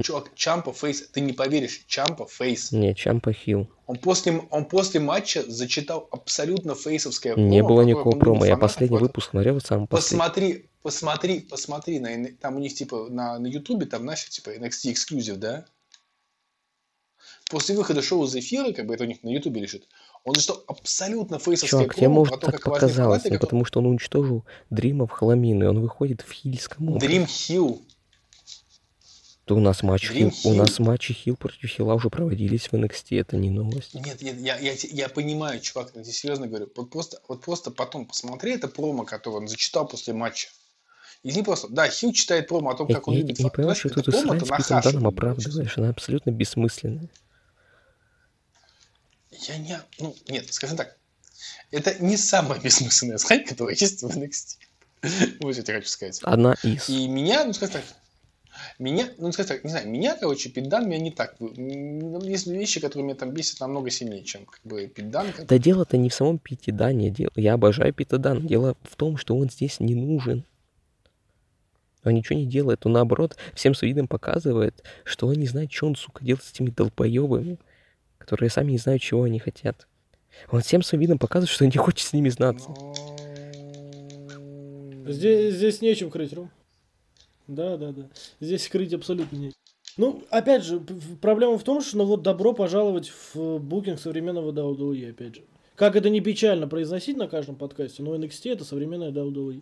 [0.02, 2.72] Чувак, Чампа Фейс, ты не поверишь, Чампа Фейс.
[2.72, 3.69] Не, Чампа хил.
[3.85, 7.48] Он после, он после матча зачитал абсолютно фейсовское промо.
[7.48, 8.45] Не было никакого промо.
[8.45, 9.85] Я последний этом- выпуск смотрел, последний.
[9.85, 14.94] Посмотри, посмотри, посмотри, на, там у них типа на, на Ютубе, там, знаешь, типа NXT
[14.94, 15.68] эксклюзив, да?
[17.52, 19.88] После выхода шоу из эфира, как бы это у них на Ютубе лежит,
[20.24, 24.45] он зачитал абсолютно фейсовское Чувак, тебе промо может так показалось, как потому что он уничтожил
[24.70, 27.08] Дрима в хламину, и он выходит в хильском образе.
[27.08, 27.82] Dream Hill.
[29.45, 32.74] То у нас матч Dream хил, у нас матчи хил против хила уже проводились в
[32.74, 33.94] NXT, это не новость.
[33.94, 36.70] Нет, нет, я, я, я понимаю, чувак, я тебе серьезно говорю.
[36.78, 40.48] Вот просто, вот просто потом посмотри это промо, которое он зачитал после матча.
[41.24, 43.45] И не просто, да, Хилл читает промо о том, Я, как он я- любит я
[43.45, 47.10] не понимаю, что ты тут с было, оправдываешь, она абсолютно бессмысленная.
[49.47, 49.80] Я не...
[49.99, 50.97] Ну, нет, скажем так.
[51.72, 54.57] Это не самая бессмысленная срань, которая есть в NXT.
[55.41, 56.19] Вот что я тебе хочу сказать.
[56.23, 56.88] Одна из.
[56.89, 57.84] И меня, ну, скажем так,
[58.80, 61.35] меня, ну, скажем так, не знаю, меня, короче, Питдан меня не так...
[61.39, 65.31] Есть вещи, которые меня там бесят намного сильнее, чем, как бы, Питдан.
[65.34, 67.10] как- Да дело-то не в самом Пите Дане.
[67.10, 67.31] Дело...
[67.35, 68.41] Я обожаю Пита Дана.
[68.41, 70.45] Дело в том, что он здесь не нужен.
[72.05, 72.85] Он ничего не делает.
[72.85, 76.51] Он, наоборот, всем своим видом показывает, что он не знает, что он, сука, делает с
[76.51, 77.57] этими долбоебами,
[78.24, 79.88] которые сами не знают, чего они хотят.
[80.50, 82.70] Он всем своим видом показывает, что не хочет с ними знаться.
[85.06, 86.50] Здесь, здесь нечем крыть, Ром.
[87.48, 88.10] Да, да, да.
[88.40, 89.58] Здесь крыть абсолютно нечем.
[89.98, 90.80] Ну, опять же,
[91.22, 95.41] проблема в том, что ну вот добро пожаловать в букинг современного WWE, опять же.
[95.76, 99.62] Как это не печально произносить на каждом подкасте, но NXT это современная WWE.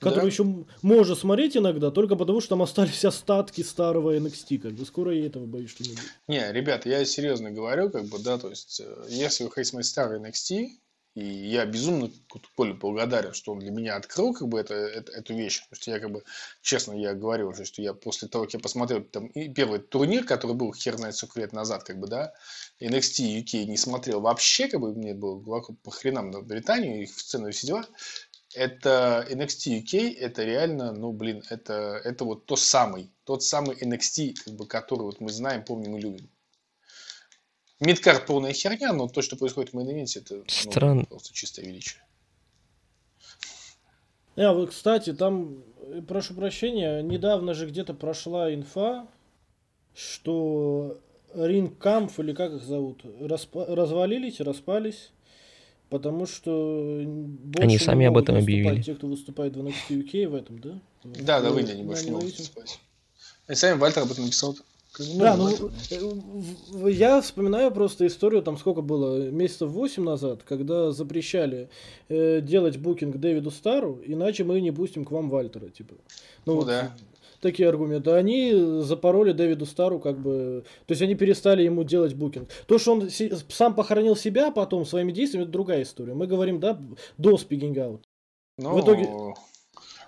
[0.00, 0.26] Которую Да.
[0.28, 4.84] еще можно смотреть иногда, только потому что там остались остатки старого NXT, как бы.
[4.86, 6.00] Скоро и этого боюсь, что не будет.
[6.26, 9.88] Не, ребят, я серьезно говорю, как бы, да, то есть, э, если вы хотите смотреть
[9.90, 10.68] старый NXT,
[11.16, 12.08] и я безумно
[12.56, 15.90] Коле благодарен, что он для меня открыл, как бы, это, это- эту вещь, потому что
[15.90, 16.22] я, как бы,
[16.62, 20.24] честно, я говорил уже, что я после того, как я посмотрел там и первый турнир,
[20.24, 22.32] который был хер знает сколько лет назад, как бы, да,
[22.80, 27.18] NXT UK не смотрел вообще, как бы, мне было глубоко по хренам на Британию, их
[27.18, 27.84] сцену и все дела,
[28.54, 34.34] это NXT UK, это реально, ну, блин, это, это вот то самый, тот самый NXT,
[34.44, 36.28] как бы, который вот мы знаем, помним и любим.
[37.80, 41.04] Мидкарт полная херня, но то, что происходит в мейн это ну, Странно.
[41.04, 42.02] просто чистое величие.
[44.36, 49.08] А, вот, кстати, там, э, прошу прощения, недавно же где-то прошла инфа,
[49.94, 51.00] что
[51.34, 55.10] Ринг Камф, или как их зовут, распа- развалились, распались,
[55.90, 58.80] потому что больше Они не сами об этом объявили.
[58.80, 60.80] Те, кто выступает в NXT UK в этом, да?
[61.04, 62.80] Да, да, Ну, Индии они больше не могут выступать.
[63.48, 64.56] И сами Вальтер об этом написал.
[64.98, 71.70] Да, ну, э, я вспоминаю просто историю, там сколько было, месяцев 8 назад, когда запрещали
[72.08, 75.94] э, делать букинг Дэвиду Стару, иначе мы не пустим к вам Вальтера, типа.
[76.44, 76.92] Ну, Ну вот да.
[77.40, 78.10] Такие аргументы.
[78.10, 82.48] Они запороли Дэвиду Стару, как бы, то есть они перестали ему делать букинг.
[82.66, 83.08] То, что он
[83.48, 86.14] сам похоронил себя потом своими действиями, это другая история.
[86.14, 86.80] Мы говорим, да,
[87.18, 88.04] до спигинг аут.
[88.58, 89.34] Ну, в итоге- О,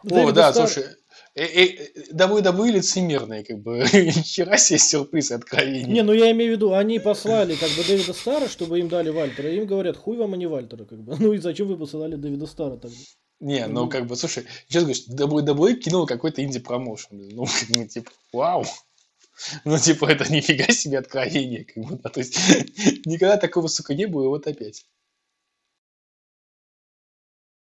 [0.05, 0.89] Дэвиду да, Стар- слушай.
[1.35, 1.77] Э, э,
[2.13, 3.85] WWE лицемерные, как бы.
[3.87, 5.85] Хера себе сюрприз и откровение.
[5.85, 9.09] Не, ну я имею в виду, они послали как бы Дэвида Стара, чтобы им дали
[9.11, 11.17] Вальтера, и им говорят, хуй вам, а не Вальтера, как бы.
[11.21, 12.97] Ну и зачем вы посылали Дэвида Стара тогда?
[13.43, 13.89] Не, ну Ну.
[13.91, 17.29] как бы, слушай, сейчас говоришь, WWE кинул какой-то инди-промоушен.
[17.35, 18.65] Ну, как бы, типа, вау.
[19.65, 22.37] Ну, типа, это нифига себе откровение, как бы, да, то есть,
[23.07, 24.87] никогда такого, сука, не было, и вот опять.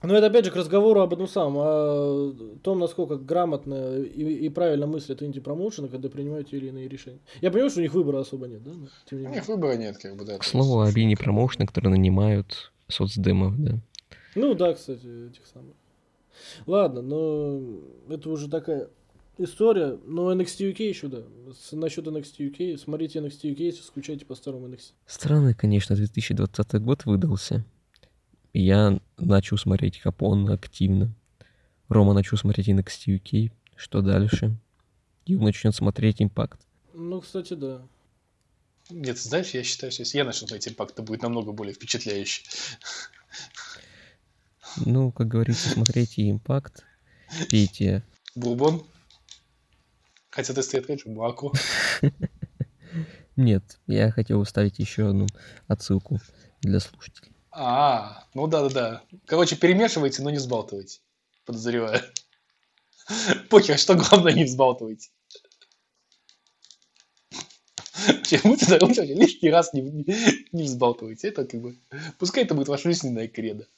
[0.02, 4.48] Но это опять же к разговору об этом самом, о том, насколько грамотно и, и
[4.51, 7.20] правильно мыслят инди-промоушены, когда принимают те или иные решения.
[7.40, 8.70] Я понимаю, что у них выбора особо нет, да?
[8.72, 9.40] Но, тем не У менее.
[9.40, 10.36] них выбора нет, как бы, да.
[10.38, 13.78] К слову, есть- об не промоушены, которые нанимают соцдемов, да.
[14.35, 15.74] Ну да, кстати, этих самых.
[16.66, 17.61] Ладно, но
[18.09, 18.89] это уже такая
[19.39, 19.98] история.
[20.05, 21.23] Но NXT UK еще, да.
[21.52, 24.93] С- насчет NXT UK, смотрите NXT UK, если скучаете по старому NXT.
[25.06, 27.65] Странный, конечно, 2020 год выдался.
[28.52, 31.12] Я начал смотреть Хапон активно.
[31.89, 33.52] Рома начал смотреть NXT UK.
[33.77, 34.56] Что дальше?
[35.27, 36.61] Ю начнет смотреть Импакт.
[36.93, 37.82] Ну, кстати, да.
[38.90, 42.43] Нет, знаешь, я считаю, что если я начну смотреть импакт, то будет намного более впечатляюще.
[44.76, 46.84] Ну, как говорится, смотрите Импакт,
[47.48, 48.02] пейте.
[48.34, 48.86] Бурбон.
[50.30, 51.52] Хотя ты стоит, конечно, молоко.
[53.36, 55.26] Нет, я хотел вставить еще одну
[55.68, 56.20] отсылку
[56.60, 57.32] для слушателей.
[57.51, 59.02] А, ну да-да-да.
[59.26, 61.01] Короче, перемешивайте, но не взбалтывайте.
[61.44, 62.01] Подозреваю.
[63.51, 65.10] Похер, что главное, не взбалтывайте.
[68.06, 70.05] Почему ты лучше лишний раз не, не,
[70.52, 71.28] не взбалтывайте?
[71.28, 71.76] Это как бы...
[72.18, 73.68] Пускай это будет ваша жизненная кредо.